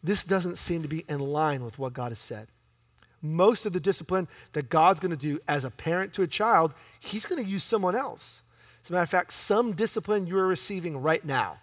this 0.05 0.25
doesn't 0.25 0.57
seem 0.57 0.83
to 0.83 0.89
be 0.89 1.05
in 1.09 1.19
line 1.19 1.65
with 1.65 1.81
what 1.81 1.95
God 1.95 2.13
has 2.13 2.21
said 2.21 2.47
most 3.23 3.67
of 3.67 3.73
the 3.73 3.81
discipline 3.81 4.29
that 4.53 4.69
God's 4.69 5.01
going 5.01 5.11
to 5.11 5.17
do 5.17 5.41
as 5.49 5.65
a 5.65 5.71
parent 5.71 6.13
to 6.15 6.23
a 6.23 6.27
child, 6.27 6.73
He's 7.01 7.27
going 7.27 7.43
to 7.43 7.49
use 7.49 7.65
someone 7.65 7.95
else. 7.95 8.43
As 8.85 8.91
a 8.91 8.93
matter 8.93 9.03
of 9.03 9.11
fact, 9.11 9.33
some 9.33 9.73
discipline 9.73 10.27
you 10.27 10.39
are 10.39 10.47
receiving 10.47 11.03
right 11.03 11.25
now, 11.25 11.59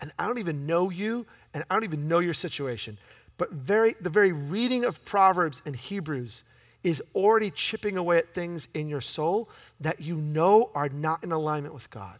and 0.00 0.12
I 0.18 0.26
don't 0.26 0.38
even 0.38 0.66
know 0.66 0.90
you, 0.90 1.26
and 1.52 1.64
I 1.68 1.74
don't 1.74 1.84
even 1.84 2.08
know 2.08 2.20
your 2.20 2.34
situation, 2.34 2.98
but 3.36 3.50
very, 3.50 3.94
the 4.00 4.10
very 4.10 4.32
reading 4.32 4.84
of 4.84 5.04
Proverbs 5.04 5.60
and 5.66 5.76
Hebrews 5.76 6.44
is 6.82 7.02
already 7.14 7.50
chipping 7.50 7.96
away 7.96 8.18
at 8.18 8.34
things 8.34 8.68
in 8.74 8.88
your 8.88 9.00
soul 9.00 9.48
that 9.80 10.00
you 10.00 10.16
know 10.16 10.70
are 10.74 10.90
not 10.90 11.24
in 11.24 11.32
alignment 11.32 11.74
with 11.74 11.90
God. 11.90 12.18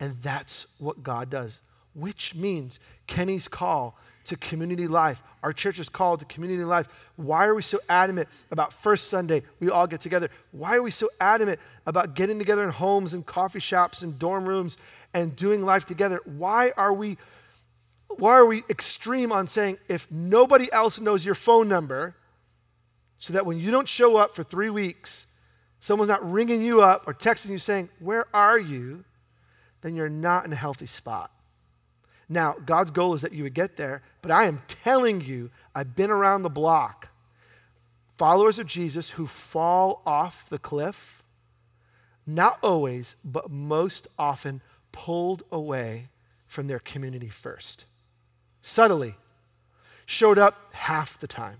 And 0.00 0.16
that's 0.22 0.66
what 0.78 1.02
God 1.02 1.28
does, 1.28 1.60
which 1.94 2.34
means 2.34 2.80
Kenny's 3.06 3.48
call 3.48 3.98
to 4.24 4.36
community 4.36 4.86
life. 4.86 5.22
Our 5.42 5.52
church 5.52 5.78
is 5.78 5.88
called 5.88 6.20
to 6.20 6.26
community 6.26 6.64
life. 6.64 6.88
Why 7.16 7.46
are 7.46 7.54
we 7.54 7.62
so 7.62 7.78
adamant 7.88 8.28
about 8.50 8.72
first 8.72 9.08
Sunday 9.08 9.42
we 9.58 9.70
all 9.70 9.86
get 9.86 10.00
together? 10.00 10.28
Why 10.52 10.76
are 10.76 10.82
we 10.82 10.90
so 10.90 11.08
adamant 11.20 11.60
about 11.86 12.14
getting 12.14 12.38
together 12.38 12.62
in 12.62 12.70
homes 12.70 13.14
and 13.14 13.24
coffee 13.24 13.60
shops 13.60 14.02
and 14.02 14.18
dorm 14.18 14.46
rooms 14.46 14.76
and 15.14 15.34
doing 15.34 15.64
life 15.64 15.86
together? 15.86 16.20
Why 16.24 16.72
are 16.76 16.92
we 16.92 17.16
why 18.16 18.32
are 18.32 18.44
we 18.44 18.64
extreme 18.68 19.30
on 19.30 19.46
saying 19.46 19.78
if 19.88 20.10
nobody 20.10 20.70
else 20.72 20.98
knows 20.98 21.24
your 21.24 21.36
phone 21.36 21.68
number 21.68 22.16
so 23.18 23.32
that 23.32 23.46
when 23.46 23.58
you 23.58 23.70
don't 23.70 23.88
show 23.88 24.16
up 24.16 24.34
for 24.34 24.42
3 24.42 24.68
weeks, 24.68 25.28
someone's 25.78 26.08
not 26.08 26.28
ringing 26.28 26.60
you 26.60 26.82
up 26.82 27.04
or 27.06 27.14
texting 27.14 27.50
you 27.50 27.58
saying, 27.58 27.88
"Where 28.00 28.26
are 28.34 28.58
you?" 28.58 29.04
then 29.82 29.94
you're 29.94 30.08
not 30.08 30.44
in 30.44 30.52
a 30.52 30.56
healthy 30.56 30.86
spot. 30.86 31.30
Now, 32.32 32.54
God's 32.64 32.92
goal 32.92 33.12
is 33.12 33.22
that 33.22 33.32
you 33.32 33.42
would 33.42 33.54
get 33.54 33.76
there, 33.76 34.02
but 34.22 34.30
I 34.30 34.44
am 34.44 34.62
telling 34.68 35.20
you, 35.20 35.50
I've 35.74 35.96
been 35.96 36.12
around 36.12 36.42
the 36.42 36.48
block. 36.48 37.08
Followers 38.16 38.60
of 38.60 38.68
Jesus 38.68 39.10
who 39.10 39.26
fall 39.26 40.00
off 40.06 40.48
the 40.48 40.58
cliff, 40.58 41.24
not 42.24 42.56
always, 42.62 43.16
but 43.24 43.50
most 43.50 44.06
often 44.16 44.62
pulled 44.92 45.42
away 45.50 46.08
from 46.46 46.68
their 46.68 46.78
community 46.78 47.28
first. 47.28 47.84
Subtly, 48.62 49.16
showed 50.06 50.38
up 50.38 50.72
half 50.72 51.18
the 51.18 51.26
time, 51.26 51.58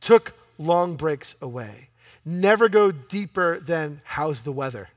took 0.00 0.32
long 0.56 0.96
breaks 0.96 1.36
away, 1.42 1.90
never 2.24 2.70
go 2.70 2.92
deeper 2.92 3.60
than 3.60 4.00
how's 4.04 4.42
the 4.42 4.52
weather. 4.52 4.88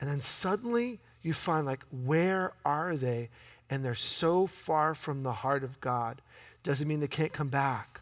And 0.00 0.08
then 0.08 0.20
suddenly 0.20 1.00
you 1.26 1.32
find 1.32 1.66
like, 1.66 1.84
where 1.90 2.52
are 2.64 2.96
they? 2.96 3.28
And 3.68 3.84
they're 3.84 3.94
so 3.94 4.46
far 4.46 4.94
from 4.94 5.22
the 5.22 5.32
heart 5.32 5.64
of 5.64 5.80
God. 5.80 6.22
Doesn't 6.62 6.86
mean 6.86 7.00
they 7.00 7.08
can't 7.08 7.32
come 7.32 7.48
back. 7.48 8.00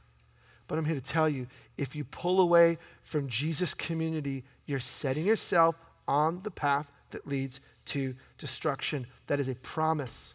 But 0.68 0.79
I'm 0.79 0.85
here 0.85 0.95
to 0.95 1.01
tell 1.01 1.29
you 1.29 1.47
if 1.77 1.97
you 1.97 2.05
pull 2.05 2.41
away 2.41 2.79
from 3.03 3.29
Jesus' 3.29 3.75
community, 3.75 4.45
you're 4.66 4.81
setting 4.81 5.25
yourself 5.25 5.77
on 6.07 6.43
the 6.43 6.51
path 6.51 6.91
that 7.11 7.27
leads 7.27 7.61
to 7.87 8.14
destruction. 8.39 9.07
That 9.27 9.41
is 9.41 9.49
a 9.49 9.55
promise. 9.55 10.35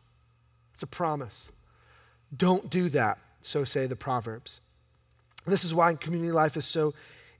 It's 0.73 0.83
a 0.83 0.87
promise. 0.87 1.51
Don't 2.35 2.69
do 2.69 2.89
that, 2.89 3.17
so 3.41 3.63
say 3.63 3.85
the 3.85 3.95
Proverbs. 3.95 4.61
This 5.45 5.63
is 5.63 5.73
why 5.73 5.93
community 5.95 6.31
life 6.31 6.57
is 6.57 6.65
so 6.65 6.93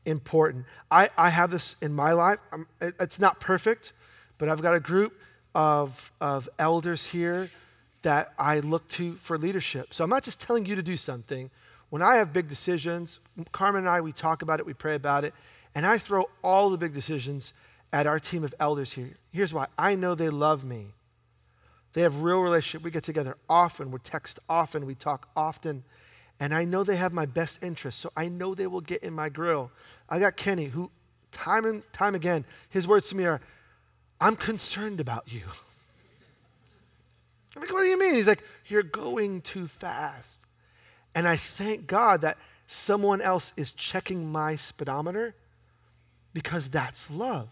important. 0.06 0.66
I, 0.90 1.10
I 1.18 1.30
have 1.30 1.52
this 1.52 1.76
in 1.82 1.94
my 1.94 2.14
life. 2.14 2.40
I'm, 2.52 2.68
it's 2.82 3.20
not 3.20 3.40
perfect, 3.40 3.94
but 4.38 4.50
I've 4.50 4.62
got 4.62 4.74
a 4.74 4.80
group 4.80 5.14
of, 5.56 6.12
of 6.22 6.50
elders 6.58 7.08
here 7.08 7.50
that 8.02 8.34
I 8.38 8.60
look 8.60 8.88
to 8.90 9.14
for 9.14 9.38
leadership. 9.38 9.94
So 9.94 10.04
I'm 10.04 10.10
not 10.10 10.24
just 10.24 10.42
telling 10.42 10.66
you 10.66 10.76
to 10.76 10.84
do 10.84 10.96
something. 10.96 11.50
When 11.90 12.02
I 12.02 12.16
have 12.16 12.32
big 12.32 12.48
decisions, 12.48 13.20
Carmen 13.52 13.80
and 13.80 13.90
I, 13.90 14.02
we 14.02 14.12
talk 14.12 14.42
about 14.42 14.60
it, 14.60 14.66
we 14.66 14.74
pray 14.74 14.96
about 14.96 15.24
it, 15.26 15.34
and 15.74 15.86
I 15.86 15.98
throw 15.98 16.30
all 16.44 16.70
the 16.70 16.78
big 16.78 16.94
decisions 16.94 17.54
at 17.92 18.06
our 18.06 18.20
team 18.20 18.44
of 18.44 18.54
elders 18.60 18.94
here. 18.94 19.12
Here's 19.32 19.54
why 19.54 19.68
I 19.78 19.96
know 19.96 20.16
they 20.16 20.30
love 20.30 20.64
me. 20.64 20.88
They 21.94 22.02
have 22.02 22.22
real 22.22 22.42
relationship. 22.42 22.84
We 22.84 22.92
get 22.92 23.04
together 23.04 23.36
often, 23.50 23.92
we 23.92 24.00
text 24.00 24.40
often, 24.48 24.86
we 24.86 24.94
talk 24.94 25.28
often, 25.36 25.84
and 26.40 26.54
I 26.54 26.64
know 26.64 26.84
they 26.84 26.96
have 26.96 27.12
my 27.12 27.26
best 27.26 27.64
interest. 27.64 28.00
So 28.00 28.12
I 28.16 28.30
know 28.30 28.54
they 28.54 28.68
will 28.68 28.82
get 28.82 29.04
in 29.04 29.14
my 29.14 29.30
grill. 29.30 29.72
I 30.08 30.20
got 30.20 30.38
Kenny, 30.38 30.66
who 30.66 30.92
time 31.32 31.66
and 31.66 31.84
time 31.92 32.16
again, 32.16 32.46
his 32.70 32.88
words 32.88 33.10
to 33.10 33.16
me 33.16 33.26
are, 33.26 33.42
I'm 34.22 34.36
concerned 34.36 35.00
about 35.00 35.24
you. 35.28 35.44
I'm 37.56 37.62
like, 37.62 37.74
what 37.74 37.82
do 37.82 37.88
you 37.88 38.00
mean? 38.00 38.16
He's 38.16 38.28
like, 38.28 38.44
you're 38.68 38.84
going 38.84 39.42
too 39.42 39.68
fast. 39.68 40.46
And 41.16 41.28
I 41.28 41.36
thank 41.36 41.88
God 41.88 42.22
that 42.22 42.38
someone 42.68 43.22
else 43.22 43.54
is 43.58 43.72
checking 43.72 44.32
my 44.32 44.56
speedometer 44.56 45.34
because 46.34 46.70
that's 46.70 47.10
love. 47.10 47.50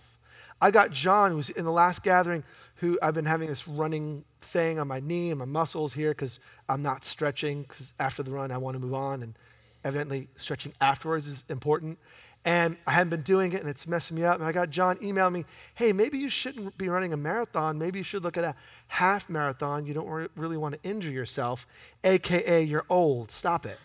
I 0.62 0.72
got 0.72 0.92
John, 0.92 1.32
who 1.32 1.38
was 1.38 1.50
in 1.50 1.66
the 1.66 1.72
last 1.72 2.04
gathering, 2.04 2.44
who 2.76 2.98
I've 3.02 3.14
been 3.14 3.26
having 3.26 3.48
this 3.48 3.68
running 3.68 4.24
thing 4.40 4.80
on 4.80 4.88
my 4.88 5.00
knee 5.00 5.30
and 5.30 5.40
my 5.40 5.46
muscles 5.46 5.94
here 5.94 6.12
because 6.12 6.40
I'm 6.70 6.82
not 6.82 7.06
stretching 7.06 7.64
because 7.64 7.94
after 8.00 8.24
the 8.24 8.32
run 8.32 8.52
I 8.52 8.58
want 8.58 8.76
to 8.76 8.80
move 8.80 8.94
on. 8.94 9.24
And 9.24 9.36
evidently, 9.84 10.28
stretching 10.36 10.74
afterwards 10.80 11.28
is 11.28 11.44
important. 11.50 11.98
And 12.46 12.78
I 12.88 12.92
hadn't 12.92 13.10
been 13.10 13.24
doing 13.24 13.52
it 13.52 13.60
and 13.60 13.70
it's 13.70 13.88
messing 13.88 14.16
me 14.16 14.24
up. 14.24 14.40
And 14.40 14.46
I 14.46 14.52
got 14.52 14.70
John 14.70 14.98
email 15.04 15.30
me, 15.30 15.44
hey, 15.76 15.92
maybe 15.92 16.18
you 16.18 16.30
shouldn't 16.30 16.78
be 16.78 16.88
running 16.88 17.12
a 17.12 17.18
marathon. 17.18 17.78
Maybe 17.78 18.00
you 18.00 18.04
should 18.04 18.24
look 18.24 18.38
at 18.38 18.44
a 18.44 18.56
half 18.88 19.30
marathon. 19.30 19.86
You 19.86 19.94
don't 19.94 20.32
really 20.36 20.56
want 20.56 20.82
to 20.82 20.90
injure 20.90 21.12
yourself, 21.12 21.68
AKA, 22.04 22.64
you're 22.64 22.86
old. 22.90 23.32
Stop 23.32 23.66
it. 23.66 23.78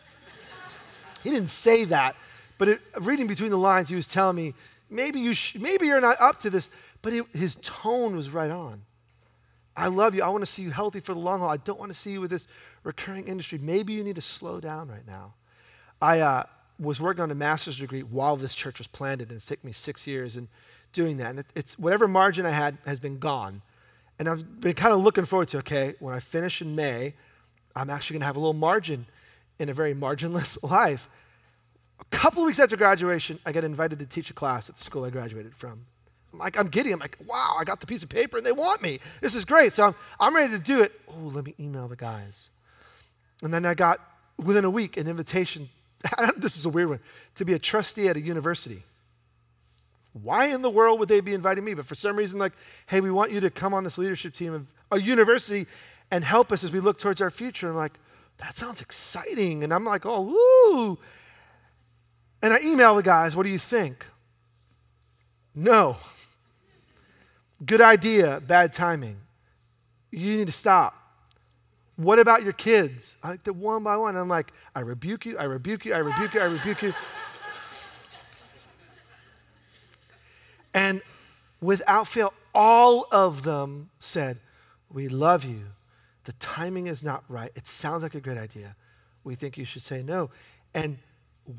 he 1.24 1.30
didn't 1.30 1.50
say 1.50 1.84
that, 1.86 2.14
but 2.58 2.68
it, 2.68 2.80
reading 3.00 3.26
between 3.26 3.50
the 3.50 3.58
lines, 3.58 3.88
he 3.88 3.96
was 3.96 4.06
telling 4.06 4.36
me, 4.36 4.54
maybe, 4.88 5.18
you 5.18 5.34
sh- 5.34 5.56
maybe 5.58 5.86
you're 5.86 6.00
not 6.00 6.20
up 6.20 6.38
to 6.40 6.50
this. 6.50 6.70
But 7.00 7.12
it, 7.12 7.26
his 7.34 7.56
tone 7.56 8.14
was 8.14 8.30
right 8.30 8.50
on. 8.50 8.82
I 9.76 9.88
love 9.88 10.14
you. 10.14 10.22
I 10.22 10.28
want 10.28 10.42
to 10.42 10.50
see 10.50 10.62
you 10.62 10.70
healthy 10.70 11.00
for 11.00 11.14
the 11.14 11.20
long 11.20 11.40
haul. 11.40 11.48
I 11.48 11.56
don't 11.56 11.78
want 11.78 11.90
to 11.90 11.98
see 11.98 12.12
you 12.12 12.20
with 12.20 12.30
this 12.30 12.46
recurring 12.84 13.26
industry. 13.26 13.58
Maybe 13.58 13.92
you 13.92 14.04
need 14.04 14.16
to 14.16 14.22
slow 14.22 14.60
down 14.60 14.88
right 14.88 15.06
now. 15.06 15.34
I, 16.00 16.20
uh, 16.20 16.44
was 16.78 17.00
working 17.00 17.22
on 17.22 17.30
a 17.30 17.34
master's 17.34 17.78
degree 17.78 18.02
while 18.02 18.36
this 18.36 18.54
church 18.54 18.78
was 18.78 18.86
planted, 18.86 19.28
and 19.28 19.36
it's 19.36 19.46
taken 19.46 19.66
me 19.66 19.72
six 19.72 20.06
years 20.06 20.36
in 20.36 20.48
doing 20.92 21.16
that. 21.18 21.30
And 21.30 21.38
it, 21.40 21.46
it's 21.54 21.78
whatever 21.78 22.08
margin 22.08 22.46
I 22.46 22.50
had 22.50 22.78
has 22.86 23.00
been 23.00 23.18
gone. 23.18 23.62
And 24.18 24.28
I've 24.28 24.60
been 24.60 24.74
kind 24.74 24.92
of 24.92 25.00
looking 25.00 25.24
forward 25.24 25.48
to, 25.48 25.58
okay, 25.58 25.94
when 25.98 26.14
I 26.14 26.20
finish 26.20 26.60
in 26.60 26.76
May, 26.76 27.14
I'm 27.74 27.90
actually 27.90 28.14
going 28.14 28.20
to 28.20 28.26
have 28.26 28.36
a 28.36 28.40
little 28.40 28.52
margin 28.52 29.06
in 29.58 29.68
a 29.68 29.72
very 29.72 29.94
marginless 29.94 30.62
life. 30.70 31.08
A 32.00 32.04
couple 32.16 32.42
of 32.42 32.46
weeks 32.46 32.58
after 32.58 32.76
graduation, 32.76 33.38
I 33.46 33.52
got 33.52 33.64
invited 33.64 33.98
to 34.00 34.06
teach 34.06 34.30
a 34.30 34.34
class 34.34 34.68
at 34.68 34.76
the 34.76 34.82
school 34.82 35.04
I 35.04 35.10
graduated 35.10 35.54
from. 35.54 35.86
I'm 36.32 36.38
like, 36.38 36.58
I'm 36.58 36.68
giddy. 36.68 36.92
I'm 36.92 36.98
like, 36.98 37.18
wow, 37.26 37.56
I 37.58 37.64
got 37.64 37.80
the 37.80 37.86
piece 37.86 38.02
of 38.02 38.08
paper 38.08 38.38
and 38.38 38.46
they 38.46 38.52
want 38.52 38.82
me. 38.82 39.00
This 39.20 39.34
is 39.34 39.44
great. 39.44 39.72
So 39.72 39.86
I'm, 39.86 39.94
I'm 40.18 40.34
ready 40.34 40.52
to 40.52 40.58
do 40.58 40.82
it. 40.82 40.92
Oh, 41.08 41.30
let 41.32 41.44
me 41.44 41.54
email 41.60 41.88
the 41.88 41.96
guys. 41.96 42.48
And 43.42 43.52
then 43.52 43.66
I 43.66 43.74
got, 43.74 44.00
within 44.38 44.64
a 44.64 44.70
week, 44.70 44.96
an 44.96 45.06
invitation 45.06 45.68
this 46.36 46.56
is 46.56 46.64
a 46.64 46.68
weird 46.68 46.88
one, 46.88 47.00
to 47.36 47.44
be 47.44 47.52
a 47.52 47.58
trustee 47.58 48.08
at 48.08 48.16
a 48.16 48.20
university. 48.20 48.82
Why 50.12 50.46
in 50.46 50.62
the 50.62 50.70
world 50.70 50.98
would 51.00 51.08
they 51.08 51.20
be 51.20 51.34
inviting 51.34 51.64
me? 51.64 51.74
But 51.74 51.86
for 51.86 51.94
some 51.94 52.16
reason, 52.16 52.38
like, 52.38 52.52
hey, 52.86 53.00
we 53.00 53.10
want 53.10 53.32
you 53.32 53.40
to 53.40 53.50
come 53.50 53.72
on 53.72 53.84
this 53.84 53.96
leadership 53.96 54.34
team 54.34 54.52
of 54.52 54.66
a 54.90 55.00
university 55.00 55.66
and 56.10 56.22
help 56.22 56.52
us 56.52 56.62
as 56.62 56.72
we 56.72 56.80
look 56.80 56.98
towards 56.98 57.22
our 57.22 57.30
future. 57.30 57.70
I'm 57.70 57.76
like, 57.76 57.98
that 58.38 58.54
sounds 58.54 58.80
exciting. 58.80 59.64
And 59.64 59.72
I'm 59.72 59.84
like, 59.84 60.04
oh, 60.04 60.20
woo. 60.20 60.98
And 62.42 62.52
I 62.52 62.58
email 62.62 62.94
the 62.96 63.02
guys, 63.02 63.34
what 63.34 63.44
do 63.44 63.48
you 63.48 63.58
think? 63.58 64.04
No. 65.54 65.96
Good 67.64 67.80
idea, 67.80 68.40
bad 68.40 68.72
timing. 68.72 69.16
You 70.10 70.36
need 70.36 70.46
to 70.46 70.52
stop. 70.52 71.01
What 71.96 72.18
about 72.18 72.42
your 72.42 72.52
kids? 72.52 73.16
I 73.22 73.30
like 73.30 73.42
the 73.42 73.52
one 73.52 73.82
by 73.82 73.96
one. 73.96 74.16
I'm 74.16 74.28
like, 74.28 74.52
I 74.74 74.80
rebuke 74.80 75.26
you, 75.26 75.38
I 75.38 75.44
rebuke 75.44 75.84
you, 75.84 75.94
I 75.94 75.98
rebuke 75.98 76.34
you, 76.34 76.40
I 76.40 76.44
rebuke 76.44 76.82
you. 76.82 76.94
And 80.74 81.02
without 81.60 82.08
fail, 82.08 82.32
all 82.54 83.06
of 83.12 83.42
them 83.42 83.90
said, 83.98 84.40
We 84.90 85.08
love 85.08 85.44
you. 85.44 85.64
The 86.24 86.32
timing 86.34 86.86
is 86.86 87.02
not 87.02 87.24
right. 87.28 87.50
It 87.54 87.66
sounds 87.66 88.02
like 88.02 88.14
a 88.14 88.20
great 88.20 88.38
idea. 88.38 88.76
We 89.24 89.34
think 89.34 89.58
you 89.58 89.64
should 89.64 89.82
say 89.82 90.02
no. 90.02 90.30
And 90.74 90.98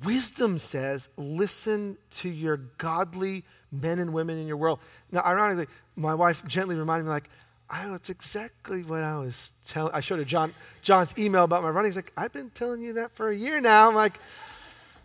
wisdom 0.04 0.58
says, 0.58 1.10
listen 1.18 1.98
to 2.10 2.30
your 2.30 2.58
godly 2.78 3.44
men 3.72 4.00
and 4.00 4.14
women 4.14 4.38
in 4.38 4.48
your 4.48 4.58
world. 4.58 4.80
Now, 5.12 5.22
ironically, 5.26 5.68
my 5.96 6.16
wife 6.16 6.46
gently 6.48 6.76
reminded 6.76 7.06
me, 7.06 7.10
like, 7.10 7.30
I, 7.70 7.88
that's 7.88 8.10
exactly 8.10 8.84
what 8.84 9.04
I 9.04 9.18
was 9.18 9.52
telling. 9.66 9.94
I 9.94 10.02
showed 10.02 10.20
her 10.20 10.26
John, 10.26 10.54
John's 10.82 11.18
email 11.18 11.44
about 11.44 11.64
my 11.64 11.70
running. 11.70 11.90
He's 11.90 11.96
like, 11.96 12.14
I've 12.16 12.34
been 12.34 12.50
telling 12.52 12.82
you 12.82 12.94
that 12.94 13.12
for 13.12 13.30
a 13.30 13.36
year 13.36 13.60
now. 13.60 13.90
I'm 13.90 13.96
like, 13.96 14.20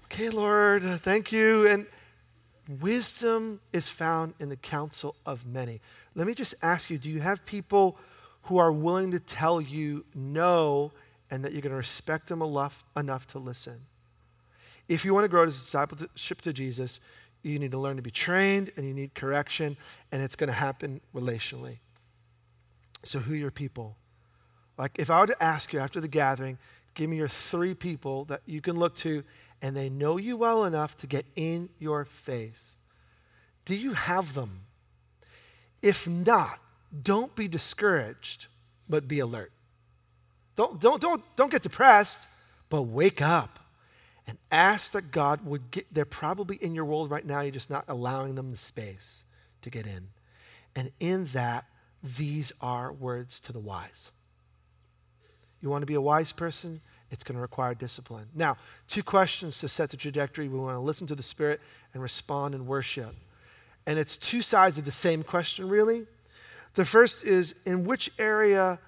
okay, 0.05 0.29
Lord, 0.29 0.83
thank 0.83 1.33
you. 1.33 1.67
And 1.67 1.87
wisdom 2.81 3.61
is 3.73 3.89
found 3.89 4.35
in 4.39 4.49
the 4.49 4.57
counsel 4.57 5.17
of 5.25 5.47
many. 5.47 5.81
Let 6.15 6.27
me 6.27 6.35
just 6.35 6.55
ask 6.63 6.91
you 6.91 6.99
do 6.99 7.09
you 7.09 7.21
have 7.21 7.45
people 7.47 7.97
who 8.43 8.59
are 8.59 8.73
willing 8.73 9.11
to 9.13 9.21
tell 9.21 9.61
you 9.61 10.05
no 10.15 10.93
and 11.31 11.45
that 11.45 11.53
you're 11.53 11.63
going 11.63 11.71
to 11.71 11.77
respect 11.77 12.29
them 12.29 12.43
enough, 12.43 12.85
enough 12.97 13.27
to 13.29 13.39
listen? 13.39 13.81
If 14.89 15.05
you 15.05 15.13
want 15.15 15.25
to 15.25 15.29
grow 15.29 15.45
as 15.45 15.59
discipleship 15.59 16.41
to 16.43 16.53
Jesus, 16.53 17.01
you 17.43 17.59
need 17.59 17.73
to 17.73 17.79
learn 17.79 17.97
to 17.97 18.03
be 18.03 18.11
trained 18.11 18.73
and 18.77 18.87
you 18.87 18.95
need 18.95 19.15
correction, 19.15 19.77
and 20.11 20.23
it's 20.23 20.35
going 20.35 20.49
to 20.49 20.55
happen 20.55 21.01
relationally. 21.15 21.79
So, 23.05 23.21
who 23.21 23.35
are 23.35 23.37
your 23.37 23.51
people? 23.51 23.97
Like, 24.77 24.99
if 24.99 25.11
I 25.11 25.21
were 25.21 25.27
to 25.27 25.43
ask 25.43 25.73
you 25.73 25.81
after 25.81 26.01
the 26.01 26.09
gathering, 26.09 26.59
give 26.95 27.11
me 27.11 27.17
your 27.17 27.29
three 27.29 27.75
people 27.75 28.25
that 28.27 28.43
you 28.47 28.61
can 28.61 28.77
look 28.77 28.95
to 28.97 29.25
and 29.61 29.77
they 29.77 29.89
know 29.89 30.17
you 30.17 30.37
well 30.37 30.65
enough 30.65 30.97
to 30.99 31.07
get 31.07 31.27
in 31.35 31.69
your 31.79 32.05
face. 32.05 32.77
Do 33.65 33.75
you 33.75 33.93
have 33.93 34.35
them? 34.35 34.61
If 35.83 36.07
not, 36.07 36.61
don't 37.03 37.35
be 37.35 37.49
discouraged, 37.49 38.47
but 38.89 39.09
be 39.09 39.19
alert. 39.19 39.53
Don't, 40.57 40.81
don't, 40.81 41.01
don't, 41.01 41.23
don't 41.37 41.51
get 41.51 41.63
depressed, 41.63 42.27
but 42.69 42.83
wake 42.83 43.21
up 43.23 43.59
and 44.27 44.39
ask 44.51 44.93
that 44.93 45.11
God 45.11 45.45
would 45.45 45.71
get, 45.71 45.87
they're 45.93 46.05
probably 46.05 46.57
in 46.57 46.75
your 46.75 46.85
world 46.85 47.11
right 47.11 47.25
now, 47.25 47.41
you're 47.41 47.51
just 47.51 47.71
not 47.71 47.85
allowing 47.89 48.35
them 48.35 48.51
the 48.51 48.57
space 48.57 49.25
to 49.63 49.71
get 49.71 49.87
in. 49.87 50.09
And 50.75 50.91
in 51.01 51.27
that, 51.27 51.65
these 52.03 52.53
are 52.61 52.93
words 52.93 53.41
to 53.41 53.53
the 53.53 53.59
wise. 53.59 54.11
You 55.61 55.71
want 55.71 55.83
to 55.83 55.87
be 55.87 55.95
a 55.95 56.01
wise 56.01 56.33
person? 56.33 56.81
It's 57.11 57.25
going 57.25 57.37
to 57.37 57.43
require 57.43 57.75
discipline. 57.75 58.27
Now, 58.35 58.57
two 58.87 59.03
questions 59.03 59.59
to 59.61 59.69
set 59.69 59.91
the 59.91 59.97
trajectory. 59.97 60.49
We 60.49 60.59
want 60.59 60.77
to 60.77 60.81
listen 60.81 61.07
to 61.09 61.15
the 61.15 61.23
Spirit 61.23 61.61
and 61.93 62.03
respond 62.03 62.55
in 62.55 62.67
worship. 62.67 63.15
And 63.87 63.99
it's 63.99 64.17
two 64.17 64.43
sides 64.43 64.79
of 64.79 64.85
the 64.85 64.91
same 64.91 65.23
question, 65.23 65.69
really. 65.69 66.07
The 66.75 66.85
first 66.85 67.25
is 67.25 67.55
in 67.65 67.85
which 67.85 68.11
area 68.19 68.79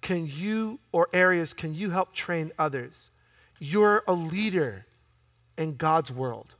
can 0.00 0.26
you 0.26 0.78
or 0.92 1.08
areas 1.12 1.52
can 1.52 1.74
you 1.74 1.90
help 1.90 2.12
train 2.12 2.52
others? 2.58 3.10
You're 3.58 4.04
a 4.06 4.12
leader 4.12 4.86
in 5.58 5.76
God's 5.76 6.12
world. 6.12 6.54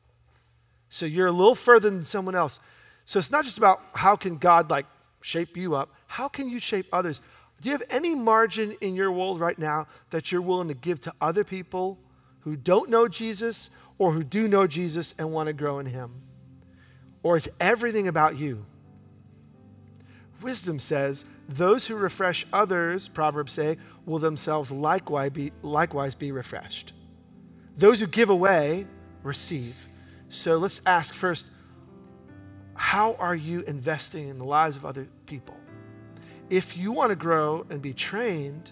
So 0.88 1.06
you're 1.06 1.28
a 1.28 1.32
little 1.32 1.54
further 1.54 1.90
than 1.90 2.04
someone 2.04 2.34
else. 2.34 2.58
So 3.04 3.18
it's 3.18 3.30
not 3.30 3.44
just 3.44 3.58
about 3.58 3.80
how 3.94 4.16
can 4.16 4.38
God 4.38 4.70
like 4.70 4.86
shape 5.24 5.56
you 5.56 5.74
up, 5.74 5.90
how 6.06 6.28
can 6.28 6.50
you 6.50 6.58
shape 6.58 6.86
others? 6.92 7.22
Do 7.62 7.70
you 7.70 7.72
have 7.72 7.82
any 7.88 8.14
margin 8.14 8.76
in 8.82 8.94
your 8.94 9.10
world 9.10 9.40
right 9.40 9.58
now 9.58 9.86
that 10.10 10.30
you're 10.30 10.42
willing 10.42 10.68
to 10.68 10.74
give 10.74 11.00
to 11.00 11.14
other 11.18 11.44
people 11.44 11.98
who 12.40 12.56
don't 12.56 12.90
know 12.90 13.08
Jesus 13.08 13.70
or 13.96 14.12
who 14.12 14.22
do 14.22 14.46
know 14.46 14.66
Jesus 14.66 15.14
and 15.18 15.32
want 15.32 15.46
to 15.46 15.54
grow 15.54 15.78
in 15.78 15.86
Him? 15.86 16.20
Or 17.22 17.38
is 17.38 17.48
everything 17.58 18.06
about 18.06 18.36
you? 18.36 18.66
Wisdom 20.42 20.78
says, 20.78 21.24
those 21.48 21.86
who 21.86 21.96
refresh 21.96 22.46
others, 22.52 23.08
Proverbs 23.08 23.54
say, 23.54 23.78
will 24.04 24.18
themselves 24.18 24.70
likewise 24.70 25.30
be, 25.30 25.52
likewise 25.62 26.14
be 26.14 26.32
refreshed. 26.32 26.92
Those 27.78 28.00
who 28.00 28.06
give 28.06 28.28
away 28.28 28.86
receive. 29.22 29.88
So 30.28 30.58
let's 30.58 30.82
ask 30.84 31.14
first, 31.14 31.48
how 32.74 33.14
are 33.14 33.34
you 33.34 33.62
investing 33.62 34.28
in 34.28 34.38
the 34.38 34.44
lives 34.44 34.76
of 34.76 34.84
other 34.84 35.06
people? 35.26 35.56
if 36.50 36.76
you 36.76 36.92
want 36.92 37.10
to 37.10 37.16
grow 37.16 37.66
and 37.70 37.80
be 37.80 37.92
trained, 37.92 38.70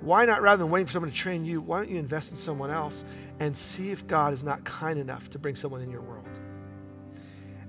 why 0.00 0.24
not, 0.24 0.42
rather 0.42 0.62
than 0.62 0.70
waiting 0.70 0.86
for 0.86 0.92
someone 0.92 1.10
to 1.10 1.16
train 1.16 1.44
you, 1.44 1.60
why 1.60 1.78
don't 1.78 1.90
you 1.90 1.98
invest 1.98 2.30
in 2.30 2.36
someone 2.36 2.70
else 2.70 3.04
and 3.40 3.56
see 3.56 3.90
if 3.90 4.06
God 4.06 4.32
is 4.32 4.44
not 4.44 4.64
kind 4.64 4.98
enough 4.98 5.30
to 5.30 5.38
bring 5.38 5.56
someone 5.56 5.80
in 5.80 5.90
your 5.90 6.02
world? 6.02 6.26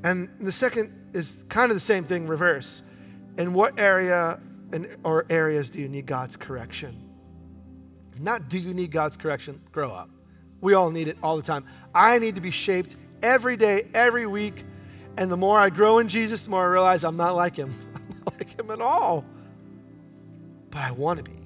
And 0.04 0.30
the 0.40 0.52
second 0.52 0.94
is 1.14 1.44
kind 1.50 1.72
of 1.72 1.76
the 1.76 1.82
same 1.82 2.04
thing, 2.04 2.28
reverse. 2.28 2.84
In 3.38 3.54
what 3.54 3.80
area 3.80 4.40
or 5.04 5.26
areas 5.30 5.70
do 5.70 5.80
you 5.80 5.88
need 5.88 6.06
God's 6.06 6.36
correction? 6.36 7.04
Not 8.20 8.50
do 8.50 8.60
you 8.60 8.74
need 8.74 8.92
God's 8.92 9.16
correction, 9.16 9.62
grow 9.72 9.92
up. 9.92 10.10
We 10.60 10.74
all 10.74 10.90
need 10.90 11.08
it 11.08 11.18
all 11.24 11.38
the 11.38 11.44
time. 11.44 11.66
I 11.94 12.20
need 12.20 12.36
to 12.36 12.42
be 12.42 12.52
shaped 12.52 12.96
every 13.24 13.56
day, 13.58 13.88
every 13.94 14.28
week. 14.28 14.66
And 15.18 15.32
the 15.32 15.38
more 15.38 15.60
I 15.60 15.70
grow 15.70 15.98
in 15.98 16.08
Jesus, 16.08 16.44
the 16.44 16.52
more 16.52 16.62
I 16.62 16.68
realize 16.68 17.04
I'm 17.04 17.18
not 17.18 17.36
like 17.36 17.56
him 17.56 17.74
I'm 17.96 18.20
not 18.20 18.34
like 18.40 18.60
him 18.60 18.70
at 18.72 18.82
all. 18.82 19.26
But 20.70 20.82
I 20.82 20.92
want 20.92 21.18
to 21.18 21.24
be. 21.24 21.38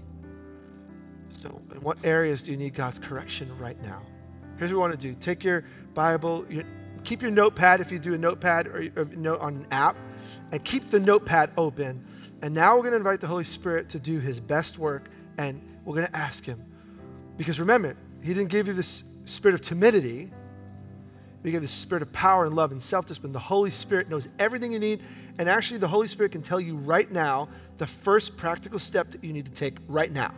So, 1.30 1.62
in 1.74 1.82
what 1.82 1.98
areas 2.04 2.44
do 2.44 2.52
you 2.52 2.58
need 2.58 2.74
God's 2.74 3.00
correction 3.00 3.58
right 3.58 3.82
now? 3.82 4.02
Here's 4.58 4.72
what 4.72 4.78
we 4.78 4.82
want 4.82 5.00
to 5.00 5.08
do 5.08 5.16
take 5.16 5.44
your 5.44 5.64
Bible, 5.94 6.46
your, 6.50 6.64
keep 7.04 7.22
your 7.22 7.32
notepad 7.32 7.82
if 7.82 7.92
you 7.92 7.98
do 7.98 8.14
a 8.14 8.18
notepad 8.18 8.68
or 8.68 9.06
note 9.16 9.40
on 9.40 9.56
an 9.56 9.68
app, 9.72 9.96
and 10.52 10.64
keep 10.64 10.92
the 10.92 11.00
notepad 11.00 11.52
open. 11.58 12.06
And 12.42 12.54
now 12.54 12.76
we're 12.76 12.82
going 12.82 12.92
to 12.92 12.98
invite 12.98 13.22
the 13.22 13.28
Holy 13.28 13.44
Spirit 13.44 13.90
to 13.90 14.00
do 14.00 14.20
his 14.20 14.40
best 14.40 14.78
work, 14.78 15.10
and 15.38 15.62
we're 15.86 15.96
going 15.96 16.08
to 16.08 16.16
ask 16.16 16.46
him. 16.46 16.62
Because 17.38 17.60
remember, 17.60 17.96
he 18.22 18.34
didn't 18.34 18.50
give 18.50 18.68
you 18.68 18.74
this 18.74 19.04
spirit 19.26 19.56
of 19.56 19.62
timidity, 19.62 20.32
we 21.44 21.52
give 21.52 21.62
the 21.62 21.68
spirit 21.68 22.04
of 22.04 22.14
power 22.14 22.46
and 22.46 22.56
love 22.56 22.72
and 22.72 22.82
self 22.82 23.08
discipline. 23.08 23.34
The 23.34 23.40
Holy 23.40 23.72
Spirit 23.72 24.10
knows 24.10 24.28
everything 24.38 24.72
you 24.72 24.80
need. 24.80 25.02
And 25.40 25.50
actually, 25.50 25.78
the 25.78 25.88
Holy 25.88 26.08
Spirit 26.08 26.32
can 26.34 26.42
tell 26.42 26.60
you 26.60 26.76
right 26.76 27.10
now 27.12 27.50
the 27.78 27.88
first 27.88 28.38
practical 28.38 28.80
step 28.80 29.08
that 29.12 29.24
you 29.24 29.34
need 29.34 29.46
to 29.46 29.52
take 29.52 29.78
right 29.88 30.12
now. 30.12 30.34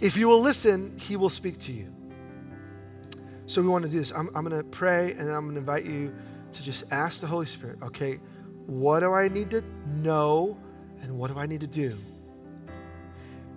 If 0.00 0.16
you 0.16 0.28
will 0.28 0.40
listen, 0.40 0.98
He 0.98 1.16
will 1.16 1.30
speak 1.30 1.58
to 1.60 1.72
you. 1.72 1.92
So 3.46 3.62
we 3.62 3.68
want 3.68 3.84
to 3.84 3.90
do 3.90 3.98
this. 3.98 4.10
I'm, 4.10 4.28
I'm 4.34 4.44
going 4.44 4.60
to 4.60 4.68
pray 4.68 5.12
and 5.12 5.30
I'm 5.30 5.44
going 5.44 5.54
to 5.54 5.60
invite 5.60 5.86
you 5.86 6.12
to 6.52 6.62
just 6.62 6.90
ask 6.90 7.20
the 7.20 7.28
Holy 7.28 7.46
Spirit, 7.46 7.78
okay, 7.82 8.18
what 8.66 9.00
do 9.00 9.12
I 9.12 9.28
need 9.28 9.50
to 9.52 9.62
know 9.94 10.58
and 11.00 11.16
what 11.16 11.32
do 11.32 11.38
I 11.38 11.46
need 11.46 11.60
to 11.60 11.68
do? 11.68 11.96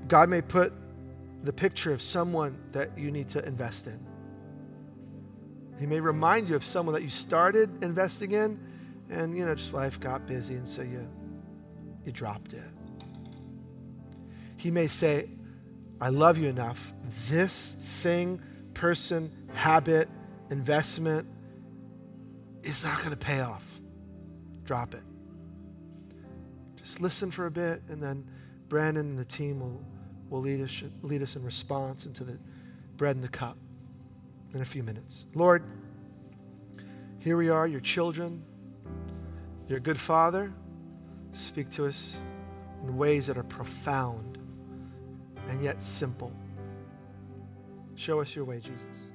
God 0.08 0.30
may 0.30 0.42
put 0.42 0.74
the 1.44 1.54
picture 1.54 1.92
of 1.92 2.02
someone 2.02 2.58
that 2.72 2.98
you 2.98 3.10
need 3.10 3.30
to 3.30 3.46
invest 3.48 3.88
in. 3.88 4.00
He 5.80 5.86
may 5.86 6.02
remind 6.02 6.50
you 6.50 6.56
of 6.56 6.64
someone 6.64 6.94
that 6.94 7.04
you 7.04 7.10
started 7.10 7.84
investing 7.84 8.34
in, 8.34 8.60
and 9.10 9.36
you 9.36 9.46
know, 9.46 9.56
just 9.56 9.74
life 9.74 10.00
got 10.00 10.28
busy, 10.28 10.56
and 10.56 10.68
so 10.68 10.82
you 10.82 11.08
you 12.06 12.12
dropped 12.12 12.54
it. 12.54 12.64
He 14.58 14.72
may 14.72 14.88
say, 14.88 15.30
I 16.02 16.10
love 16.10 16.38
you 16.38 16.48
enough. 16.48 16.92
This 17.30 17.72
thing, 17.72 18.42
person, 18.74 19.32
habit, 19.54 20.10
investment 20.50 21.28
is 22.64 22.84
not 22.84 22.98
going 23.00 23.12
to 23.12 23.18
pay 23.18 23.40
off. 23.40 23.80
Drop 24.66 24.94
it. 24.94 25.04
Just 26.76 27.00
listen 27.00 27.32
for 27.32 27.46
a 27.46 27.52
bit, 27.52 27.82
and 27.88 28.04
then 28.04 28.26
Brandon 28.68 29.06
and 29.06 29.18
the 29.18 29.26
team 29.26 29.60
will, 29.60 29.82
will 30.30 30.42
lead, 30.42 30.62
us, 30.62 30.84
lead 31.02 31.22
us 31.22 31.36
in 31.36 31.44
response 31.44 32.06
into 32.06 32.24
the 32.24 32.38
bread 32.98 33.16
and 33.16 33.24
the 33.24 33.30
cup 33.30 33.58
in 34.54 34.62
a 34.62 34.66
few 34.66 34.84
minutes. 34.84 35.26
Lord, 35.34 35.64
here 37.20 37.38
we 37.38 37.50
are, 37.50 37.68
your 37.68 37.82
children. 37.82 38.44
You're 39.68 39.78
a 39.78 39.82
good 39.82 40.00
father. 40.00 40.52
Speak 41.32 41.70
to 41.72 41.86
us 41.86 42.20
in 42.84 42.98
ways 42.98 43.28
that 43.28 43.38
are 43.38 43.44
profound 43.44 44.38
and 45.48 45.62
yet 45.62 45.82
simple. 45.82 46.32
Show 47.96 48.22
us 48.22 48.36
your 48.36 48.46
way, 48.46 48.60
Jesus. 48.60 49.12